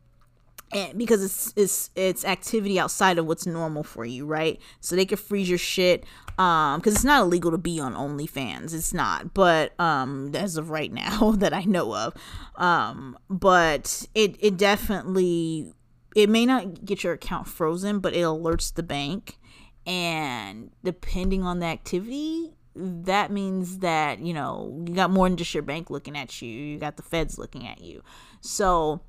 and 0.74 0.98
because 0.98 1.24
it's 1.24 1.54
it's 1.56 1.92
it's 1.96 2.26
activity 2.26 2.80
outside 2.80 3.18
of 3.18 3.26
what's 3.26 3.46
normal 3.46 3.84
for 3.84 4.04
you, 4.04 4.26
right? 4.26 4.60
So 4.82 4.96
they 4.96 5.06
could 5.06 5.20
freeze 5.20 5.48
your 5.50 5.60
shit. 5.60 6.06
Um, 6.40 6.80
because 6.80 6.94
it's 6.94 7.04
not 7.04 7.24
illegal 7.24 7.50
to 7.50 7.58
be 7.58 7.80
on 7.80 7.96
OnlyFans. 7.96 8.74
It's 8.74 8.94
not, 8.94 9.34
but 9.34 9.80
um, 9.80 10.36
as 10.36 10.56
of 10.56 10.70
right 10.70 10.92
now 10.94 11.32
that 11.38 11.54
I 11.54 11.64
know 11.64 11.96
of, 11.96 12.14
um, 12.56 13.18
but 13.30 14.08
it 14.14 14.36
it 14.40 14.58
definitely 14.58 15.74
it 16.18 16.32
may 16.32 16.48
not 16.48 16.84
get 16.84 17.04
your 17.04 17.14
account 17.14 17.48
frozen, 17.48 18.00
but 18.00 18.16
it 18.16 18.24
alerts 18.24 18.74
the 18.74 18.82
bank. 18.82 19.38
And 19.86 20.72
depending 20.84 21.44
on 21.44 21.60
the 21.60 21.68
activity, 21.68 22.56
that 22.76 23.30
means 23.30 23.78
that, 23.80 24.18
you 24.18 24.34
know, 24.34 24.84
you 24.88 24.96
got 24.96 25.12
more 25.12 25.30
than 25.30 25.38
just 25.38 25.54
your 25.54 25.62
bank 25.62 25.92
looking 25.92 26.18
at 26.18 26.42
you. 26.42 26.50
You 26.50 26.80
got 26.80 26.98
the 26.98 27.04
feds 27.04 27.38
looking 27.38 27.68
at 27.68 27.82
you. 27.82 28.02
So 28.42 29.02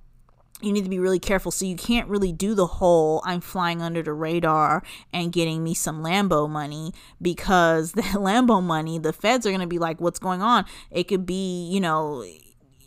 you 0.61 0.71
need 0.71 0.85
to 0.85 0.90
be 0.90 0.99
really 0.99 1.18
careful. 1.18 1.51
So 1.51 1.64
you 1.64 1.77
can't 1.77 2.11
really 2.11 2.31
do 2.31 2.55
the 2.55 2.66
whole 2.66 3.23
I'm 3.25 3.40
flying 3.40 3.81
under 3.81 4.03
the 4.03 4.12
radar 4.12 4.83
and 5.11 5.33
getting 5.33 5.64
me 5.64 5.73
some 5.73 6.05
Lambo 6.05 6.47
money 6.49 6.92
because 7.23 7.92
that 7.94 8.16
Lambo 8.16 8.62
money, 8.62 8.99
the 8.99 9.14
feds 9.14 9.47
are 9.47 9.51
going 9.51 9.62
to 9.62 9.66
be 9.66 9.79
like, 9.79 9.99
what's 9.99 10.18
going 10.18 10.42
on? 10.42 10.66
It 10.90 11.05
could 11.05 11.25
be, 11.25 11.71
you 11.71 11.81
know, 11.81 12.23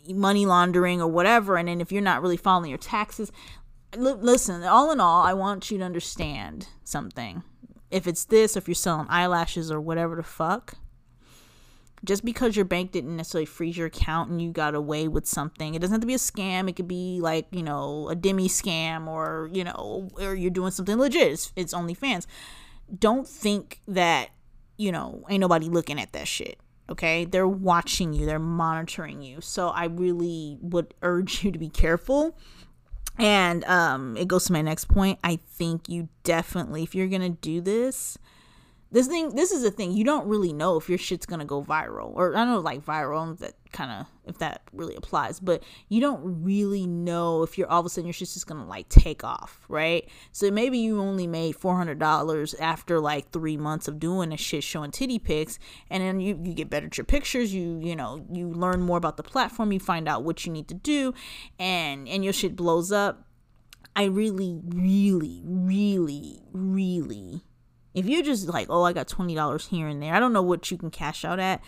money 0.08 0.46
laundering 0.46 1.00
or 1.00 1.08
whatever. 1.08 1.56
And 1.56 1.68
then 1.68 1.80
if 1.80 1.92
you're 1.92 2.02
not 2.02 2.22
really 2.22 2.36
filing 2.36 2.70
your 2.70 2.78
taxes, 2.78 3.30
l- 3.94 4.18
listen, 4.20 4.62
all 4.64 4.90
in 4.90 5.00
all, 5.00 5.22
I 5.22 5.34
want 5.34 5.70
you 5.70 5.78
to 5.78 5.84
understand 5.84 6.68
something. 6.84 7.42
If 7.90 8.06
it's 8.06 8.24
this, 8.24 8.56
if 8.56 8.66
you're 8.66 8.74
selling 8.74 9.06
eyelashes 9.08 9.70
or 9.70 9.80
whatever 9.80 10.16
the 10.16 10.22
fuck, 10.22 10.74
just 12.04 12.24
because 12.24 12.56
your 12.56 12.64
bank 12.64 12.90
didn't 12.90 13.16
necessarily 13.16 13.46
freeze 13.46 13.76
your 13.76 13.86
account 13.86 14.30
and 14.30 14.42
you 14.42 14.50
got 14.50 14.74
away 14.74 15.06
with 15.06 15.26
something, 15.26 15.74
it 15.74 15.78
doesn't 15.78 15.94
have 15.94 16.00
to 16.00 16.06
be 16.06 16.14
a 16.14 16.18
scam. 16.18 16.68
It 16.68 16.74
could 16.74 16.88
be 16.88 17.20
like, 17.20 17.46
you 17.52 17.62
know, 17.62 18.08
a 18.08 18.16
demi 18.16 18.48
scam 18.48 19.06
or, 19.06 19.48
you 19.52 19.62
know, 19.62 20.08
or 20.18 20.34
you're 20.34 20.50
doing 20.50 20.72
something 20.72 20.96
legit. 20.96 21.32
It's, 21.32 21.52
it's 21.54 21.74
OnlyFans. 21.74 22.26
Don't 22.98 23.28
think 23.28 23.80
that, 23.86 24.30
you 24.76 24.90
know, 24.90 25.24
ain't 25.28 25.40
nobody 25.40 25.68
looking 25.68 26.00
at 26.00 26.12
that 26.12 26.26
shit. 26.26 26.58
Okay. 26.90 27.24
They're 27.24 27.46
watching 27.46 28.12
you, 28.12 28.26
they're 28.26 28.40
monitoring 28.40 29.22
you. 29.22 29.40
So 29.40 29.68
I 29.68 29.84
really 29.84 30.58
would 30.60 30.94
urge 31.02 31.44
you 31.44 31.52
to 31.52 31.58
be 31.58 31.68
careful. 31.68 32.36
And 33.18 33.64
um, 33.64 34.16
it 34.16 34.26
goes 34.26 34.46
to 34.46 34.52
my 34.52 34.62
next 34.62 34.86
point. 34.86 35.18
I 35.22 35.38
think 35.46 35.88
you 35.88 36.08
definitely, 36.24 36.82
if 36.82 36.94
you're 36.94 37.08
to 37.22 37.28
do 37.28 37.60
this, 37.60 38.18
this 38.92 39.08
thing 39.08 39.34
this 39.34 39.50
is 39.50 39.62
the 39.62 39.70
thing 39.70 39.92
you 39.92 40.04
don't 40.04 40.26
really 40.26 40.52
know 40.52 40.76
if 40.76 40.88
your 40.88 40.98
shit's 40.98 41.26
gonna 41.26 41.44
go 41.44 41.62
viral 41.62 42.12
or 42.14 42.34
i 42.34 42.44
don't 42.44 42.48
know 42.48 42.60
like 42.60 42.84
viral 42.84 43.36
that 43.38 43.54
kind 43.72 43.90
of 43.90 44.06
if 44.26 44.38
that 44.38 44.62
really 44.72 44.94
applies 44.94 45.40
but 45.40 45.62
you 45.88 46.00
don't 46.00 46.20
really 46.44 46.86
know 46.86 47.42
if 47.42 47.56
you're 47.58 47.68
all 47.68 47.80
of 47.80 47.86
a 47.86 47.88
sudden 47.88 48.06
your 48.06 48.12
shit's 48.12 48.34
just 48.34 48.46
gonna 48.46 48.66
like 48.66 48.88
take 48.88 49.24
off 49.24 49.62
right? 49.68 50.08
So 50.32 50.50
maybe 50.50 50.78
you 50.78 51.00
only 51.00 51.26
made 51.26 51.56
$400 51.56 52.60
after 52.60 53.00
like 53.00 53.30
three 53.30 53.56
months 53.56 53.88
of 53.88 53.98
doing 53.98 54.32
a 54.32 54.36
shit 54.36 54.62
showing 54.62 54.90
titty 54.90 55.18
pics 55.18 55.58
and 55.90 56.02
then 56.02 56.20
you, 56.20 56.38
you 56.42 56.54
get 56.54 56.70
better 56.70 56.86
at 56.86 56.98
your 56.98 57.04
pictures 57.04 57.52
you 57.54 57.80
you 57.82 57.96
know 57.96 58.24
you 58.30 58.48
learn 58.48 58.82
more 58.82 58.98
about 58.98 59.16
the 59.16 59.22
platform 59.22 59.72
you 59.72 59.80
find 59.80 60.08
out 60.08 60.22
what 60.22 60.44
you 60.46 60.52
need 60.52 60.68
to 60.68 60.74
do 60.74 61.14
and 61.58 62.06
and 62.06 62.22
your 62.22 62.32
shit 62.32 62.54
blows 62.54 62.92
up. 62.92 63.26
I 63.96 64.04
really 64.04 64.60
really 64.62 65.42
really 65.44 66.42
really 66.52 67.42
if 67.94 68.06
you're 68.06 68.22
just 68.22 68.48
like, 68.48 68.68
oh, 68.70 68.82
I 68.82 68.92
got 68.92 69.08
$20 69.08 69.68
here 69.68 69.88
and 69.88 70.02
there, 70.02 70.14
I 70.14 70.20
don't 70.20 70.32
know 70.32 70.42
what 70.42 70.70
you 70.70 70.78
can 70.78 70.90
cash 70.90 71.24
out 71.24 71.38
at. 71.38 71.62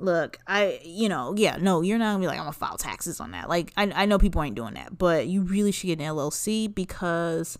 Look, 0.00 0.38
I, 0.46 0.80
you 0.84 1.08
know, 1.08 1.34
yeah, 1.36 1.56
no, 1.60 1.82
you're 1.82 1.98
not 1.98 2.12
gonna 2.12 2.20
be 2.20 2.26
like, 2.28 2.38
I'm 2.38 2.44
gonna 2.44 2.52
file 2.52 2.76
taxes 2.76 3.18
on 3.20 3.32
that. 3.32 3.48
Like, 3.48 3.72
I, 3.76 3.90
I 3.94 4.06
know 4.06 4.18
people 4.18 4.42
ain't 4.42 4.54
doing 4.54 4.74
that, 4.74 4.96
but 4.96 5.26
you 5.26 5.42
really 5.42 5.72
should 5.72 5.88
get 5.88 6.00
an 6.00 6.06
LLC 6.06 6.72
because 6.72 7.58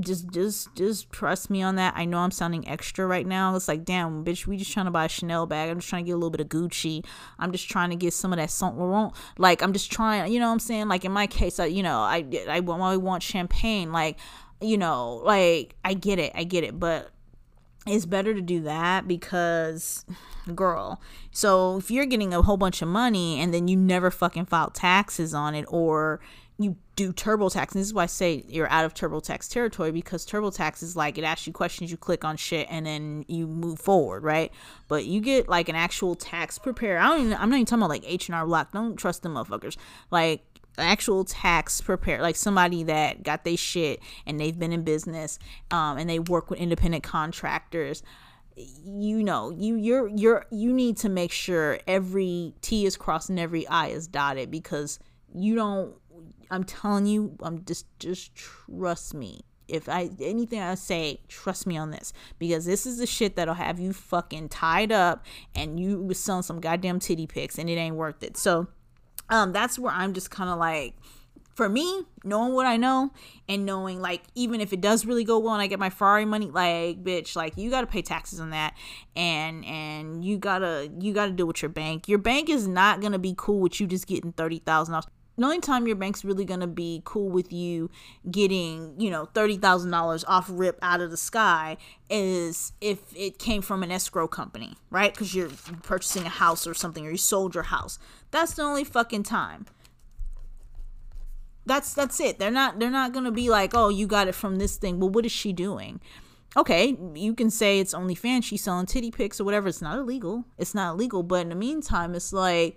just 0.00 0.30
just 0.30 0.74
just 0.74 1.10
trust 1.10 1.48
me 1.48 1.62
on 1.62 1.76
that. 1.76 1.94
I 1.96 2.04
know 2.04 2.18
I'm 2.18 2.30
sounding 2.30 2.68
extra 2.68 3.06
right 3.06 3.26
now. 3.26 3.54
It's 3.56 3.68
like, 3.68 3.84
damn, 3.84 4.24
bitch, 4.24 4.46
we 4.46 4.56
just 4.56 4.72
trying 4.72 4.84
to 4.84 4.90
buy 4.90 5.06
a 5.06 5.08
Chanel 5.08 5.46
bag. 5.46 5.70
I'm 5.70 5.78
just 5.78 5.88
trying 5.88 6.04
to 6.04 6.06
get 6.06 6.12
a 6.12 6.16
little 6.16 6.30
bit 6.30 6.40
of 6.40 6.48
Gucci. 6.48 7.04
I'm 7.38 7.52
just 7.52 7.68
trying 7.68 7.90
to 7.90 7.96
get 7.96 8.12
some 8.12 8.32
of 8.32 8.38
that 8.38 8.50
Saint 8.50 8.78
Laurent. 8.78 9.14
Like, 9.38 9.62
I'm 9.62 9.72
just 9.72 9.90
trying, 9.90 10.30
you 10.32 10.40
know 10.40 10.46
what 10.46 10.52
I'm 10.52 10.58
saying? 10.60 10.88
Like 10.88 11.04
in 11.04 11.12
my 11.12 11.26
case, 11.26 11.58
I, 11.58 11.66
you 11.66 11.82
know, 11.82 11.98
I 11.98 12.26
I, 12.48 12.58
I 12.58 12.96
want 12.96 13.22
champagne. 13.22 13.92
Like, 13.92 14.18
you 14.60 14.76
know, 14.76 15.16
like 15.24 15.74
I 15.84 15.94
get 15.94 16.18
it, 16.18 16.32
I 16.34 16.44
get 16.44 16.64
it, 16.64 16.78
but 16.78 17.10
it's 17.88 18.06
better 18.06 18.34
to 18.34 18.40
do 18.40 18.60
that 18.60 19.08
because 19.08 20.04
girl 20.54 21.00
so 21.30 21.76
if 21.76 21.90
you're 21.90 22.06
getting 22.06 22.32
a 22.32 22.42
whole 22.42 22.56
bunch 22.56 22.80
of 22.80 22.88
money 22.88 23.40
and 23.40 23.52
then 23.52 23.68
you 23.68 23.76
never 23.76 24.10
fucking 24.10 24.46
file 24.46 24.70
taxes 24.70 25.34
on 25.34 25.54
it 25.54 25.64
or 25.68 26.20
you 26.60 26.76
do 26.96 27.12
TurboTax. 27.12 27.72
And 27.72 27.80
this 27.80 27.86
is 27.86 27.94
why 27.94 28.02
I 28.02 28.06
say 28.06 28.44
you're 28.48 28.68
out 28.68 28.84
of 28.84 28.92
TurboTax 28.92 29.48
territory 29.48 29.92
because 29.92 30.26
TurboTax 30.26 30.82
is 30.82 30.96
like 30.96 31.16
it 31.16 31.22
asks 31.22 31.46
you 31.46 31.52
questions, 31.52 31.92
you 31.92 31.96
click 31.96 32.24
on 32.24 32.36
shit, 32.36 32.66
and 32.68 32.84
then 32.84 33.24
you 33.28 33.46
move 33.46 33.78
forward, 33.78 34.24
right? 34.24 34.52
But 34.88 35.04
you 35.04 35.20
get 35.20 35.48
like 35.48 35.68
an 35.68 35.76
actual 35.76 36.16
tax 36.16 36.58
preparer. 36.58 36.98
I 36.98 37.06
don't 37.06 37.26
even, 37.26 37.34
I'm 37.34 37.48
not 37.48 37.56
even 37.56 37.66
talking 37.66 37.82
about 37.82 37.90
like 37.90 38.02
H 38.04 38.28
and 38.28 38.34
R 38.34 38.44
Block. 38.44 38.72
Don't 38.72 38.96
trust 38.96 39.22
them 39.22 39.34
motherfuckers. 39.34 39.76
Like 40.10 40.42
actual 40.78 41.24
tax 41.24 41.80
prepared 41.80 42.20
like 42.20 42.36
somebody 42.36 42.82
that 42.82 43.22
got 43.22 43.44
their 43.44 43.56
shit 43.56 44.00
and 44.26 44.38
they've 44.38 44.58
been 44.58 44.72
in 44.72 44.82
business 44.82 45.38
um, 45.70 45.98
and 45.98 46.08
they 46.08 46.18
work 46.18 46.50
with 46.50 46.58
independent 46.58 47.02
contractors 47.02 48.02
you 48.56 49.22
know 49.22 49.50
you 49.50 49.76
you're 49.76 50.08
you're 50.08 50.46
you 50.50 50.72
need 50.72 50.96
to 50.96 51.08
make 51.08 51.30
sure 51.30 51.78
every 51.86 52.52
t 52.60 52.86
is 52.86 52.96
crossed 52.96 53.28
and 53.28 53.38
every 53.38 53.66
i 53.68 53.86
is 53.86 54.08
dotted 54.08 54.50
because 54.50 54.98
you 55.32 55.54
don't 55.54 55.94
i'm 56.50 56.64
telling 56.64 57.06
you 57.06 57.36
i'm 57.42 57.64
just 57.64 57.86
just 58.00 58.34
trust 58.34 59.14
me 59.14 59.42
if 59.68 59.88
I 59.88 60.10
anything 60.20 60.60
I 60.60 60.74
say, 60.74 61.20
trust 61.28 61.66
me 61.66 61.76
on 61.76 61.90
this 61.90 62.12
because 62.38 62.64
this 62.64 62.86
is 62.86 62.98
the 62.98 63.06
shit 63.06 63.36
that'll 63.36 63.54
have 63.54 63.78
you 63.78 63.92
fucking 63.92 64.48
tied 64.48 64.90
up 64.90 65.24
and 65.54 65.78
you 65.78 66.02
was 66.02 66.18
selling 66.18 66.42
some 66.42 66.60
goddamn 66.60 66.98
titty 66.98 67.26
pics 67.26 67.58
and 67.58 67.68
it 67.68 67.74
ain't 67.74 67.96
worth 67.96 68.22
it. 68.22 68.36
So 68.36 68.68
um, 69.30 69.52
that's 69.52 69.78
where 69.78 69.92
I'm 69.92 70.14
just 70.14 70.30
kind 70.30 70.50
of 70.50 70.58
like, 70.58 70.94
for 71.54 71.68
me, 71.68 72.04
knowing 72.22 72.52
what 72.52 72.66
I 72.66 72.76
know 72.76 73.10
and 73.48 73.66
knowing 73.66 74.00
like 74.00 74.22
even 74.36 74.60
if 74.60 74.72
it 74.72 74.80
does 74.80 75.04
really 75.04 75.24
go 75.24 75.40
well 75.40 75.54
and 75.54 75.60
I 75.60 75.66
get 75.66 75.80
my 75.80 75.90
Ferrari 75.90 76.24
money, 76.24 76.46
like 76.46 77.02
bitch, 77.02 77.34
like 77.34 77.56
you 77.56 77.68
gotta 77.68 77.88
pay 77.88 78.00
taxes 78.00 78.38
on 78.38 78.50
that 78.50 78.74
and 79.16 79.64
and 79.64 80.24
you 80.24 80.38
gotta 80.38 80.88
you 81.00 81.12
gotta 81.12 81.32
deal 81.32 81.46
with 81.46 81.60
your 81.60 81.68
bank. 81.70 82.06
Your 82.08 82.20
bank 82.20 82.48
is 82.48 82.68
not 82.68 83.00
gonna 83.00 83.18
be 83.18 83.34
cool 83.36 83.58
with 83.58 83.80
you 83.80 83.88
just 83.88 84.06
getting 84.06 84.30
thirty 84.32 84.60
thousand 84.60 84.92
dollars 84.92 85.06
the 85.38 85.44
only 85.44 85.60
time 85.60 85.86
your 85.86 85.96
bank's 85.96 86.24
really 86.24 86.44
gonna 86.44 86.66
be 86.66 87.02
cool 87.04 87.30
with 87.30 87.52
you 87.52 87.90
getting, 88.30 88.94
you 88.98 89.10
know, 89.10 89.26
thirty 89.26 89.56
thousand 89.56 89.90
dollars 89.90 90.24
off 90.24 90.46
rip 90.50 90.78
out 90.82 91.00
of 91.00 91.10
the 91.10 91.16
sky 91.16 91.76
is 92.10 92.72
if 92.80 93.00
it 93.16 93.38
came 93.38 93.62
from 93.62 93.82
an 93.82 93.90
escrow 93.90 94.28
company, 94.28 94.76
right? 94.90 95.12
Because 95.12 95.34
you're 95.34 95.50
purchasing 95.82 96.24
a 96.24 96.30
house 96.30 96.66
or 96.66 96.74
something, 96.74 97.06
or 97.06 97.10
you 97.10 97.16
sold 97.16 97.54
your 97.54 97.64
house. 97.64 97.98
That's 98.30 98.54
the 98.54 98.62
only 98.62 98.84
fucking 98.84 99.22
time. 99.22 99.66
That's 101.64 101.94
that's 101.94 102.20
it. 102.20 102.38
They're 102.38 102.50
not 102.50 102.78
they're 102.78 102.90
not 102.90 103.12
gonna 103.12 103.32
be 103.32 103.48
like, 103.48 103.74
oh, 103.74 103.88
you 103.88 104.06
got 104.06 104.28
it 104.28 104.34
from 104.34 104.56
this 104.56 104.76
thing. 104.76 105.00
Well, 105.00 105.10
what 105.10 105.24
is 105.24 105.32
she 105.32 105.52
doing? 105.52 106.00
okay, 106.56 106.96
you 107.14 107.34
can 107.34 107.50
say 107.50 107.78
it's 107.78 107.94
OnlyFans, 107.94 108.44
she's 108.44 108.64
selling 108.64 108.86
titty 108.86 109.10
pics 109.10 109.40
or 109.40 109.44
whatever. 109.44 109.68
It's 109.68 109.82
not 109.82 109.98
illegal. 109.98 110.44
It's 110.58 110.74
not 110.74 110.94
illegal. 110.94 111.22
But 111.22 111.42
in 111.42 111.48
the 111.50 111.54
meantime, 111.54 112.14
it's 112.14 112.32
like, 112.32 112.76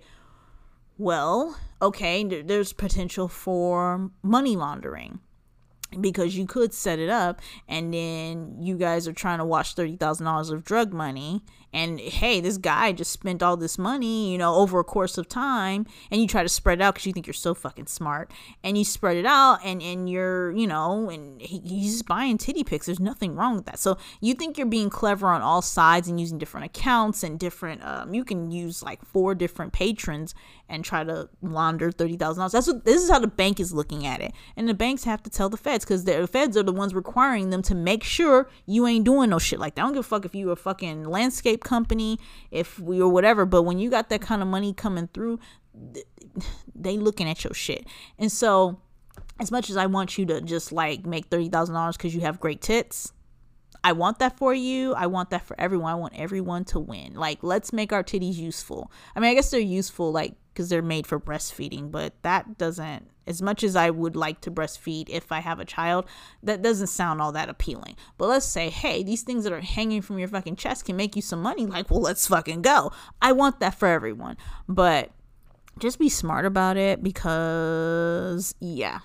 well, 0.98 1.56
okay, 1.80 2.22
there's 2.42 2.72
potential 2.72 3.28
for 3.28 4.10
money 4.22 4.56
laundering 4.56 5.20
because 6.00 6.36
you 6.36 6.46
could 6.46 6.72
set 6.72 6.98
it 6.98 7.10
up 7.10 7.40
and 7.68 7.92
then 7.92 8.56
you 8.60 8.76
guys 8.76 9.06
are 9.06 9.12
trying 9.12 9.38
to 9.38 9.44
wash 9.44 9.74
$30,000 9.74 10.50
of 10.50 10.64
drug 10.64 10.92
money 10.92 11.42
and 11.72 12.00
hey 12.00 12.40
this 12.40 12.58
guy 12.58 12.92
just 12.92 13.10
spent 13.10 13.42
all 13.42 13.56
this 13.56 13.78
money 13.78 14.30
you 14.32 14.38
know 14.38 14.54
over 14.56 14.80
a 14.80 14.84
course 14.84 15.16
of 15.18 15.28
time 15.28 15.86
and 16.10 16.20
you 16.20 16.26
try 16.26 16.42
to 16.42 16.48
spread 16.48 16.80
it 16.80 16.82
out 16.82 16.94
because 16.94 17.06
you 17.06 17.12
think 17.12 17.26
you're 17.26 17.34
so 17.34 17.54
fucking 17.54 17.86
smart 17.86 18.30
and 18.62 18.76
you 18.76 18.84
spread 18.84 19.16
it 19.16 19.26
out 19.26 19.58
and 19.64 19.82
and 19.82 20.08
you're 20.08 20.50
you 20.52 20.66
know 20.66 21.08
and 21.10 21.40
he, 21.40 21.58
he's 21.60 22.02
buying 22.02 22.38
titty 22.38 22.64
pics. 22.64 22.86
There's 22.86 23.00
nothing 23.00 23.34
wrong 23.34 23.56
with 23.56 23.66
that. 23.66 23.78
So 23.78 23.96
you 24.20 24.34
think 24.34 24.58
you're 24.58 24.66
being 24.66 24.90
clever 24.90 25.28
on 25.28 25.42
all 25.42 25.62
sides 25.62 26.08
and 26.08 26.20
using 26.20 26.38
different 26.38 26.66
accounts 26.66 27.22
and 27.22 27.38
different 27.38 27.84
um, 27.84 28.14
you 28.14 28.24
can 28.24 28.50
use 28.50 28.82
like 28.82 29.04
four 29.04 29.34
different 29.34 29.72
patrons 29.72 30.34
and 30.68 30.84
try 30.84 31.04
to 31.04 31.28
launder 31.42 31.90
$30,000 31.92 32.52
that's 32.52 32.66
what 32.66 32.84
this 32.84 33.02
is 33.02 33.10
how 33.10 33.18
the 33.18 33.26
bank 33.26 33.60
is 33.60 33.72
looking 33.72 34.06
at 34.06 34.20
it. 34.20 34.32
And 34.56 34.68
the 34.68 34.74
banks 34.74 35.04
have 35.04 35.22
to 35.24 35.30
tell 35.30 35.48
the 35.48 35.56
feds 35.56 35.84
because 35.84 36.04
the 36.04 36.26
feds 36.26 36.56
are 36.56 36.62
the 36.62 36.72
ones 36.72 36.94
requiring 36.94 37.50
them 37.50 37.62
to 37.62 37.74
make 37.74 38.04
sure 38.04 38.48
you 38.66 38.86
ain't 38.86 39.04
doing 39.04 39.30
no 39.30 39.38
shit 39.38 39.58
like 39.58 39.74
that. 39.74 39.82
I 39.82 39.84
don't 39.84 39.94
give 39.94 40.00
a 40.00 40.08
fuck 40.08 40.24
if 40.24 40.34
you 40.34 40.50
a 40.50 40.56
fucking 40.56 41.04
landscape 41.04 41.61
company, 41.62 42.18
if 42.50 42.78
we 42.78 43.00
or 43.00 43.08
whatever. 43.08 43.46
But 43.46 43.62
when 43.62 43.78
you 43.78 43.90
got 43.90 44.08
that 44.10 44.20
kind 44.20 44.42
of 44.42 44.48
money 44.48 44.72
coming 44.72 45.08
through, 45.12 45.38
they 46.74 46.98
looking 46.98 47.28
at 47.28 47.44
your 47.44 47.54
shit. 47.54 47.86
And 48.18 48.30
so, 48.30 48.80
as 49.40 49.50
much 49.50 49.70
as 49.70 49.76
I 49.76 49.86
want 49.86 50.18
you 50.18 50.26
to 50.26 50.40
just 50.40 50.72
like 50.72 51.06
make 51.06 51.26
thirty 51.26 51.48
thousand 51.48 51.74
dollars 51.74 51.96
because 51.96 52.14
you 52.14 52.20
have 52.22 52.40
great 52.40 52.60
tits, 52.60 53.12
I 53.84 53.92
want 53.92 54.18
that 54.20 54.38
for 54.38 54.54
you. 54.54 54.94
I 54.94 55.06
want 55.06 55.30
that 55.30 55.44
for 55.44 55.58
everyone. 55.58 55.92
I 55.92 55.96
want 55.96 56.14
everyone 56.16 56.64
to 56.66 56.78
win. 56.78 57.14
Like, 57.14 57.38
let's 57.42 57.72
make 57.72 57.92
our 57.92 58.04
titties 58.04 58.36
useful. 58.36 58.92
I 59.16 59.20
mean, 59.20 59.30
I 59.30 59.34
guess 59.34 59.50
they're 59.50 59.60
useful, 59.60 60.12
like, 60.12 60.34
because 60.52 60.68
they're 60.68 60.82
made 60.82 61.06
for 61.06 61.18
breastfeeding, 61.18 61.90
but 61.90 62.12
that 62.22 62.58
doesn't, 62.58 63.10
as 63.26 63.40
much 63.40 63.62
as 63.62 63.76
I 63.76 63.90
would 63.90 64.16
like 64.16 64.40
to 64.42 64.50
breastfeed 64.50 65.08
if 65.08 65.30
I 65.30 65.40
have 65.40 65.60
a 65.60 65.64
child, 65.64 66.06
that 66.42 66.62
doesn't 66.62 66.88
sound 66.88 67.20
all 67.20 67.32
that 67.32 67.48
appealing. 67.48 67.96
But 68.18 68.28
let's 68.28 68.46
say, 68.46 68.70
hey, 68.70 69.02
these 69.02 69.22
things 69.22 69.44
that 69.44 69.52
are 69.52 69.60
hanging 69.60 70.02
from 70.02 70.18
your 70.18 70.28
fucking 70.28 70.56
chest 70.56 70.84
can 70.84 70.96
make 70.96 71.16
you 71.16 71.22
some 71.22 71.42
money. 71.42 71.66
Like, 71.66 71.90
well, 71.90 72.00
let's 72.00 72.26
fucking 72.26 72.62
go. 72.62 72.92
I 73.20 73.32
want 73.32 73.60
that 73.60 73.74
for 73.74 73.88
everyone. 73.88 74.36
But 74.68 75.10
just 75.78 75.98
be 75.98 76.08
smart 76.08 76.46
about 76.46 76.76
it 76.76 77.02
because, 77.02 78.54
yeah, 78.60 79.00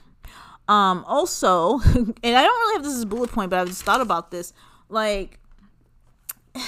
um, 0.67 1.05
also, 1.07 1.79
and 1.95 2.15
I 2.23 2.43
don't 2.43 2.59
really 2.59 2.75
have 2.75 2.83
this 2.83 2.95
as 2.95 3.03
a 3.03 3.07
bullet 3.07 3.31
point, 3.31 3.49
but 3.49 3.59
I 3.59 3.65
just 3.65 3.83
thought 3.83 4.01
about 4.01 4.31
this. 4.31 4.53
Like, 4.89 5.39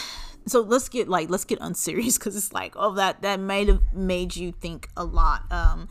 so 0.46 0.62
let's 0.62 0.90
get 0.90 1.08
like 1.08 1.30
let's 1.30 1.46
get 1.46 1.60
unserious 1.62 2.18
because 2.20 2.36
it's 2.36 2.54
like 2.54 2.74
oh 2.76 2.94
that 2.96 3.22
that 3.22 3.40
might 3.40 3.68
have 3.68 3.82
made 3.94 4.36
you 4.36 4.52
think 4.52 4.90
a 4.96 5.04
lot. 5.04 5.44
Um, 5.52 5.90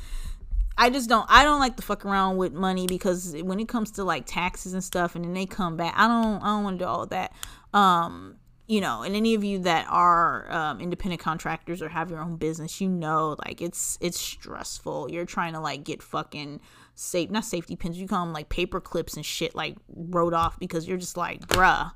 I 0.79 0.91
just 0.91 1.09
don't 1.09 1.27
I 1.29 1.43
don't 1.45 1.59
like 1.59 1.77
to 1.77 1.83
fuck 1.83 2.07
around 2.07 2.37
with 2.37 2.53
money 2.53 2.87
because 2.87 3.35
when 3.43 3.59
it 3.59 3.69
comes 3.69 3.91
to 3.93 4.05
like 4.05 4.25
taxes 4.27 4.73
and 4.73 4.83
stuff 4.83 5.17
and 5.17 5.25
then 5.25 5.35
they 5.35 5.45
come 5.45 5.77
back, 5.77 5.93
I 5.97 6.07
don't 6.07 6.41
I 6.41 6.47
don't 6.47 6.63
want 6.63 6.79
to 6.79 6.85
do 6.85 6.89
all 6.89 7.03
of 7.03 7.11
that. 7.11 7.33
Um, 7.75 8.37
you 8.69 8.83
know, 8.83 9.03
and 9.03 9.17
any 9.17 9.35
of 9.35 9.43
you 9.43 9.61
that 9.61 9.87
are 9.89 10.51
um, 10.53 10.81
independent 10.81 11.21
contractors 11.21 11.81
or 11.81 11.89
have 11.89 12.11
your 12.11 12.21
own 12.21 12.37
business, 12.37 12.81
you 12.81 12.89
know, 12.89 13.35
like 13.45 13.61
it's 13.61 13.99
it's 14.01 14.21
stressful. 14.21 15.11
You're 15.11 15.25
trying 15.25 15.55
to 15.55 15.61
like 15.61 15.85
get 15.85 16.03
fucking 16.03 16.61
safe, 16.95 17.31
not 17.31 17.45
safety 17.45 17.77
pins. 17.77 17.99
You 17.99 18.07
call 18.07 18.25
them 18.25 18.35
like 18.35 18.51
paper 18.51 18.81
clips 18.81 19.15
and 19.15 19.27
shit, 19.27 19.57
like 19.57 19.77
wrote 19.89 20.35
off 20.35 20.61
because 20.61 20.87
you're 20.87 20.99
just 20.99 21.17
like, 21.17 21.49
bruh, 21.49 21.93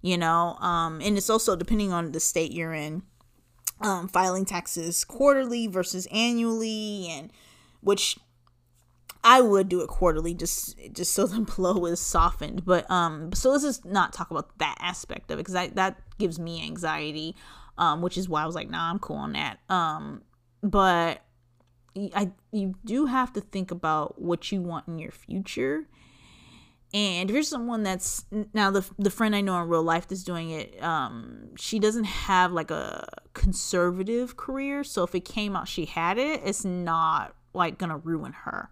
you 0.00 0.16
know. 0.16 0.56
Um, 0.60 1.00
and 1.02 1.16
it's 1.16 1.30
also 1.30 1.54
depending 1.56 1.92
on 1.92 2.12
the 2.12 2.20
state 2.20 2.52
you're 2.52 2.72
in, 2.72 3.02
um, 3.82 4.08
filing 4.08 4.46
taxes 4.46 5.04
quarterly 5.04 5.66
versus 5.66 6.08
annually, 6.10 7.06
and 7.10 7.30
which 7.82 8.16
I 9.24 9.40
would 9.40 9.70
do 9.70 9.80
it 9.80 9.88
quarterly 9.88 10.34
just 10.34 10.78
just 10.92 11.14
so 11.14 11.26
the 11.26 11.40
blow 11.40 11.86
is 11.86 11.98
softened. 11.98 12.64
But 12.64 12.88
um 12.90 13.32
so 13.32 13.50
let's 13.50 13.64
just 13.64 13.84
not 13.84 14.12
talk 14.12 14.30
about 14.30 14.56
that 14.58 14.76
aspect 14.80 15.30
of 15.30 15.38
it 15.38 15.46
because 15.46 15.70
that 15.74 15.96
gives 16.18 16.38
me 16.38 16.62
anxiety. 16.62 17.34
Um, 17.76 18.02
which 18.02 18.16
is 18.16 18.28
why 18.28 18.44
I 18.44 18.46
was 18.46 18.54
like, 18.54 18.70
nah, 18.70 18.88
I'm 18.88 19.00
cool 19.00 19.16
on 19.16 19.32
that. 19.32 19.58
Um, 19.68 20.22
but 20.62 21.22
I 22.14 22.30
you 22.52 22.74
do 22.84 23.06
have 23.06 23.32
to 23.32 23.40
think 23.40 23.72
about 23.72 24.20
what 24.20 24.52
you 24.52 24.62
want 24.62 24.86
in 24.86 25.00
your 25.00 25.10
future. 25.10 25.88
And 26.92 27.28
if 27.28 27.34
you're 27.34 27.42
someone 27.42 27.82
that's 27.82 28.24
now 28.52 28.70
the 28.70 28.88
the 28.96 29.10
friend 29.10 29.34
I 29.34 29.40
know 29.40 29.60
in 29.60 29.68
real 29.68 29.82
life 29.82 30.06
that's 30.06 30.22
doing 30.22 30.50
it, 30.50 30.80
um, 30.80 31.48
she 31.56 31.80
doesn't 31.80 32.04
have 32.04 32.52
like 32.52 32.70
a 32.70 33.08
conservative 33.32 34.36
career. 34.36 34.84
So 34.84 35.02
if 35.02 35.16
it 35.16 35.24
came 35.24 35.56
out 35.56 35.66
she 35.66 35.86
had 35.86 36.16
it, 36.18 36.42
it's 36.44 36.64
not 36.64 37.34
like 37.52 37.78
gonna 37.78 37.98
ruin 37.98 38.32
her 38.32 38.70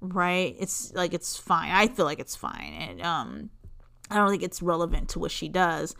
right? 0.00 0.56
It's 0.58 0.92
like 0.94 1.14
it's 1.14 1.36
fine. 1.36 1.70
I 1.70 1.88
feel 1.88 2.04
like 2.04 2.20
it's 2.20 2.36
fine, 2.36 2.72
and 2.72 3.02
um, 3.02 3.50
I 4.10 4.16
don't 4.16 4.30
think 4.30 4.42
it's 4.42 4.62
relevant 4.62 5.10
to 5.10 5.18
what 5.18 5.30
she 5.30 5.48
does. 5.48 5.94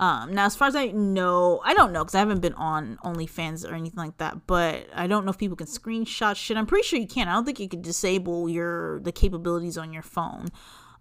Um, 0.00 0.34
now, 0.34 0.44
as 0.44 0.56
far 0.56 0.66
as 0.66 0.74
I 0.74 0.88
know, 0.88 1.60
I 1.64 1.72
don't 1.72 1.92
know 1.92 2.02
because 2.02 2.16
I 2.16 2.18
haven't 2.18 2.40
been 2.40 2.54
on 2.54 2.98
OnlyFans 3.04 3.68
or 3.68 3.74
anything 3.74 3.96
like 3.96 4.16
that. 4.18 4.46
But 4.46 4.88
I 4.94 5.06
don't 5.06 5.24
know 5.24 5.30
if 5.30 5.38
people 5.38 5.56
can 5.56 5.68
screenshot 5.68 6.36
shit. 6.36 6.56
I'm 6.56 6.66
pretty 6.66 6.86
sure 6.86 6.98
you 6.98 7.06
can. 7.06 7.28
I 7.28 7.34
don't 7.34 7.44
think 7.44 7.60
you 7.60 7.68
can 7.68 7.80
disable 7.80 8.48
your 8.48 9.00
the 9.00 9.12
capabilities 9.12 9.78
on 9.78 9.92
your 9.92 10.02
phone. 10.02 10.48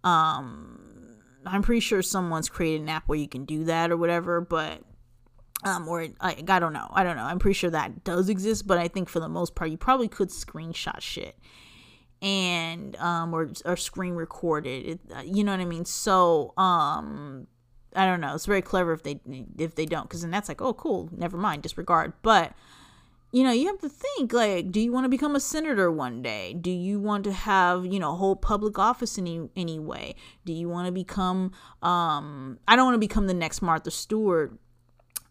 Um, 0.03 0.79
I'm 1.45 1.63
pretty 1.63 1.79
sure 1.79 2.01
someone's 2.01 2.49
created 2.49 2.81
an 2.81 2.89
app 2.89 3.07
where 3.07 3.17
you 3.17 3.27
can 3.27 3.45
do 3.45 3.63
that 3.65 3.89
or 3.91 3.97
whatever. 3.97 4.41
But 4.41 4.81
um, 5.65 5.87
or 5.87 6.07
I, 6.21 6.43
I 6.47 6.59
don't 6.59 6.73
know. 6.73 6.87
I 6.91 7.03
don't 7.03 7.15
know. 7.15 7.23
I'm 7.23 7.39
pretty 7.39 7.55
sure 7.55 7.71
that 7.71 8.03
does 8.03 8.29
exist, 8.29 8.67
but 8.67 8.77
I 8.77 8.87
think 8.87 9.09
for 9.09 9.19
the 9.19 9.29
most 9.29 9.55
part, 9.55 9.71
you 9.71 9.77
probably 9.77 10.07
could 10.07 10.29
screenshot 10.29 11.01
shit 11.01 11.35
and 12.23 12.95
um 12.95 13.33
or 13.33 13.51
or 13.65 13.75
screen 13.75 14.13
recorded 14.13 14.97
uh, 15.13 15.21
you 15.21 15.43
know 15.43 15.51
what 15.51 15.59
i 15.59 15.65
mean? 15.65 15.85
So 15.85 16.53
um 16.57 17.47
i 17.95 18.05
don't 18.05 18.21
know 18.21 18.33
it's 18.33 18.47
very 18.47 18.61
clever 18.61 18.93
if 18.93 19.03
they 19.03 19.19
if 19.59 19.75
they 19.75 19.85
don't 19.85 20.03
because 20.03 20.21
then 20.21 20.31
that's 20.31 20.47
like 20.47 20.61
oh 20.61 20.73
cool 20.73 21.09
never 21.15 21.37
mind 21.37 21.61
disregard. 21.61 22.13
But 22.23 22.53
you 23.33 23.43
know 23.43 23.51
you 23.51 23.67
have 23.67 23.79
to 23.79 23.89
think 23.89 24.31
like 24.31 24.71
do 24.71 24.79
you 24.79 24.91
want 24.93 25.03
to 25.03 25.09
become 25.09 25.35
a 25.35 25.39
senator 25.39 25.91
one 25.91 26.21
day? 26.21 26.53
Do 26.53 26.71
you 26.71 26.99
want 26.99 27.25
to 27.25 27.33
have 27.33 27.85
you 27.85 27.99
know 27.99 28.15
hold 28.15 28.41
public 28.41 28.79
office 28.79 29.17
any 29.17 29.49
anyway? 29.55 30.15
Do 30.45 30.53
you 30.53 30.69
want 30.69 30.85
to 30.85 30.93
become 30.93 31.51
um 31.81 32.57
i 32.67 32.75
don't 32.77 32.85
want 32.85 32.95
to 32.95 32.99
become 32.99 33.27
the 33.27 33.33
next 33.33 33.61
martha 33.61 33.91
stewart 33.91 34.57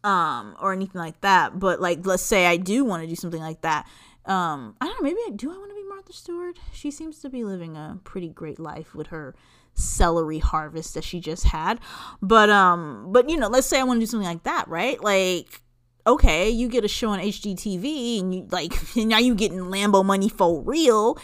um 0.04 0.56
or 0.60 0.72
anything 0.72 1.00
like 1.00 1.20
that 1.20 1.58
but 1.60 1.80
like 1.80 2.04
let's 2.04 2.24
say 2.24 2.46
i 2.46 2.56
do 2.56 2.84
want 2.84 3.02
to 3.02 3.08
do 3.08 3.14
something 3.14 3.40
like 3.40 3.60
that 3.60 3.86
um 4.26 4.74
i 4.80 4.86
don't 4.86 5.00
know 5.00 5.04
maybe 5.04 5.20
I, 5.26 5.30
do 5.30 5.52
i 5.52 5.56
want 5.56 5.71
martha 6.02 6.12
stewart 6.12 6.58
she 6.72 6.90
seems 6.90 7.20
to 7.20 7.30
be 7.30 7.44
living 7.44 7.76
a 7.76 7.96
pretty 8.02 8.28
great 8.28 8.58
life 8.58 8.92
with 8.92 9.08
her 9.08 9.36
celery 9.74 10.40
harvest 10.40 10.94
that 10.94 11.04
she 11.04 11.20
just 11.20 11.44
had 11.44 11.78
but 12.20 12.50
um 12.50 13.06
but 13.12 13.30
you 13.30 13.36
know 13.36 13.46
let's 13.46 13.68
say 13.68 13.78
i 13.78 13.84
want 13.84 13.98
to 13.98 14.00
do 14.00 14.10
something 14.10 14.28
like 14.28 14.42
that 14.42 14.66
right 14.66 15.02
like 15.04 15.60
okay 16.04 16.50
you 16.50 16.68
get 16.68 16.84
a 16.84 16.88
show 16.88 17.10
on 17.10 17.20
hgtv 17.20 18.18
and 18.18 18.34
you 18.34 18.46
like 18.50 18.72
and 18.96 19.10
now 19.10 19.18
you 19.18 19.34
getting 19.34 19.60
lambo 19.60 20.04
money 20.04 20.28
for 20.28 20.60
real 20.62 21.16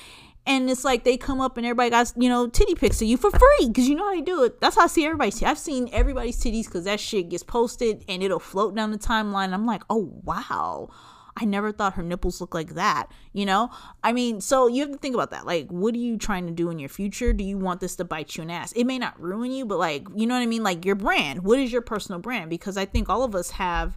and 0.46 0.70
it's 0.70 0.84
like 0.84 1.04
they 1.04 1.16
come 1.16 1.40
up 1.40 1.56
and 1.56 1.66
everybody 1.66 1.90
got 1.90 2.12
you 2.16 2.28
know 2.28 2.48
titty 2.48 2.74
pics 2.74 3.02
of 3.02 3.08
you 3.08 3.16
for 3.16 3.30
free 3.30 3.66
because 3.66 3.88
you 3.88 3.94
know 3.94 4.06
how 4.06 4.14
they 4.14 4.22
do 4.22 4.44
it. 4.44 4.60
That's 4.60 4.76
how 4.76 4.84
I 4.84 4.86
see 4.86 5.04
everybody's. 5.04 5.42
I've 5.42 5.58
seen 5.58 5.90
everybody's 5.92 6.42
titties 6.42 6.64
because 6.64 6.84
that 6.84 7.00
shit 7.00 7.28
gets 7.28 7.42
posted 7.42 8.02
and 8.08 8.22
it'll 8.22 8.40
float 8.40 8.74
down 8.74 8.90
the 8.90 8.98
timeline. 8.98 9.52
I'm 9.52 9.66
like, 9.66 9.82
oh 9.90 10.10
wow, 10.24 10.88
I 11.40 11.44
never 11.44 11.72
thought 11.72 11.94
her 11.94 12.02
nipples 12.02 12.40
look 12.40 12.54
like 12.54 12.74
that, 12.74 13.06
you 13.32 13.46
know? 13.46 13.70
I 14.02 14.12
mean, 14.12 14.40
so 14.40 14.66
you 14.66 14.82
have 14.82 14.92
to 14.92 14.98
think 14.98 15.14
about 15.14 15.30
that. 15.30 15.46
Like, 15.46 15.68
what 15.70 15.94
are 15.94 15.98
you 15.98 16.16
trying 16.16 16.46
to 16.46 16.52
do 16.52 16.70
in 16.70 16.78
your 16.78 16.88
future? 16.88 17.32
Do 17.32 17.44
you 17.44 17.58
want 17.58 17.80
this 17.80 17.96
to 17.96 18.04
bite 18.04 18.36
you 18.36 18.42
in 18.42 18.50
ass? 18.50 18.72
It 18.72 18.84
may 18.84 18.98
not 18.98 19.20
ruin 19.20 19.52
you, 19.52 19.64
but 19.64 19.78
like, 19.78 20.06
you 20.14 20.26
know 20.26 20.34
what 20.34 20.42
I 20.42 20.46
mean? 20.46 20.62
Like 20.62 20.84
your 20.84 20.96
brand. 20.96 21.44
What 21.44 21.58
is 21.58 21.72
your 21.72 21.82
personal 21.82 22.20
brand? 22.20 22.50
Because 22.50 22.76
I 22.76 22.84
think 22.84 23.08
all 23.08 23.22
of 23.22 23.34
us 23.34 23.50
have 23.52 23.96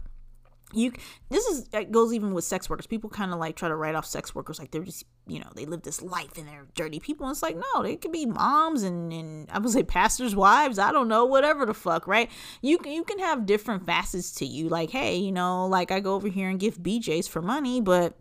you 0.72 0.92
this 1.30 1.44
is 1.46 1.68
it 1.72 1.90
goes 1.90 2.12
even 2.12 2.32
with 2.34 2.44
sex 2.44 2.68
workers. 2.68 2.86
People 2.86 3.10
kind 3.10 3.32
of 3.32 3.38
like 3.38 3.56
try 3.56 3.68
to 3.68 3.76
write 3.76 3.94
off 3.94 4.06
sex 4.06 4.34
workers 4.34 4.58
like 4.58 4.70
they're 4.70 4.84
just 4.84 5.04
you 5.26 5.38
know 5.38 5.50
they 5.54 5.64
live 5.64 5.82
this 5.82 6.02
life 6.02 6.36
and 6.36 6.48
they're 6.48 6.66
dirty 6.74 7.00
people. 7.00 7.26
And 7.26 7.34
it's 7.34 7.42
like 7.42 7.56
no 7.56 7.82
they 7.82 7.96
could 7.96 8.12
be 8.12 8.26
moms 8.26 8.82
and 8.82 9.12
and 9.12 9.50
i 9.50 9.58
would 9.58 9.70
say 9.70 9.82
pastors 9.82 10.34
wives. 10.34 10.78
I 10.78 10.92
don't 10.92 11.08
know 11.08 11.24
whatever 11.24 11.66
the 11.66 11.74
fuck 11.74 12.06
right? 12.06 12.30
You 12.60 12.78
can 12.78 12.92
you 12.92 13.04
can 13.04 13.18
have 13.18 13.46
different 13.46 13.86
facets 13.86 14.32
to 14.36 14.46
you. 14.46 14.68
Like 14.68 14.90
hey 14.90 15.16
you 15.16 15.32
know 15.32 15.66
like 15.66 15.90
i 15.90 16.00
go 16.00 16.14
over 16.14 16.28
here 16.28 16.48
and 16.48 16.58
give 16.58 16.78
bjs 16.78 17.28
for 17.28 17.42
money 17.42 17.80
but 17.80 18.16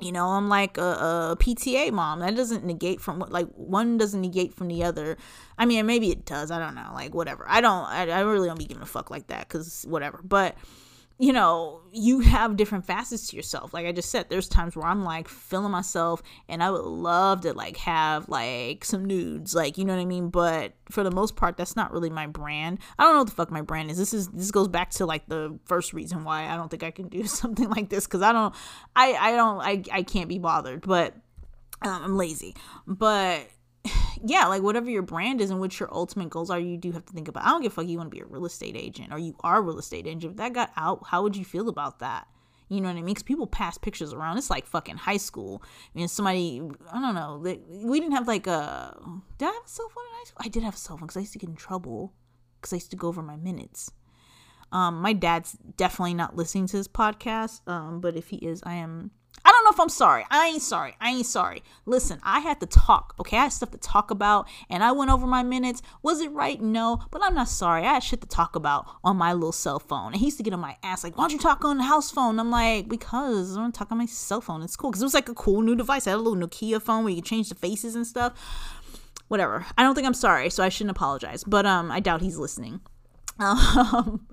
you 0.00 0.12
know 0.12 0.26
i'm 0.26 0.48
like 0.48 0.76
a, 0.78 0.82
a, 1.32 1.36
pta 1.38 1.90
mom. 1.92 2.20
That 2.20 2.36
doesn't 2.36 2.64
negate 2.64 3.00
from 3.00 3.18
what 3.18 3.32
like 3.32 3.48
one 3.54 3.96
doesn't 3.96 4.20
negate 4.20 4.54
from 4.54 4.68
the 4.68 4.84
other. 4.84 5.16
I 5.58 5.66
mean 5.66 5.86
maybe 5.86 6.10
it 6.10 6.26
does. 6.26 6.50
I 6.50 6.58
don't 6.58 6.74
know. 6.74 6.90
Like 6.92 7.14
whatever. 7.14 7.46
I 7.48 7.60
don't 7.60 7.86
i, 7.86 8.08
I 8.10 8.20
really 8.20 8.48
don't 8.48 8.58
be 8.58 8.66
giving 8.66 8.82
a 8.82 8.86
fuck 8.86 9.10
like 9.10 9.28
that 9.28 9.48
because 9.48 9.84
whatever. 9.88 10.20
But 10.22 10.56
you 11.18 11.32
know, 11.32 11.80
you 11.92 12.20
have 12.20 12.56
different 12.56 12.84
facets 12.84 13.28
to 13.28 13.36
yourself. 13.36 13.72
Like 13.72 13.86
I 13.86 13.92
just 13.92 14.10
said, 14.10 14.26
there's 14.28 14.48
times 14.48 14.76
where 14.76 14.86
I'm 14.86 15.02
like 15.02 15.28
feeling 15.28 15.70
myself 15.70 16.22
and 16.46 16.62
I 16.62 16.70
would 16.70 16.84
love 16.84 17.40
to 17.42 17.54
like 17.54 17.78
have 17.78 18.28
like 18.28 18.84
some 18.84 19.04
nudes, 19.06 19.54
like, 19.54 19.78
you 19.78 19.86
know 19.86 19.94
what 19.94 20.02
I 20.02 20.04
mean? 20.04 20.28
But 20.28 20.74
for 20.90 21.02
the 21.02 21.10
most 21.10 21.34
part, 21.34 21.56
that's 21.56 21.74
not 21.74 21.90
really 21.90 22.10
my 22.10 22.26
brand. 22.26 22.80
I 22.98 23.04
don't 23.04 23.14
know 23.14 23.20
what 23.20 23.28
the 23.28 23.34
fuck 23.34 23.50
my 23.50 23.62
brand 23.62 23.90
is. 23.90 23.96
This 23.96 24.12
is 24.12 24.28
this 24.28 24.50
goes 24.50 24.68
back 24.68 24.90
to 24.90 25.06
like 25.06 25.26
the 25.26 25.58
first 25.64 25.94
reason 25.94 26.22
why 26.22 26.48
I 26.48 26.56
don't 26.56 26.70
think 26.70 26.82
I 26.82 26.90
can 26.90 27.08
do 27.08 27.24
something 27.26 27.70
like 27.70 27.88
this 27.88 28.06
cuz 28.06 28.20
I 28.20 28.32
don't 28.32 28.54
I 28.94 29.14
I 29.14 29.30
don't 29.32 29.60
I 29.60 29.82
I 29.90 30.02
can't 30.02 30.28
be 30.28 30.38
bothered, 30.38 30.82
but 30.82 31.14
um, 31.80 32.02
I'm 32.02 32.16
lazy. 32.18 32.54
But 32.86 33.48
yeah, 34.24 34.46
like 34.46 34.62
whatever 34.62 34.90
your 34.90 35.02
brand 35.02 35.40
is 35.40 35.50
and 35.50 35.60
what 35.60 35.78
your 35.78 35.92
ultimate 35.92 36.30
goals 36.30 36.50
are, 36.50 36.58
you 36.58 36.76
do 36.76 36.92
have 36.92 37.04
to 37.06 37.12
think 37.12 37.28
about. 37.28 37.44
I 37.44 37.50
don't 37.50 37.62
give 37.62 37.72
a 37.72 37.74
fuck. 37.74 37.86
You 37.86 37.98
want 37.98 38.10
to 38.10 38.14
be 38.14 38.20
a 38.20 38.26
real 38.26 38.46
estate 38.46 38.76
agent 38.76 39.12
or 39.12 39.18
you 39.18 39.36
are 39.40 39.58
a 39.58 39.60
real 39.60 39.78
estate 39.78 40.06
agent. 40.06 40.32
If 40.32 40.36
that 40.36 40.52
got 40.52 40.72
out, 40.76 41.06
how 41.06 41.22
would 41.22 41.36
you 41.36 41.44
feel 41.44 41.68
about 41.68 41.98
that? 42.00 42.26
You 42.68 42.80
know 42.80 42.88
what 42.88 42.96
I 42.96 43.02
mean? 43.02 43.06
Because 43.06 43.22
people 43.22 43.46
pass 43.46 43.78
pictures 43.78 44.12
around. 44.12 44.38
It's 44.38 44.50
like 44.50 44.66
fucking 44.66 44.96
high 44.96 45.18
school. 45.18 45.62
I 45.64 45.98
mean, 45.98 46.08
somebody, 46.08 46.60
I 46.92 47.00
don't 47.00 47.14
know. 47.14 47.38
We 47.84 48.00
didn't 48.00 48.14
have 48.14 48.26
like 48.26 48.46
a. 48.48 48.96
Did 49.38 49.48
I 49.48 49.52
have 49.52 49.64
a 49.64 49.68
cell 49.68 49.88
phone 49.88 50.04
in 50.04 50.18
high 50.18 50.24
school? 50.24 50.42
I 50.44 50.48
did 50.48 50.62
have 50.64 50.74
a 50.74 50.78
cell 50.78 50.96
phone 50.96 51.06
because 51.06 51.16
I 51.16 51.20
used 51.20 51.32
to 51.34 51.38
get 51.38 51.48
in 51.48 51.56
trouble 51.56 52.12
because 52.60 52.72
I 52.72 52.76
used 52.76 52.90
to 52.90 52.96
go 52.96 53.06
over 53.06 53.22
my 53.22 53.36
minutes. 53.36 53.92
Um, 54.72 55.00
my 55.00 55.12
dad's 55.12 55.52
definitely 55.76 56.14
not 56.14 56.34
listening 56.34 56.66
to 56.68 56.76
this 56.76 56.88
podcast. 56.88 57.60
Um, 57.68 58.00
but 58.00 58.16
if 58.16 58.28
he 58.28 58.36
is, 58.38 58.62
I 58.64 58.74
am 58.74 59.12
know 59.66 59.72
if 59.72 59.80
I'm 59.80 59.88
sorry. 59.88 60.24
I 60.30 60.46
ain't 60.46 60.62
sorry. 60.62 60.96
I 61.00 61.10
ain't 61.10 61.26
sorry. 61.26 61.62
Listen, 61.84 62.20
I 62.22 62.40
had 62.40 62.60
to 62.60 62.66
talk, 62.66 63.14
okay? 63.20 63.36
I 63.36 63.42
had 63.44 63.52
stuff 63.52 63.72
to 63.72 63.78
talk 63.78 64.10
about 64.10 64.48
and 64.70 64.82
I 64.82 64.92
went 64.92 65.10
over 65.10 65.26
my 65.26 65.42
minutes. 65.42 65.82
Was 66.02 66.20
it 66.20 66.30
right? 66.32 66.60
No, 66.60 67.00
but 67.10 67.22
I'm 67.22 67.34
not 67.34 67.48
sorry. 67.48 67.82
I 67.82 67.94
had 67.94 68.02
shit 68.02 68.20
to 68.20 68.28
talk 68.28 68.56
about 68.56 68.86
on 69.02 69.16
my 69.16 69.32
little 69.32 69.52
cell 69.52 69.78
phone. 69.78 70.12
And 70.12 70.16
he 70.16 70.26
used 70.26 70.38
to 70.38 70.42
get 70.42 70.54
on 70.54 70.60
my 70.60 70.76
ass 70.82 71.04
like, 71.04 71.18
why 71.18 71.24
don't 71.24 71.32
you 71.32 71.38
talk 71.38 71.64
on 71.64 71.78
the 71.78 71.84
house 71.84 72.10
phone? 72.10 72.38
I'm 72.38 72.50
like, 72.50 72.88
because 72.88 73.56
I 73.56 73.60
want 73.60 73.74
to 73.74 73.78
talk 73.78 73.90
on 73.90 73.98
my 73.98 74.06
cell 74.06 74.40
phone. 74.40 74.62
It's 74.62 74.76
cool 74.76 74.90
because 74.90 75.02
it 75.02 75.06
was 75.06 75.14
like 75.14 75.28
a 75.28 75.34
cool 75.34 75.62
new 75.62 75.74
device. 75.74 76.06
I 76.06 76.10
had 76.10 76.16
a 76.16 76.22
little 76.22 76.48
Nokia 76.48 76.80
phone 76.80 77.04
where 77.04 77.10
you 77.10 77.16
could 77.16 77.28
change 77.28 77.48
the 77.48 77.56
faces 77.56 77.94
and 77.94 78.06
stuff. 78.06 78.32
Whatever. 79.28 79.66
I 79.76 79.82
don't 79.82 79.96
think 79.96 80.06
I'm 80.06 80.14
sorry, 80.14 80.50
so 80.50 80.62
I 80.62 80.68
shouldn't 80.68 80.96
apologize. 80.96 81.42
But 81.42 81.66
um, 81.66 81.90
I 81.90 81.98
doubt 82.00 82.22
he's 82.22 82.38
listening. 82.38 82.80
Um, 83.38 84.26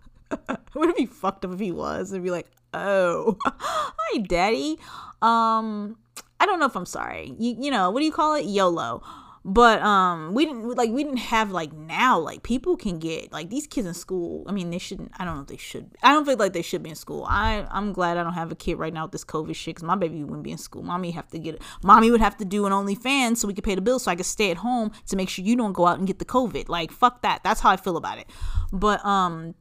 would 0.75 0.89
it 0.89 0.95
be 0.95 1.05
fucked 1.05 1.45
up 1.45 1.51
if 1.51 1.59
he 1.59 1.71
was? 1.71 2.11
and 2.11 2.23
be 2.23 2.31
like, 2.31 2.47
oh, 2.73 3.37
hi, 3.45 4.19
daddy. 4.19 4.79
Um, 5.21 5.97
I 6.39 6.45
don't 6.45 6.59
know 6.59 6.65
if 6.65 6.75
I'm 6.75 6.85
sorry. 6.85 7.33
You, 7.37 7.55
you 7.59 7.71
know, 7.71 7.89
what 7.91 7.99
do 7.99 8.05
you 8.05 8.11
call 8.11 8.35
it? 8.35 8.45
YOLO. 8.45 9.01
But 9.45 9.81
um, 9.81 10.33
we 10.33 10.45
didn't 10.45 10.69
like 10.77 10.89
we 10.89 11.03
didn't 11.03 11.17
have 11.17 11.51
like 11.51 11.73
now 11.73 12.17
like 12.17 12.43
people 12.43 12.77
can 12.77 12.97
get 12.97 13.33
like 13.33 13.49
these 13.49 13.67
kids 13.67 13.85
in 13.85 13.93
school. 13.93 14.45
I 14.47 14.53
mean, 14.53 14.69
they 14.69 14.77
shouldn't. 14.77 15.11
I 15.19 15.25
don't 15.25 15.35
know 15.35 15.41
if 15.41 15.47
they 15.47 15.57
should. 15.57 15.91
I 16.01 16.13
don't 16.13 16.23
feel 16.25 16.37
like 16.37 16.53
they 16.53 16.61
should 16.61 16.81
be 16.81 16.89
in 16.89 16.95
school. 16.95 17.25
I 17.27 17.67
I'm 17.69 17.91
glad 17.91 18.17
I 18.17 18.23
don't 18.23 18.33
have 18.33 18.53
a 18.53 18.55
kid 18.55 18.75
right 18.75 18.93
now 18.93 19.03
with 19.03 19.11
this 19.11 19.25
COVID 19.25 19.53
shit 19.53 19.75
because 19.75 19.83
my 19.83 19.95
baby 19.95 20.23
wouldn't 20.23 20.43
be 20.43 20.51
in 20.51 20.57
school. 20.57 20.81
Mommy 20.81 21.11
have 21.11 21.27
to 21.31 21.39
get. 21.39 21.61
Mommy 21.83 22.09
would 22.09 22.21
have 22.21 22.37
to 22.37 22.45
do 22.45 22.65
an 22.65 22.71
OnlyFans 22.71 23.37
so 23.37 23.47
we 23.47 23.53
could 23.53 23.65
pay 23.65 23.75
the 23.75 23.81
bills 23.81 24.03
so 24.03 24.11
I 24.11 24.15
could 24.15 24.25
stay 24.25 24.49
at 24.49 24.57
home 24.57 24.91
to 25.07 25.17
make 25.17 25.27
sure 25.27 25.43
you 25.43 25.57
don't 25.57 25.73
go 25.73 25.87
out 25.87 25.97
and 25.97 26.07
get 26.07 26.19
the 26.19 26.25
COVID. 26.25 26.69
Like 26.69 26.93
fuck 26.93 27.21
that. 27.23 27.43
That's 27.43 27.59
how 27.59 27.69
I 27.69 27.75
feel 27.75 27.97
about 27.97 28.19
it. 28.19 28.27
But 28.71 29.03
um 29.05 29.55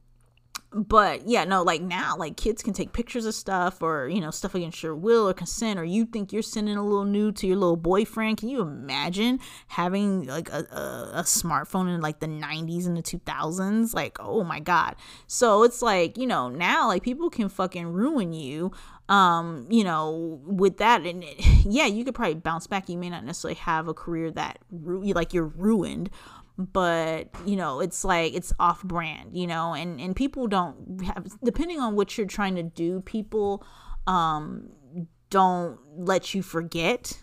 but 0.74 1.26
yeah, 1.26 1.44
no, 1.44 1.62
like 1.62 1.82
now, 1.82 2.16
like 2.16 2.36
kids 2.36 2.62
can 2.62 2.72
take 2.72 2.92
pictures 2.92 3.26
of 3.26 3.34
stuff 3.34 3.82
or, 3.82 4.08
you 4.08 4.20
know, 4.20 4.30
stuff 4.30 4.54
against 4.54 4.82
your 4.82 4.94
will 4.94 5.28
or 5.28 5.34
consent, 5.34 5.78
or 5.78 5.84
you 5.84 6.06
think 6.06 6.32
you're 6.32 6.42
sending 6.42 6.76
a 6.76 6.82
little 6.82 7.04
nude 7.04 7.36
to 7.36 7.46
your 7.46 7.56
little 7.56 7.76
boyfriend. 7.76 8.38
Can 8.38 8.48
you 8.48 8.60
imagine 8.60 9.40
having 9.68 10.26
like 10.26 10.48
a, 10.50 10.66
a, 10.70 11.18
a 11.18 11.22
smartphone 11.22 11.94
in 11.94 12.00
like 12.00 12.20
the 12.20 12.26
90s 12.26 12.86
and 12.86 12.96
the 12.96 13.02
2000s? 13.02 13.94
Like, 13.94 14.18
oh 14.20 14.44
my 14.44 14.60
God. 14.60 14.96
So 15.26 15.62
it's 15.62 15.82
like, 15.82 16.16
you 16.16 16.26
know, 16.26 16.48
now 16.48 16.88
like 16.88 17.02
people 17.02 17.30
can 17.30 17.48
fucking 17.48 17.86
ruin 17.86 18.32
you 18.32 18.72
um 19.08 19.66
you 19.68 19.82
know 19.82 20.40
with 20.46 20.76
that 20.78 21.04
and 21.04 21.24
yeah 21.64 21.86
you 21.86 22.04
could 22.04 22.14
probably 22.14 22.34
bounce 22.34 22.68
back 22.68 22.88
you 22.88 22.96
may 22.96 23.10
not 23.10 23.24
necessarily 23.24 23.56
have 23.56 23.88
a 23.88 23.94
career 23.94 24.30
that 24.30 24.58
ru- 24.70 25.02
like 25.12 25.34
you're 25.34 25.44
ruined 25.44 26.08
but 26.58 27.28
you 27.46 27.56
know 27.56 27.80
it's 27.80 28.04
like 28.04 28.34
it's 28.34 28.52
off 28.60 28.82
brand 28.82 29.34
you 29.34 29.46
know 29.46 29.72
and 29.72 30.00
and 30.00 30.14
people 30.14 30.46
don't 30.46 31.02
have 31.02 31.26
depending 31.42 31.80
on 31.80 31.96
what 31.96 32.16
you're 32.18 32.26
trying 32.26 32.54
to 32.54 32.62
do 32.62 33.00
people 33.00 33.64
um 34.06 34.68
don't 35.32 35.78
let 35.96 36.34
you 36.34 36.42
forget. 36.42 37.22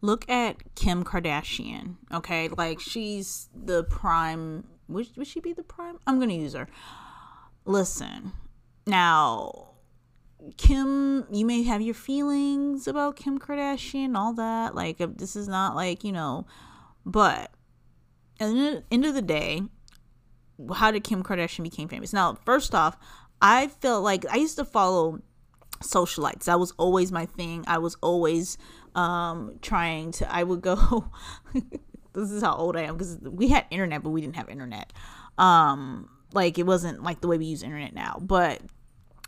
Look 0.00 0.28
at 0.30 0.74
kim 0.76 1.02
kardashian 1.02 1.96
okay? 2.12 2.48
Like 2.48 2.78
she's 2.78 3.48
the 3.52 3.82
prime 3.84 4.64
would, 4.86 5.08
would 5.16 5.26
she 5.26 5.40
be 5.40 5.52
the 5.52 5.64
prime? 5.64 5.98
I'm 6.06 6.20
gonna 6.20 6.34
use 6.34 6.54
her. 6.54 6.68
Listen 7.64 8.32
now 8.86 9.70
kim 10.58 11.24
you 11.32 11.46
may 11.46 11.62
have 11.62 11.80
your 11.80 11.94
feelings 11.94 12.86
about 12.86 13.16
kim 13.16 13.38
kardashian 13.38 14.14
all 14.14 14.34
that 14.34 14.74
like 14.74 14.98
this 15.16 15.34
is 15.36 15.48
not 15.48 15.74
like 15.74 16.04
you 16.04 16.12
know 16.12 16.44
but 17.06 17.50
the 18.52 18.84
end 18.90 19.04
of 19.04 19.14
the 19.14 19.22
day, 19.22 19.62
how 20.74 20.90
did 20.90 21.04
Kim 21.04 21.22
Kardashian 21.22 21.62
become 21.62 21.88
famous? 21.88 22.12
Now, 22.12 22.38
first 22.44 22.74
off, 22.74 22.96
I 23.40 23.68
felt 23.68 24.04
like 24.04 24.24
I 24.30 24.36
used 24.36 24.56
to 24.56 24.64
follow 24.64 25.20
socialites. 25.82 26.44
That 26.44 26.58
was 26.58 26.72
always 26.78 27.12
my 27.12 27.26
thing. 27.26 27.64
I 27.66 27.78
was 27.78 27.96
always 28.02 28.58
um, 28.94 29.58
trying 29.60 30.12
to. 30.12 30.32
I 30.32 30.42
would 30.42 30.60
go. 30.60 31.10
this 32.12 32.30
is 32.30 32.42
how 32.42 32.54
old 32.56 32.76
I 32.76 32.82
am 32.82 32.96
because 32.96 33.18
we 33.20 33.48
had 33.48 33.66
internet, 33.70 34.02
but 34.02 34.10
we 34.10 34.20
didn't 34.20 34.36
have 34.36 34.48
internet. 34.48 34.92
Um, 35.38 36.08
like 36.32 36.58
it 36.58 36.64
wasn't 36.64 37.02
like 37.02 37.20
the 37.20 37.28
way 37.28 37.38
we 37.38 37.46
use 37.46 37.62
internet 37.62 37.94
now. 37.94 38.18
But 38.20 38.62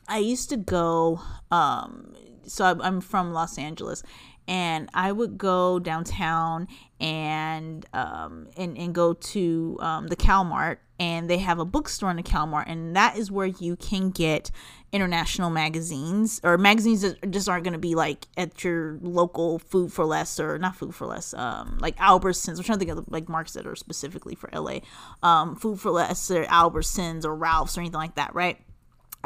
I 0.08 0.18
used 0.18 0.50
to 0.50 0.56
go. 0.56 1.20
Um, 1.50 2.14
so 2.46 2.64
I'm 2.80 3.00
from 3.00 3.32
Los 3.32 3.58
Angeles, 3.58 4.02
and 4.48 4.88
I 4.94 5.12
would 5.12 5.38
go 5.38 5.78
downtown 5.78 6.68
and 7.00 7.84
um, 7.92 8.48
and 8.56 8.76
and 8.76 8.94
go 8.94 9.12
to 9.14 9.76
um, 9.80 10.06
the 10.08 10.16
Calmart, 10.16 10.78
and 10.98 11.28
they 11.28 11.38
have 11.38 11.58
a 11.58 11.64
bookstore 11.64 12.10
in 12.10 12.16
the 12.16 12.22
Calmart, 12.22 12.64
and 12.66 12.94
that 12.96 13.16
is 13.16 13.30
where 13.30 13.46
you 13.46 13.76
can 13.76 14.10
get 14.10 14.50
international 14.92 15.50
magazines 15.50 16.40
or 16.42 16.56
magazines 16.56 17.02
that 17.02 17.30
just 17.30 17.48
aren't 17.48 17.64
going 17.64 17.72
to 17.72 17.78
be 17.78 17.94
like 17.94 18.28
at 18.36 18.62
your 18.64 18.98
local 19.02 19.58
Food 19.58 19.92
for 19.92 20.04
Less 20.04 20.38
or 20.38 20.58
not 20.58 20.76
Food 20.76 20.94
for 20.94 21.06
Less, 21.06 21.34
um, 21.34 21.78
like 21.80 21.96
Albertsons. 21.96 22.58
I'm 22.58 22.64
trying 22.64 22.78
to 22.78 22.84
think 22.86 22.98
of 22.98 23.04
like 23.08 23.28
marks 23.28 23.52
that 23.54 23.66
are 23.66 23.76
specifically 23.76 24.34
for 24.34 24.48
LA, 24.52 24.78
um, 25.22 25.56
Food 25.56 25.80
for 25.80 25.90
Less 25.90 26.30
or 26.30 26.44
Albertsons 26.44 27.24
or 27.24 27.34
Ralphs 27.34 27.76
or 27.76 27.80
anything 27.80 27.98
like 27.98 28.14
that, 28.14 28.34
right? 28.34 28.58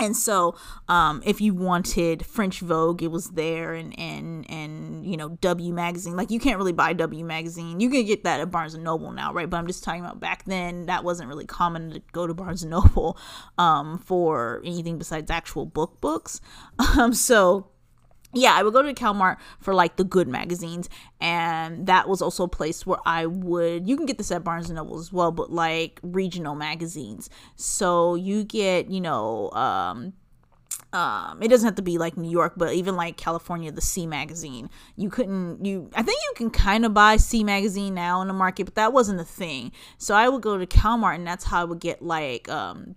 And 0.00 0.16
so 0.16 0.56
um, 0.88 1.22
if 1.24 1.40
you 1.40 1.54
wanted 1.54 2.24
french 2.26 2.60
vogue 2.60 3.02
it 3.02 3.10
was 3.10 3.30
there 3.30 3.74
and 3.74 3.98
and 3.98 4.50
and 4.50 5.06
you 5.06 5.16
know 5.16 5.30
w 5.40 5.72
magazine. 5.72 6.16
Like 6.16 6.30
you 6.30 6.40
can't 6.40 6.58
really 6.58 6.72
buy 6.72 6.92
w 6.92 7.24
magazine. 7.24 7.80
You 7.80 7.90
can 7.90 8.04
get 8.04 8.24
that 8.24 8.40
at 8.40 8.50
barnes 8.50 8.74
and 8.74 8.84
noble 8.84 9.12
now 9.12 9.32
right? 9.32 9.48
But 9.48 9.58
i'm 9.58 9.66
just 9.66 9.84
talking 9.84 10.00
about 10.00 10.20
back 10.20 10.44
then 10.44 10.86
that 10.86 11.04
wasn't 11.04 11.28
really 11.28 11.46
common 11.46 11.92
to 11.92 12.02
go 12.12 12.26
to 12.26 12.34
barnes 12.34 12.62
and 12.62 12.70
noble 12.70 13.18
um, 13.58 13.98
for 13.98 14.60
anything 14.64 14.98
besides 14.98 15.30
actual 15.30 15.66
book 15.66 16.00
books. 16.00 16.40
Um, 16.98 17.14
so 17.14 17.68
yeah, 18.32 18.54
I 18.54 18.62
would 18.62 18.72
go 18.72 18.82
to 18.82 18.94
Calmart 18.94 19.38
for 19.58 19.74
like 19.74 19.96
the 19.96 20.04
good 20.04 20.28
magazines, 20.28 20.88
and 21.20 21.86
that 21.86 22.08
was 22.08 22.22
also 22.22 22.44
a 22.44 22.48
place 22.48 22.86
where 22.86 22.98
I 23.04 23.26
would. 23.26 23.88
You 23.88 23.96
can 23.96 24.06
get 24.06 24.18
this 24.18 24.30
at 24.30 24.44
Barnes 24.44 24.68
and 24.68 24.76
Noble 24.76 24.98
as 24.98 25.12
well, 25.12 25.32
but 25.32 25.50
like 25.50 25.98
regional 26.02 26.54
magazines. 26.54 27.28
So 27.56 28.14
you 28.14 28.44
get, 28.44 28.88
you 28.88 29.00
know, 29.00 29.50
um, 29.50 30.12
um, 30.92 31.42
it 31.42 31.48
doesn't 31.48 31.66
have 31.66 31.76
to 31.76 31.82
be 31.82 31.98
like 31.98 32.16
New 32.16 32.30
York, 32.30 32.54
but 32.56 32.72
even 32.72 32.96
like 32.96 33.16
California, 33.16 33.70
the 33.72 33.80
C 33.80 34.06
magazine. 34.06 34.70
You 34.96 35.10
couldn't. 35.10 35.64
You, 35.64 35.90
I 35.94 36.02
think 36.02 36.20
you 36.22 36.32
can 36.36 36.50
kind 36.50 36.84
of 36.84 36.94
buy 36.94 37.16
C 37.16 37.42
magazine 37.42 37.94
now 37.94 38.20
in 38.22 38.28
the 38.28 38.34
market, 38.34 38.64
but 38.64 38.74
that 38.76 38.92
wasn't 38.92 39.20
a 39.20 39.24
thing. 39.24 39.72
So 39.98 40.14
I 40.14 40.28
would 40.28 40.42
go 40.42 40.56
to 40.56 40.66
Calmart, 40.66 41.16
and 41.16 41.26
that's 41.26 41.44
how 41.44 41.60
I 41.62 41.64
would 41.64 41.80
get 41.80 42.02
like 42.02 42.48
um, 42.48 42.94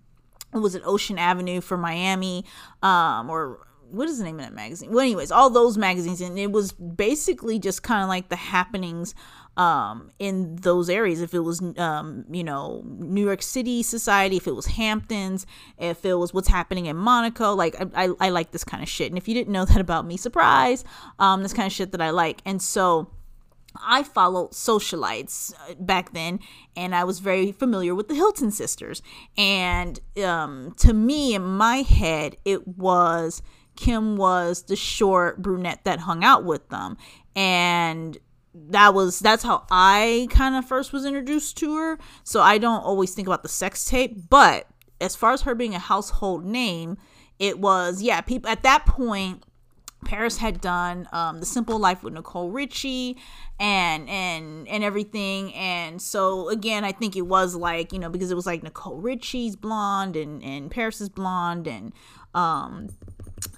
was 0.54 0.76
it 0.76 0.82
Ocean 0.86 1.18
Avenue 1.18 1.62
for 1.62 1.78
Miami, 1.78 2.46
um, 2.82 3.30
or 3.30 3.66
what 3.92 4.10
is 4.10 4.18
the 4.18 4.24
name 4.24 4.40
of 4.40 4.46
that 4.46 4.54
magazine? 4.54 4.92
Well, 4.92 5.02
anyways, 5.02 5.32
all 5.32 5.50
those 5.50 5.78
magazines, 5.78 6.22
and 6.22 6.38
it 6.38 6.52
was 6.52 6.72
basically 6.72 7.60
just 7.60 7.84
kind 7.84 8.02
of 8.02 8.10
like 8.10 8.30
the 8.30 8.36
happenings 8.36 9.14
um, 9.58 10.12
in 10.20 10.56
those 10.58 10.90
areas. 10.90 11.22
If 11.22 11.34
it 11.34 11.40
was, 11.40 11.62
um, 11.78 12.26
you 12.32 12.44
know, 12.44 12.84
New 12.86 13.24
York 13.24 13.42
City 13.42 13.84
society, 13.84 14.38
if 14.38 14.48
it 14.48 14.56
was 14.56 14.66
Hamptons, 14.66 15.46
if 15.78 16.06
it 16.06 16.16
was 16.16 16.34
what's 16.34 16.48
happening 16.48 16.88
in 16.88 16.96
Monaco, 16.96 17.54
like 17.54 17.76
I, 17.80 18.06
I, 18.06 18.10
I 18.20 18.30
like 18.30 18.52
this 18.52 18.64
kind 18.64 18.82
of 18.82 18.90
shit. 18.90 19.12
And 19.12 19.18
if 19.18 19.28
you 19.28 19.34
didn't 19.34 19.54
know 19.54 19.66
that 19.74 19.80
about 19.80 20.06
me, 20.06 20.18
surprise, 20.18 20.84
um, 21.20 21.44
this 21.44 21.54
kind 21.54 21.68
of 21.68 21.74
shit 21.74 21.92
that 21.92 22.02
I 22.02 22.10
like. 22.10 22.42
And 22.46 22.62
so. 22.62 23.10
I 23.76 24.04
followed 24.04 24.52
socialites 24.52 25.52
uh, 25.56 25.74
back 25.80 26.14
then, 26.14 26.40
and 26.76 26.94
I 26.94 27.06
was 27.06 27.18
very 27.18 27.52
familiar 27.52 27.96
with 27.96 28.08
the 28.08 28.14
Hilton 28.14 28.52
sisters. 28.52 29.02
And 29.36 30.00
um, 30.24 30.76
to 30.78 30.94
me, 30.94 31.34
in 31.34 31.42
my 31.42 31.78
head, 31.78 32.38
it 32.46 32.68
was 32.68 33.42
Kim 33.76 34.18
was 34.18 34.64
the 34.64 34.76
short 34.76 35.42
brunette 35.42 35.84
that 35.84 36.00
hung 36.00 36.24
out 36.24 36.44
with 36.44 36.70
them. 36.70 36.98
And 37.36 38.18
that 38.54 38.94
was 38.94 39.20
that's 39.20 39.44
how 39.44 39.66
I 39.72 40.28
kind 40.30 40.56
of 40.56 40.66
first 40.66 40.94
was 40.94 41.06
introduced 41.06 41.58
to 41.58 41.76
her. 41.78 41.98
So 42.24 42.42
I 42.42 42.58
don't 42.58 42.84
always 42.84 43.14
think 43.14 43.28
about 43.28 43.44
the 43.44 43.50
sex 43.50 43.86
tape, 43.86 44.30
but 44.30 44.68
as 45.02 45.16
far 45.16 45.34
as 45.34 45.42
her 45.42 45.56
being 45.56 45.76
a 45.76 45.80
household 45.80 46.46
name, 46.46 46.98
it 47.40 47.60
was 47.60 48.02
yeah, 48.02 48.22
people 48.22 48.50
at 48.50 48.64
that 48.64 48.86
point 48.86 49.44
Paris 50.04 50.38
had 50.38 50.62
done 50.62 51.08
um, 51.12 51.40
the 51.40 51.46
Simple 51.46 51.80
Life 51.80 52.04
with 52.04 52.14
Nicole 52.14 52.50
Richie 52.50 53.18
and 53.60 54.10
and 54.10 54.68
and 54.68 54.84
everything, 54.84 55.54
and 55.54 56.02
so 56.02 56.50
again, 56.50 56.84
I 56.84 56.92
think 56.92 57.16
it 57.16 57.24
was 57.24 57.56
like 57.56 57.92
you 57.94 58.00
know 58.00 58.10
because 58.10 58.32
it 58.32 58.36
was 58.36 58.46
like 58.46 58.64
Nicole 58.64 58.98
Richie's 58.98 59.56
blonde 59.56 60.16
and 60.16 60.44
and 60.44 60.70
Paris 60.70 61.02
is 61.02 61.10
blonde 61.10 61.68
and 61.68 61.94
um 62.34 62.90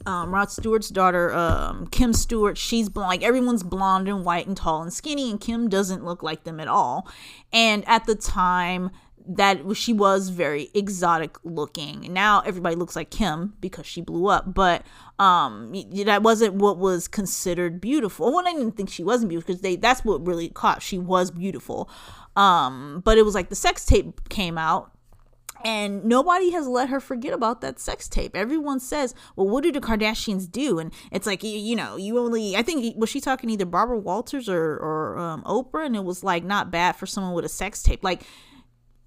um, 0.06 0.34
Rod 0.34 0.52
Stewart's 0.52 0.90
daughter, 0.90 1.34
um, 1.34 1.88
Kim 1.88 2.14
Stewart, 2.14 2.58
she's 2.58 2.90
blonde. 2.90 3.10
Like 3.10 3.24
everyone's 3.24 3.64
blonde 3.64 4.08
and 4.08 4.24
white 4.24 4.48
and 4.48 4.56
tall 4.56 4.82
and 4.82 4.94
skinny, 4.94 5.32
and 5.32 5.40
Kim 5.40 5.70
doesn't 5.70 6.04
look 6.04 6.24
like 6.24 6.44
them 6.44 6.60
at 6.60 6.68
all. 6.68 7.08
And 7.52 7.88
at 7.88 8.06
the 8.06 8.16
time, 8.16 8.92
that 9.28 9.60
she 9.76 9.94
was 9.94 10.30
very 10.30 10.70
exotic 10.74 11.38
looking. 11.44 12.14
Now 12.14 12.42
everybody 12.42 12.76
looks 12.76 12.96
like 12.96 13.10
Kim 13.10 13.56
because 13.60 13.86
she 13.86 14.02
blew 14.02 14.28
up, 14.28 14.54
but 14.54 14.84
um, 15.18 15.74
that 16.06 16.22
wasn't 16.22 16.56
what 16.56 16.78
was 16.78 17.08
considered 17.08 17.82
beautiful. 17.82 18.32
Well, 18.32 18.48
I 18.48 18.54
didn't 18.54 18.74
think 18.74 18.90
she 18.90 19.04
wasn't 19.04 19.30
beautiful 19.30 19.54
because 19.54 19.62
they 19.62 19.76
that's 19.76 20.06
what 20.06 20.26
really 20.26 20.50
caught. 20.50 20.82
She 20.82 20.98
was 20.98 21.32
beautiful. 21.32 21.90
Um, 22.36 23.02
but 23.04 23.18
it 23.18 23.24
was 23.24 23.34
like 23.34 23.50
the 23.50 23.56
sex 23.56 23.86
tape 23.86 24.30
came 24.30 24.58
out 24.58 24.92
and 25.66 26.06
nobody 26.06 26.52
has 26.52 26.68
let 26.68 26.90
her 26.90 27.00
forget 27.00 27.34
about 27.34 27.62
that 27.62 27.80
sex 27.80 28.08
tape. 28.08 28.36
Everyone 28.36 28.80
says, 28.80 29.16
"Well, 29.36 29.50
what 29.50 29.64
do 29.64 29.72
the 29.72 29.82
Kardashians 29.82 30.50
do?" 30.50 30.78
And 30.78 30.94
it's 31.12 31.26
like 31.26 31.44
you, 31.44 31.58
you 31.58 31.76
know, 31.76 31.96
you 31.96 32.20
only. 32.20 32.56
I 32.56 32.62
think 32.62 32.96
was 32.98 33.10
she 33.10 33.20
talking 33.20 33.50
either 33.50 33.66
Barbara 33.66 33.98
Walters 33.98 34.48
or 34.48 34.78
or 34.78 35.18
um, 35.18 35.44
Oprah, 35.44 35.88
and 35.88 35.96
it 35.96 36.04
was 36.04 36.24
like 36.24 36.44
not 36.44 36.70
bad 36.70 36.96
for 36.96 37.08
someone 37.08 37.34
with 37.34 37.46
a 37.46 37.50
sex 37.50 37.82
tape. 37.82 38.04
Like 38.04 38.22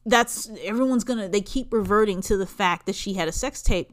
that's 0.04 0.50
everyone's 0.64 1.04
gonna. 1.04 1.28
They 1.28 1.42
keep 1.42 1.72
reverting 1.72 2.22
to 2.22 2.36
the 2.36 2.46
fact 2.46 2.86
that 2.86 2.96
she 2.96 3.14
had 3.14 3.28
a 3.28 3.32
sex 3.32 3.62
tape 3.62 3.92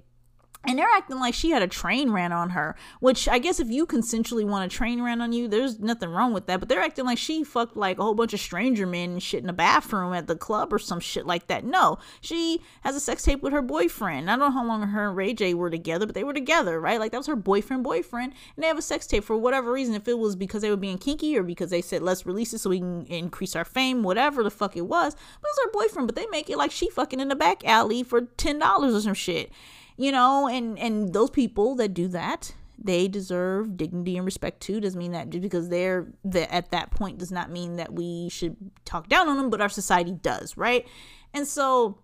and 0.67 0.77
they're 0.77 0.87
acting 0.95 1.19
like 1.19 1.33
she 1.33 1.51
had 1.51 1.61
a 1.61 1.67
train 1.67 2.11
ran 2.11 2.31
on 2.31 2.51
her 2.51 2.75
which 2.99 3.27
i 3.27 3.39
guess 3.39 3.59
if 3.59 3.69
you 3.69 3.85
consensually 3.85 4.45
want 4.45 4.71
a 4.71 4.75
train 4.75 5.01
ran 5.01 5.21
on 5.21 5.31
you 5.31 5.47
there's 5.47 5.79
nothing 5.79 6.09
wrong 6.09 6.33
with 6.33 6.47
that. 6.47 6.59
But 6.59 6.69
they're 6.69 6.81
acting 6.81 7.05
like 7.05 7.17
she 7.17 7.43
fucked 7.43 7.77
like 7.77 7.99
a 7.99 8.03
whole 8.03 8.13
bunch 8.13 8.33
of 8.33 8.39
stranger 8.39 8.85
men 8.85 9.11
and 9.11 9.23
shit 9.23 9.41
in 9.41 9.47
the 9.47 9.53
bathroom 9.53 10.13
at 10.13 10.27
the 10.27 10.35
club 10.35 10.73
or 10.73 10.79
some 10.79 10.99
shit 10.99 11.25
like 11.25 11.47
that. 11.47 11.63
No 11.63 11.97
she 12.21 12.61
has 12.81 12.95
a 12.95 12.99
sex 12.99 13.23
tape 13.23 13.41
with 13.41 13.53
her 13.53 13.61
boyfriend. 13.61 14.29
I 14.29 14.33
don't 14.33 14.39
know 14.39 14.51
how 14.51 14.65
long 14.65 14.81
her 14.81 15.07
and 15.07 15.17
ray 15.17 15.33
j 15.33 15.53
were 15.53 15.69
together 15.69 16.05
but 16.05 16.15
they 16.15 16.23
were 16.23 16.33
together 16.33 16.79
right? 16.79 16.99
Like 16.99 17.11
that 17.11 17.17
was 17.17 17.27
her 17.27 17.35
boyfriend 17.35 17.83
boyfriend 17.83 18.33
and 18.55 18.63
they 18.63 18.67
have 18.67 18.77
a 18.77 18.83
sex 18.83 19.07
tape 19.07 19.23
for 19.23 19.37
whatever 19.37 19.71
reason. 19.71 19.95
If 19.95 20.07
it 20.07 20.17
was 20.17 20.35
because 20.35 20.61
they 20.61 20.69
were 20.69 20.77
being 20.77 20.97
kinky 20.97 21.37
or 21.37 21.43
because 21.43 21.69
they 21.69 21.81
said 21.81 22.01
let's 22.01 22.25
release 22.25 22.53
it 22.53 22.59
so 22.59 22.69
we 22.69 22.79
can 22.79 23.05
increase 23.05 23.55
our 23.55 23.65
fame 23.65 24.03
whatever 24.03 24.43
the 24.43 24.51
fuck 24.51 24.75
it 24.75 24.81
was 24.81 25.15
but 25.15 25.47
it 25.47 25.55
was 25.55 25.65
her 25.65 25.71
boyfriend 25.71 26.07
but 26.07 26.15
they 26.15 26.27
make 26.27 26.49
it 26.49 26.57
like 26.57 26.71
she 26.71 26.89
fucking 26.89 27.19
in 27.19 27.27
the 27.27 27.35
back 27.35 27.65
alley 27.65 28.03
for 28.03 28.21
$10 28.21 28.95
or 28.95 29.01
some 29.01 29.13
shit 29.13 29.51
you 29.97 30.11
know 30.11 30.47
and 30.47 30.77
and 30.79 31.13
those 31.13 31.29
people 31.29 31.75
that 31.75 31.93
do 31.93 32.07
that 32.07 32.53
they 32.77 33.07
deserve 33.07 33.77
dignity 33.77 34.17
and 34.17 34.25
respect 34.25 34.59
too. 34.61 34.79
Doesn't 34.79 34.99
mean 34.99 35.13
that 35.13 35.29
just 35.29 35.41
because 35.41 35.69
they're 35.69 36.07
the, 36.23 36.51
at 36.53 36.71
that 36.71 36.91
point 36.91 37.17
does 37.17 37.31
not 37.31 37.49
mean 37.49 37.77
that 37.77 37.93
we 37.93 38.29
should 38.29 38.57
talk 38.83 39.07
down 39.07 39.29
on 39.29 39.37
them 39.37 39.49
but 39.49 39.61
our 39.61 39.69
society 39.69 40.11
does 40.11 40.57
right? 40.57 40.85
And 41.33 41.47
so 41.47 41.97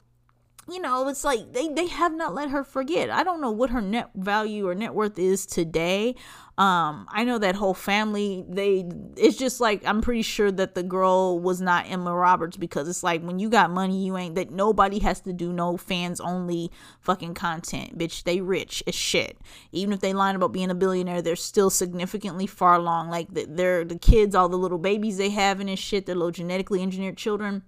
you 0.72 0.82
know, 0.82 1.08
it's 1.08 1.24
like 1.24 1.54
they, 1.54 1.68
they 1.70 1.88
have 1.88 2.14
not 2.14 2.34
let 2.34 2.50
her 2.50 2.64
forget. 2.64 3.10
I 3.10 3.24
don't 3.24 3.42
know 3.42 3.52
what 3.52 3.70
her 3.70 3.82
net 3.82 4.10
value 4.16 4.68
or 4.68 4.76
net 4.76 4.94
worth 4.94 5.18
is 5.20 5.46
today. 5.46 6.16
Um, 6.58 7.08
I 7.10 7.24
know 7.24 7.38
that 7.40 7.56
whole 7.56 7.74
family, 7.74 8.46
they 8.48 8.86
it's 9.18 9.38
just 9.38 9.60
like 9.60 9.86
I'm 9.86 10.02
pretty 10.02 10.22
sure 10.22 10.52
that 10.52 10.76
the 10.76 10.84
girl 10.84 11.40
was 11.40 11.62
not 11.62 11.90
Emma 11.90 12.14
Roberts 12.14 12.58
because 12.58 12.88
it's 12.88 13.04
like 13.04 13.24
when 13.24 13.40
you 13.40 13.50
got 13.50 13.72
money, 13.72 14.06
you 14.06 14.18
ain't 14.18 14.36
that 14.36 14.52
nobody 14.52 15.00
has 15.00 15.22
to 15.22 15.34
do 15.34 15.52
no 15.52 15.78
fans 15.78 16.20
only 16.20 16.72
fucking 17.00 17.34
content. 17.34 17.98
Bitch, 17.98 18.24
they 18.24 18.42
rich 18.42 18.84
as 18.86 18.96
shit. 18.96 19.38
Even 19.72 19.94
if 19.94 20.02
they 20.02 20.14
line 20.14 20.36
about 20.36 20.52
being 20.54 20.70
a 20.70 20.76
billionaire, 20.76 21.22
they're 21.22 21.36
still 21.36 21.70
significantly 21.70 22.46
far 22.46 22.76
along. 22.76 23.10
Like 23.10 23.28
they're 23.32 23.84
the 23.84 23.98
kids, 23.98 24.36
all 24.36 24.50
the 24.50 24.58
little 24.58 24.78
babies 24.78 25.18
they 25.18 25.30
have 25.30 25.60
and 25.60 25.80
shit, 25.80 26.06
their 26.06 26.16
little 26.16 26.32
genetically 26.32 26.82
engineered 26.82 27.18
children 27.18 27.64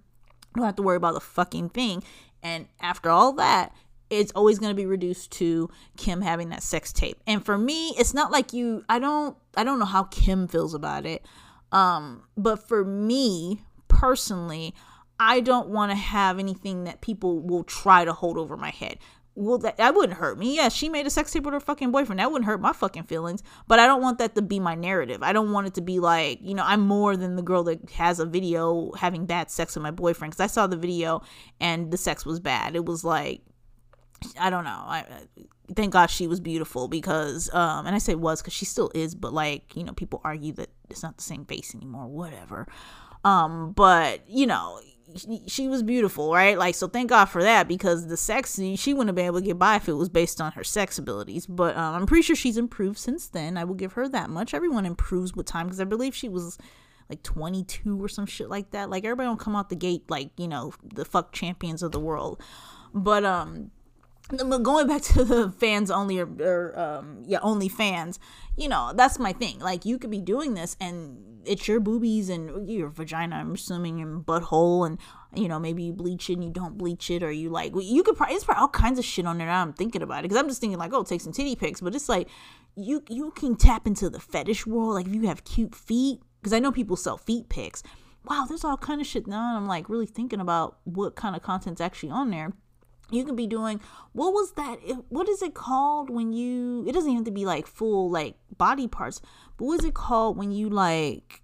don't 0.54 0.66
have 0.66 0.76
to 0.76 0.82
worry 0.82 0.96
about 0.96 1.14
the 1.14 1.20
fucking 1.20 1.70
thing. 1.70 2.02
And 2.44 2.68
after 2.80 3.10
all 3.10 3.32
that, 3.32 3.74
it's 4.10 4.30
always 4.32 4.58
going 4.58 4.70
to 4.70 4.76
be 4.76 4.86
reduced 4.86 5.32
to 5.32 5.70
Kim 5.96 6.20
having 6.20 6.50
that 6.50 6.62
sex 6.62 6.92
tape. 6.92 7.20
And 7.26 7.44
for 7.44 7.58
me, 7.58 7.88
it's 7.98 8.14
not 8.14 8.30
like 8.30 8.52
you 8.52 8.84
I 8.88 8.98
don't 8.98 9.36
I 9.56 9.64
don't 9.64 9.78
know 9.78 9.84
how 9.86 10.04
Kim 10.04 10.46
feels 10.46 10.74
about 10.74 11.06
it. 11.06 11.26
Um 11.72 12.24
but 12.36 12.68
for 12.68 12.84
me 12.84 13.62
personally, 13.88 14.74
I 15.18 15.40
don't 15.40 15.68
want 15.68 15.90
to 15.90 15.96
have 15.96 16.38
anything 16.38 16.84
that 16.84 17.00
people 17.00 17.40
will 17.40 17.64
try 17.64 18.04
to 18.04 18.12
hold 18.12 18.36
over 18.36 18.56
my 18.56 18.70
head. 18.70 18.98
Well, 19.36 19.58
that, 19.58 19.78
that 19.78 19.96
wouldn't 19.96 20.18
hurt 20.18 20.38
me. 20.38 20.54
Yeah, 20.56 20.68
she 20.68 20.88
made 20.88 21.06
a 21.06 21.10
sex 21.10 21.32
tape 21.32 21.42
with 21.44 21.54
her 21.54 21.60
fucking 21.60 21.90
boyfriend. 21.90 22.20
That 22.20 22.30
wouldn't 22.30 22.46
hurt 22.46 22.60
my 22.60 22.72
fucking 22.72 23.04
feelings. 23.04 23.42
But 23.66 23.80
I 23.80 23.86
don't 23.86 24.00
want 24.00 24.18
that 24.18 24.36
to 24.36 24.42
be 24.42 24.60
my 24.60 24.76
narrative. 24.76 25.24
I 25.24 25.32
don't 25.32 25.50
want 25.50 25.66
it 25.66 25.74
to 25.74 25.80
be 25.80 25.98
like, 25.98 26.38
you 26.40 26.54
know, 26.54 26.62
I'm 26.64 26.80
more 26.80 27.16
than 27.16 27.34
the 27.34 27.42
girl 27.42 27.64
that 27.64 27.90
has 27.90 28.20
a 28.20 28.26
video 28.26 28.92
having 28.92 29.26
bad 29.26 29.50
sex 29.50 29.74
with 29.74 29.82
my 29.82 29.90
boyfriend. 29.90 30.32
Because 30.32 30.44
I 30.44 30.46
saw 30.46 30.68
the 30.68 30.76
video 30.76 31.20
and 31.60 31.90
the 31.90 31.96
sex 31.96 32.24
was 32.24 32.38
bad. 32.38 32.76
It 32.76 32.84
was 32.84 33.02
like 33.04 33.42
I 34.38 34.50
don't 34.50 34.64
know. 34.64 34.70
I 34.70 35.04
thank 35.74 35.92
God 35.92 36.06
she 36.06 36.26
was 36.26 36.40
beautiful 36.40 36.88
because, 36.88 37.52
um, 37.54 37.86
and 37.86 37.94
I 37.94 37.98
say 37.98 38.14
was 38.14 38.40
because 38.40 38.54
she 38.54 38.64
still 38.64 38.90
is, 38.94 39.14
but 39.14 39.32
like 39.32 39.76
you 39.76 39.84
know, 39.84 39.92
people 39.92 40.20
argue 40.24 40.52
that 40.54 40.70
it's 40.90 41.02
not 41.02 41.16
the 41.16 41.22
same 41.22 41.44
face 41.44 41.74
anymore. 41.74 42.06
Whatever. 42.06 42.66
Um, 43.24 43.72
but 43.72 44.28
you 44.28 44.46
know, 44.46 44.80
she, 45.46 45.68
was 45.68 45.82
beautiful, 45.82 46.32
right? 46.32 46.58
Like 46.58 46.74
so, 46.74 46.88
thank 46.88 47.10
God 47.10 47.26
for 47.26 47.42
that 47.42 47.68
because 47.68 48.06
the 48.06 48.16
sex 48.16 48.58
she 48.76 48.92
wouldn't 48.92 49.08
have 49.08 49.14
been 49.14 49.26
able 49.26 49.40
to 49.40 49.46
get 49.46 49.58
by 49.58 49.76
if 49.76 49.88
it 49.88 49.92
was 49.94 50.08
based 50.08 50.40
on 50.40 50.52
her 50.52 50.64
sex 50.64 50.98
abilities. 50.98 51.46
But 51.46 51.76
um, 51.76 51.94
I'm 51.94 52.06
pretty 52.06 52.22
sure 52.22 52.36
she's 52.36 52.56
improved 52.56 52.98
since 52.98 53.28
then. 53.28 53.56
I 53.56 53.64
will 53.64 53.74
give 53.74 53.92
her 53.92 54.08
that 54.08 54.30
much. 54.30 54.54
Everyone 54.54 54.86
improves 54.86 55.34
with 55.34 55.46
time 55.46 55.66
because 55.66 55.80
I 55.80 55.84
believe 55.84 56.14
she 56.14 56.28
was 56.28 56.58
like 57.08 57.22
22 57.22 58.02
or 58.02 58.08
some 58.08 58.26
shit 58.26 58.48
like 58.48 58.70
that. 58.70 58.90
Like 58.90 59.04
everybody 59.04 59.26
don't 59.26 59.40
come 59.40 59.56
out 59.56 59.68
the 59.68 59.76
gate 59.76 60.04
like 60.08 60.30
you 60.36 60.48
know 60.48 60.72
the 60.82 61.04
fuck 61.04 61.32
champions 61.32 61.82
of 61.82 61.92
the 61.92 62.00
world. 62.00 62.40
But 62.92 63.24
um 63.24 63.70
going 64.36 64.86
back 64.86 65.02
to 65.14 65.24
the 65.24 65.50
fans 65.50 65.90
only 65.90 66.18
or, 66.18 66.28
or 66.40 66.78
um 66.78 67.22
yeah 67.26 67.38
only 67.42 67.68
fans 67.68 68.18
you 68.56 68.68
know 68.68 68.92
that's 68.94 69.18
my 69.18 69.32
thing. 69.32 69.58
Like 69.58 69.84
you 69.84 69.98
could 69.98 70.10
be 70.10 70.20
doing 70.20 70.54
this 70.54 70.76
and 70.80 71.18
it's 71.44 71.68
your 71.68 71.80
boobies 71.80 72.30
and 72.30 72.70
your 72.70 72.88
vagina 72.88 73.36
i'm 73.36 73.52
assuming 73.52 74.00
and 74.00 74.24
butthole 74.24 74.86
and 74.86 74.98
you 75.34 75.46
know 75.46 75.58
maybe 75.58 75.82
you 75.82 75.92
bleach 75.92 76.30
it 76.30 76.34
and 76.34 76.44
you 76.44 76.48
don't 76.48 76.78
bleach 76.78 77.10
it 77.10 77.22
or 77.22 77.30
you 77.30 77.50
like 77.50 77.74
you 77.78 78.02
could 78.02 78.16
probably 78.16 78.34
it's 78.34 78.44
probably 78.44 78.62
all 78.62 78.68
kinds 78.68 78.98
of 78.98 79.04
shit 79.04 79.26
on 79.26 79.36
there 79.36 79.50
i'm 79.50 79.74
thinking 79.74 80.00
about 80.00 80.20
it. 80.20 80.22
Because 80.22 80.38
i'm 80.38 80.48
just 80.48 80.58
thinking 80.58 80.78
like 80.78 80.94
oh 80.94 81.02
take 81.02 81.20
some 81.20 81.34
titty 81.34 81.54
pics 81.54 81.82
but 81.82 81.94
it's 81.94 82.08
like 82.08 82.28
you 82.76 83.02
you 83.10 83.30
can 83.32 83.56
tap 83.56 83.86
into 83.86 84.08
the 84.08 84.20
fetish 84.20 84.66
world 84.66 84.94
like 84.94 85.06
if 85.06 85.14
you 85.14 85.26
have 85.26 85.44
cute 85.44 85.74
feet 85.74 86.20
because 86.40 86.54
i 86.54 86.58
know 86.58 86.72
people 86.72 86.96
sell 86.96 87.18
feet 87.18 87.48
pics. 87.50 87.82
Wow 88.24 88.46
there's 88.48 88.64
all 88.64 88.78
kind 88.78 89.02
of 89.02 89.06
shit 89.06 89.26
now 89.26 89.48
and 89.48 89.58
i'm 89.58 89.66
like 89.66 89.90
really 89.90 90.06
thinking 90.06 90.40
about 90.40 90.78
what 90.84 91.14
kind 91.14 91.36
of 91.36 91.42
content's 91.42 91.80
actually 91.82 92.10
on 92.10 92.30
there 92.30 92.52
you 93.10 93.24
could 93.24 93.36
be 93.36 93.46
doing 93.46 93.80
what 94.12 94.32
was 94.32 94.52
that 94.52 94.76
what 95.08 95.28
is 95.28 95.42
it 95.42 95.54
called 95.54 96.10
when 96.10 96.32
you 96.32 96.84
it 96.86 96.92
doesn't 96.92 97.10
even 97.10 97.18
have 97.18 97.24
to 97.24 97.30
be 97.30 97.44
like 97.44 97.66
full 97.66 98.10
like 98.10 98.36
body 98.56 98.88
parts 98.88 99.20
but 99.56 99.64
what 99.64 99.80
is 99.80 99.84
it 99.84 99.94
called 99.94 100.36
when 100.36 100.50
you 100.52 100.68
like 100.68 101.42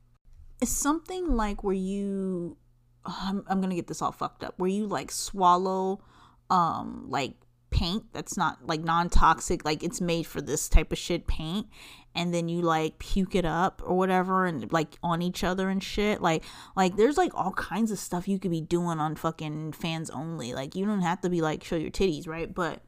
it's 0.60 0.70
something 0.70 1.36
like 1.36 1.62
where 1.64 1.74
you 1.74 2.56
I'm, 3.04 3.44
I'm 3.48 3.60
gonna 3.60 3.74
get 3.74 3.86
this 3.86 4.02
all 4.02 4.12
fucked 4.12 4.44
up 4.44 4.54
where 4.58 4.70
you 4.70 4.86
like 4.86 5.10
swallow 5.10 6.00
um 6.48 7.06
like 7.08 7.34
paint 7.70 8.04
that's 8.12 8.36
not 8.36 8.66
like 8.66 8.80
non-toxic 8.80 9.64
like 9.64 9.82
it's 9.82 10.00
made 10.00 10.26
for 10.26 10.40
this 10.40 10.68
type 10.68 10.92
of 10.92 10.98
shit 10.98 11.26
paint 11.26 11.66
and 12.14 12.34
then 12.34 12.48
you 12.48 12.62
like 12.62 12.98
puke 12.98 13.34
it 13.34 13.44
up 13.44 13.82
or 13.84 13.96
whatever 13.96 14.46
and 14.46 14.72
like 14.72 14.98
on 15.02 15.22
each 15.22 15.44
other 15.44 15.68
and 15.68 15.82
shit. 15.82 16.20
Like 16.20 16.42
like 16.76 16.96
there's 16.96 17.16
like 17.16 17.32
all 17.34 17.52
kinds 17.52 17.90
of 17.90 17.98
stuff 17.98 18.28
you 18.28 18.38
could 18.38 18.50
be 18.50 18.60
doing 18.60 18.98
on 18.98 19.16
fucking 19.16 19.72
fans 19.72 20.10
only. 20.10 20.52
Like 20.52 20.74
you 20.74 20.84
don't 20.84 21.02
have 21.02 21.20
to 21.22 21.30
be 21.30 21.40
like 21.40 21.62
show 21.62 21.76
your 21.76 21.90
titties 21.90 22.26
right? 22.26 22.52
But 22.52 22.80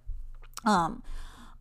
um 0.65 1.03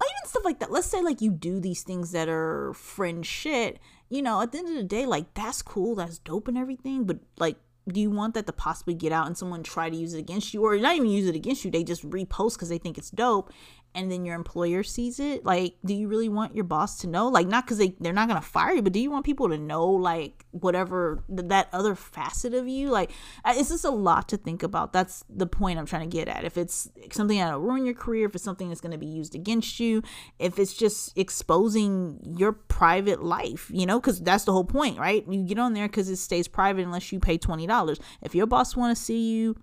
even 0.03 0.29
stuff 0.29 0.43
like 0.43 0.59
that. 0.59 0.71
Let's 0.71 0.87
say 0.87 1.01
like 1.01 1.21
you 1.21 1.31
do 1.31 1.59
these 1.59 1.83
things 1.83 2.11
that 2.11 2.27
are 2.27 2.73
fringe 2.73 3.27
shit. 3.27 3.79
You 4.09 4.21
know 4.21 4.41
at 4.41 4.51
the 4.51 4.57
end 4.57 4.69
of 4.69 4.75
the 4.75 4.83
day 4.83 5.05
like 5.05 5.33
that's 5.35 5.61
cool 5.61 5.95
that's 5.95 6.17
dope 6.17 6.47
and 6.47 6.57
everything 6.57 7.05
but 7.05 7.19
like 7.37 7.57
do 7.87 7.99
you 7.99 8.11
want 8.11 8.35
that 8.35 8.45
to 8.45 8.53
possibly 8.53 8.93
get 8.93 9.11
out 9.11 9.25
and 9.25 9.37
someone 9.37 9.63
try 9.63 9.89
to 9.89 9.95
use 9.95 10.13
it 10.13 10.19
against 10.19 10.53
you? 10.53 10.63
Or 10.63 10.77
not 10.77 10.95
even 10.95 11.09
use 11.09 11.27
it 11.27 11.35
against 11.35 11.65
you 11.65 11.71
they 11.71 11.83
just 11.83 12.07
repost 12.09 12.53
because 12.53 12.69
they 12.69 12.77
think 12.77 12.97
it's 12.97 13.11
dope 13.11 13.51
and 13.93 14.11
then 14.11 14.25
your 14.25 14.35
employer 14.35 14.83
sees 14.83 15.19
it 15.19 15.45
like 15.45 15.75
do 15.83 15.93
you 15.93 16.07
really 16.07 16.29
want 16.29 16.55
your 16.55 16.63
boss 16.63 16.99
to 16.99 17.07
know? 17.07 17.27
Like 17.27 17.47
not 17.47 17.65
because 17.65 17.77
they, 17.77 17.95
they're 17.99 18.13
not 18.13 18.27
gonna 18.27 18.41
fire 18.41 18.73
you 18.73 18.81
but 18.81 18.93
do 18.93 18.99
you 18.99 19.11
want 19.11 19.25
people 19.25 19.49
to 19.49 19.57
know 19.57 19.87
like 19.87 20.45
whatever 20.51 21.23
that 21.29 21.67
other 21.73 21.95
facet 21.95 22.53
of 22.53 22.67
you? 22.67 22.89
Like 22.89 23.11
uh, 23.43 23.53
it's 23.55 23.69
just 23.69 23.85
a 23.85 23.91
lot 23.91 24.29
to 24.29 24.37
think 24.37 24.63
about. 24.63 24.93
That's 24.93 25.23
the 25.29 25.45
point 25.45 25.79
i'm 25.79 25.85
trying 25.85 26.09
to 26.09 26.17
get 26.17 26.27
at. 26.27 26.43
If 26.43 26.57
it's 26.57 26.89
something 27.11 27.37
that'll 27.37 27.59
ruin 27.59 27.85
your 27.85 27.95
career 27.95 28.27
if 28.27 28.35
it's 28.35 28.43
something 28.43 28.69
that's 28.69 28.81
to 28.81 28.97
be 28.97 29.05
used 29.05 29.35
against 29.35 29.79
you 29.79 30.03
if 30.39 30.59
it's 30.59 30.73
just 30.73 31.17
exposing 31.17 32.19
your 32.37 32.51
private 32.51 33.23
life 33.23 33.69
you 33.71 33.85
know 33.85 33.99
because 33.99 34.19
that's 34.21 34.43
the 34.43 34.51
whole 34.51 34.65
point 34.65 34.97
right? 34.99 35.25
You 35.27 35.43
get 35.43 35.59
on 35.59 35.73
there 35.73 35.87
because 35.87 36.09
it 36.09 36.17
stays 36.17 36.47
private 36.47 36.83
unless 36.83 37.11
you 37.11 37.19
pay 37.19 37.37
$20 37.37 37.99
if 38.21 38.35
your 38.35 38.47
boss 38.47 38.75
want 38.75 38.95
to 38.95 39.01
see 39.01 39.31
you 39.31 39.55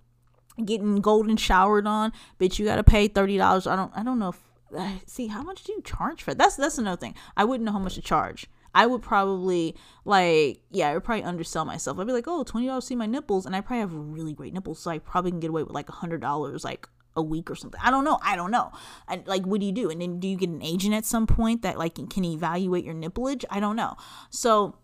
getting 0.65 1.01
golden 1.01 1.37
showered 1.37 1.87
on, 1.87 2.11
bitch, 2.39 2.59
you 2.59 2.65
gotta 2.65 2.83
pay 2.83 3.07
thirty 3.07 3.37
dollars. 3.37 3.67
I 3.67 3.75
don't 3.75 3.91
I 3.95 4.03
don't 4.03 4.19
know 4.19 4.29
if 4.29 5.03
see 5.05 5.27
how 5.27 5.41
much 5.41 5.63
do 5.63 5.73
you 5.73 5.81
charge 5.81 6.23
for 6.23 6.33
that's 6.33 6.55
that's 6.55 6.77
another 6.77 6.99
thing. 6.99 7.15
I 7.35 7.45
wouldn't 7.45 7.65
know 7.65 7.71
how 7.71 7.79
much 7.79 7.95
to 7.95 8.01
charge. 8.01 8.47
I 8.73 8.85
would 8.85 9.01
probably 9.01 9.75
like 10.05 10.61
yeah, 10.69 10.89
I 10.89 10.93
would 10.93 11.03
probably 11.03 11.23
undersell 11.23 11.65
myself. 11.65 11.99
I'd 11.99 12.07
be 12.07 12.13
like, 12.13 12.27
oh, 12.27 12.43
twenty 12.43 12.67
dollars 12.67 12.85
see 12.85 12.95
my 12.95 13.05
nipples, 13.05 13.45
and 13.45 13.55
I 13.55 13.61
probably 13.61 13.81
have 13.81 13.93
really 13.93 14.33
great 14.33 14.53
nipples, 14.53 14.79
so 14.79 14.91
I 14.91 14.99
probably 14.99 15.31
can 15.31 15.39
get 15.39 15.49
away 15.49 15.63
with 15.63 15.73
like 15.73 15.89
a 15.89 15.93
hundred 15.93 16.21
dollars 16.21 16.63
like 16.63 16.87
a 17.15 17.21
week 17.21 17.49
or 17.49 17.55
something. 17.55 17.79
I 17.83 17.91
don't 17.91 18.05
know. 18.05 18.19
I 18.23 18.35
don't 18.35 18.51
know. 18.51 18.71
And 19.07 19.25
like, 19.27 19.45
what 19.45 19.59
do 19.59 19.65
you 19.65 19.71
do? 19.71 19.89
And 19.89 20.01
then 20.01 20.19
do 20.19 20.27
you 20.27 20.37
get 20.37 20.49
an 20.49 20.61
agent 20.61 20.93
at 20.93 21.05
some 21.05 21.27
point 21.27 21.63
that 21.63 21.77
like 21.77 21.95
can 21.95 22.25
evaluate 22.25 22.85
your 22.85 22.93
nippleage? 22.93 23.45
I 23.49 23.59
don't 23.59 23.75
know. 23.75 23.95
So 24.29 24.77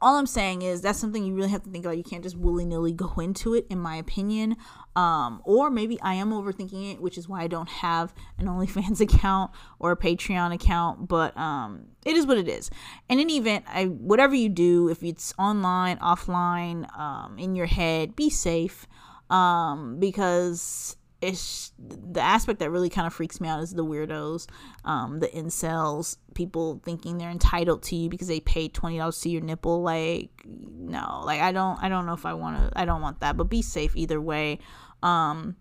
all 0.00 0.16
I'm 0.16 0.26
saying 0.26 0.62
is 0.62 0.82
that's 0.82 0.98
something 0.98 1.24
you 1.24 1.34
really 1.34 1.50
have 1.50 1.62
to 1.64 1.70
think 1.70 1.84
about. 1.84 1.96
You 1.96 2.04
can't 2.04 2.22
just 2.22 2.36
willy 2.36 2.64
nilly 2.64 2.92
go 2.92 3.12
into 3.18 3.54
it, 3.54 3.66
in 3.70 3.78
my 3.78 3.96
opinion. 3.96 4.56
Um, 4.94 5.40
or 5.44 5.70
maybe 5.70 6.00
I 6.00 6.14
am 6.14 6.30
overthinking 6.30 6.92
it, 6.94 7.00
which 7.00 7.18
is 7.18 7.28
why 7.28 7.42
I 7.42 7.46
don't 7.46 7.68
have 7.68 8.14
an 8.38 8.46
OnlyFans 8.46 9.00
account 9.00 9.52
or 9.78 9.92
a 9.92 9.96
Patreon 9.96 10.54
account. 10.54 11.08
But 11.08 11.36
um, 11.36 11.86
it 12.04 12.16
is 12.16 12.26
what 12.26 12.38
it 12.38 12.48
is. 12.48 12.70
In 13.08 13.20
any 13.20 13.36
event, 13.36 13.64
I 13.68 13.86
whatever 13.86 14.34
you 14.34 14.48
do, 14.48 14.88
if 14.88 15.02
it's 15.02 15.34
online, 15.38 15.98
offline, 15.98 16.86
um, 16.98 17.38
in 17.38 17.54
your 17.54 17.66
head, 17.66 18.16
be 18.16 18.30
safe. 18.30 18.86
Um, 19.28 19.98
because 19.98 20.96
it's 21.22 21.72
the 21.78 22.20
aspect 22.20 22.58
that 22.58 22.70
really 22.70 22.90
kind 22.90 23.06
of 23.06 23.12
freaks 23.12 23.40
me 23.40 23.48
out 23.48 23.62
is 23.62 23.72
the 23.72 23.84
weirdos, 23.84 24.46
um, 24.84 25.20
the 25.20 25.28
incels, 25.28 26.18
people 26.34 26.80
thinking 26.84 27.16
they're 27.16 27.30
entitled 27.30 27.82
to 27.84 27.96
you 27.96 28.10
because 28.10 28.28
they 28.28 28.40
paid 28.40 28.74
twenty 28.74 28.98
dollars 28.98 29.20
to 29.20 29.30
your 29.30 29.40
nipple. 29.40 29.82
Like, 29.82 30.30
no, 30.44 31.22
like 31.24 31.40
I 31.40 31.52
don't, 31.52 31.82
I 31.82 31.88
don't 31.88 32.06
know 32.06 32.12
if 32.12 32.26
I 32.26 32.34
want 32.34 32.58
to, 32.58 32.78
I 32.78 32.84
don't 32.84 33.00
want 33.00 33.20
that. 33.20 33.36
But 33.36 33.44
be 33.44 33.62
safe 33.62 33.96
either 33.96 34.20
way. 34.20 34.58
Um, 35.02 35.56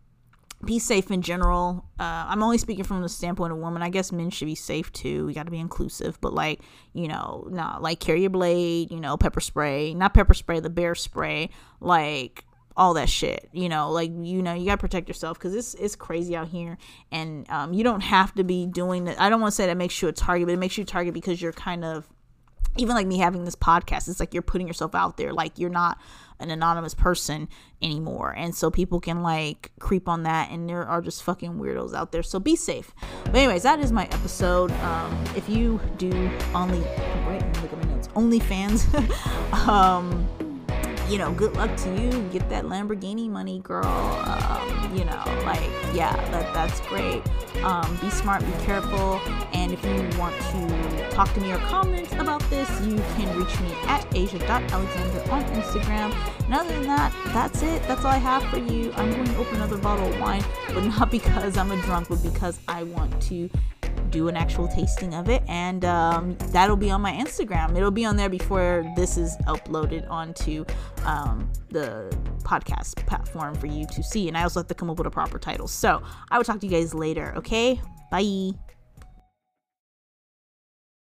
be 0.64 0.80
safe 0.80 1.12
in 1.12 1.22
general. 1.22 1.86
Uh, 2.00 2.26
I'm 2.28 2.42
only 2.42 2.58
speaking 2.58 2.86
from 2.86 3.02
the 3.02 3.10
standpoint 3.10 3.52
of 3.52 3.60
women. 3.60 3.82
I 3.82 3.90
guess 3.90 4.12
men 4.12 4.32
should 4.32 4.46
be 4.46 4.56
safe 4.56 4.92
too. 4.92 5.26
We 5.26 5.34
got 5.34 5.46
to 5.46 5.52
be 5.52 5.60
inclusive, 5.60 6.20
but 6.22 6.34
like, 6.34 6.62
you 6.94 7.08
know, 7.08 7.48
not 7.52 7.82
like 7.82 8.00
carry 8.00 8.26
a 8.26 8.30
blade, 8.30 8.92
you 8.92 9.00
know, 9.00 9.16
pepper 9.16 9.42
spray, 9.42 9.94
not 9.94 10.14
pepper 10.14 10.34
spray, 10.34 10.60
the 10.60 10.70
bear 10.70 10.96
spray, 10.96 11.50
like 11.80 12.46
all 12.78 12.94
that 12.96 13.10
shit. 13.10 13.50
You 13.52 13.70
know, 13.70 13.92
like 13.92 14.12
you 14.12 14.42
know, 14.42 14.54
you 14.54 14.66
gotta 14.66 14.78
protect 14.78 15.08
yourself 15.08 15.38
because 15.38 15.56
it's 15.56 15.74
it's 15.76 15.96
crazy 15.96 16.36
out 16.36 16.48
here, 16.48 16.78
and 17.12 17.50
um, 17.50 17.74
you 17.74 17.84
don't 17.84 18.02
have 18.02 18.34
to 18.36 18.44
be 18.44 18.66
doing 18.66 19.06
that. 19.06 19.20
I 19.20 19.30
don't 19.30 19.42
want 19.42 19.52
to 19.52 19.56
say 19.56 19.68
that 19.68 19.78
makes 19.78 20.02
you 20.02 20.08
a 20.08 20.14
target, 20.14 20.48
but 20.48 20.54
it 20.54 20.60
makes 20.60 20.78
you 20.78 20.84
a 20.84 20.88
target 20.88 21.14
because 21.14 21.42
you're 21.42 21.54
kind 21.54 21.86
of 21.86 22.08
even 22.78 22.96
like 22.96 23.08
me 23.08 23.18
having 23.18 23.46
this 23.46 23.56
podcast. 23.56 24.08
It's 24.08 24.20
like 24.20 24.34
you're 24.34 24.44
putting 24.44 24.68
yourself 24.68 24.96
out 24.96 25.18
there. 25.18 25.34
Like 25.34 25.58
you're 25.58 25.70
not 25.70 25.98
an 26.40 26.52
anonymous 26.52 26.94
person 26.94 27.48
anymore. 27.82 28.34
And 28.36 28.54
so 28.54 28.70
people 28.70 29.00
can 29.00 29.22
like 29.22 29.72
creep 29.80 30.10
on 30.10 30.24
that 30.24 30.52
and 30.52 30.68
there 30.68 30.86
are 30.86 31.02
just 31.02 31.24
fucking 31.24 31.54
weirdos 31.54 31.94
out 31.94 32.12
there. 32.12 32.24
So 32.24 32.40
be 32.40 32.56
safe. 32.56 32.94
But 33.26 33.36
anyways, 33.36 33.64
that 33.64 33.80
is 33.80 33.92
my 33.92 34.06
episode. 34.06 34.72
Um 34.72 35.24
if 35.36 35.48
you 35.48 35.80
do 35.98 36.12
only 36.54 36.80
right, 37.26 37.44
look 37.62 37.72
at 37.72 37.86
my 37.86 37.94
notes. 37.94 38.08
OnlyFans. 38.10 38.84
um 39.68 40.45
you 41.10 41.18
know, 41.18 41.32
good 41.32 41.56
luck 41.56 41.76
to 41.78 41.90
you. 42.02 42.10
Get 42.32 42.50
that 42.50 42.66
Lamborghini 42.66 43.30
money, 43.30 43.60
girl. 43.60 43.86
Um, 43.86 44.98
you 44.98 45.06
know, 45.06 45.24
like, 45.46 45.70
yeah, 45.94 46.16
that, 46.32 46.54
that's 46.54 46.80
great. 46.82 47.22
Um, 47.64 47.98
be 48.02 48.10
smart, 48.10 48.46
be 48.46 48.52
careful. 48.64 49.22
And 49.54 49.72
if 49.72 49.84
you 49.86 50.20
want 50.20 50.36
to 50.52 51.10
talk 51.12 51.34
to 51.34 51.42
me 51.42 51.52
or 51.52 51.58
comment 51.60 52.12
about 52.14 52.42
this, 52.50 52.70
you 52.82 52.98
can 53.16 53.38
reach 53.38 53.60
me 53.60 53.72
at 53.88 54.06
asia.alexander 54.16 55.32
on 55.32 55.44
Instagram. 55.46 56.14
And 56.46 56.54
other 56.54 56.74
than 56.74 56.84
that, 56.84 57.14
that's 57.28 57.62
it. 57.62 57.82
That's 57.84 58.04
all 58.04 58.12
I 58.12 58.18
have 58.18 58.44
for 58.46 58.58
you. 58.58 58.92
I'm 58.96 59.12
going 59.12 59.26
to 59.26 59.38
open 59.38 59.56
another 59.56 59.78
bottle 59.78 60.12
of 60.12 60.20
wine, 60.20 60.44
but 60.68 60.84
not 61.00 61.12
because 61.12 61.58
I'm 61.58 61.72
a 61.72 61.82
drunk, 61.84 62.10
but 62.10 62.22
because 62.24 62.60
I 62.68 62.84
want 62.84 63.22
to 63.24 63.50
do 64.10 64.28
an 64.28 64.38
actual 64.38 64.68
tasting 64.68 65.14
of 65.14 65.30
it 65.30 65.44
and 65.48 65.86
um, 65.86 66.38
that'll 66.52 66.76
be 66.76 66.90
on 66.92 67.02
my 67.02 67.12
instagram. 67.12 67.76
It'll 67.76 67.92
be 67.92 68.06
on 68.06 68.16
there 68.16 68.30
before 68.30 68.86
this 68.96 69.18
is 69.18 69.36
uploaded 69.48 70.10
onto 70.10 70.66
um, 71.04 71.52
the 71.70 72.16
podcast 72.44 72.96
platform 73.08 73.56
for 73.56 73.68
you 73.68 73.86
to 73.88 74.04
see 74.04 74.28
and 74.28 74.38
i 74.38 74.44
also 74.44 74.60
have 74.60 74.68
to 74.68 74.76
come 74.76 74.90
up 74.90 74.98
with 74.98 75.08
a 75.08 75.12
proper 75.12 75.40
title. 75.40 75.68
So 75.68 76.02
i 76.32 76.38
will 76.38 76.46
talk 76.46 76.60
to 76.60 76.68
you 76.68 76.72
guys 76.72 76.94
later 76.94 77.34
okay? 77.38 77.82
Bye 78.12 78.65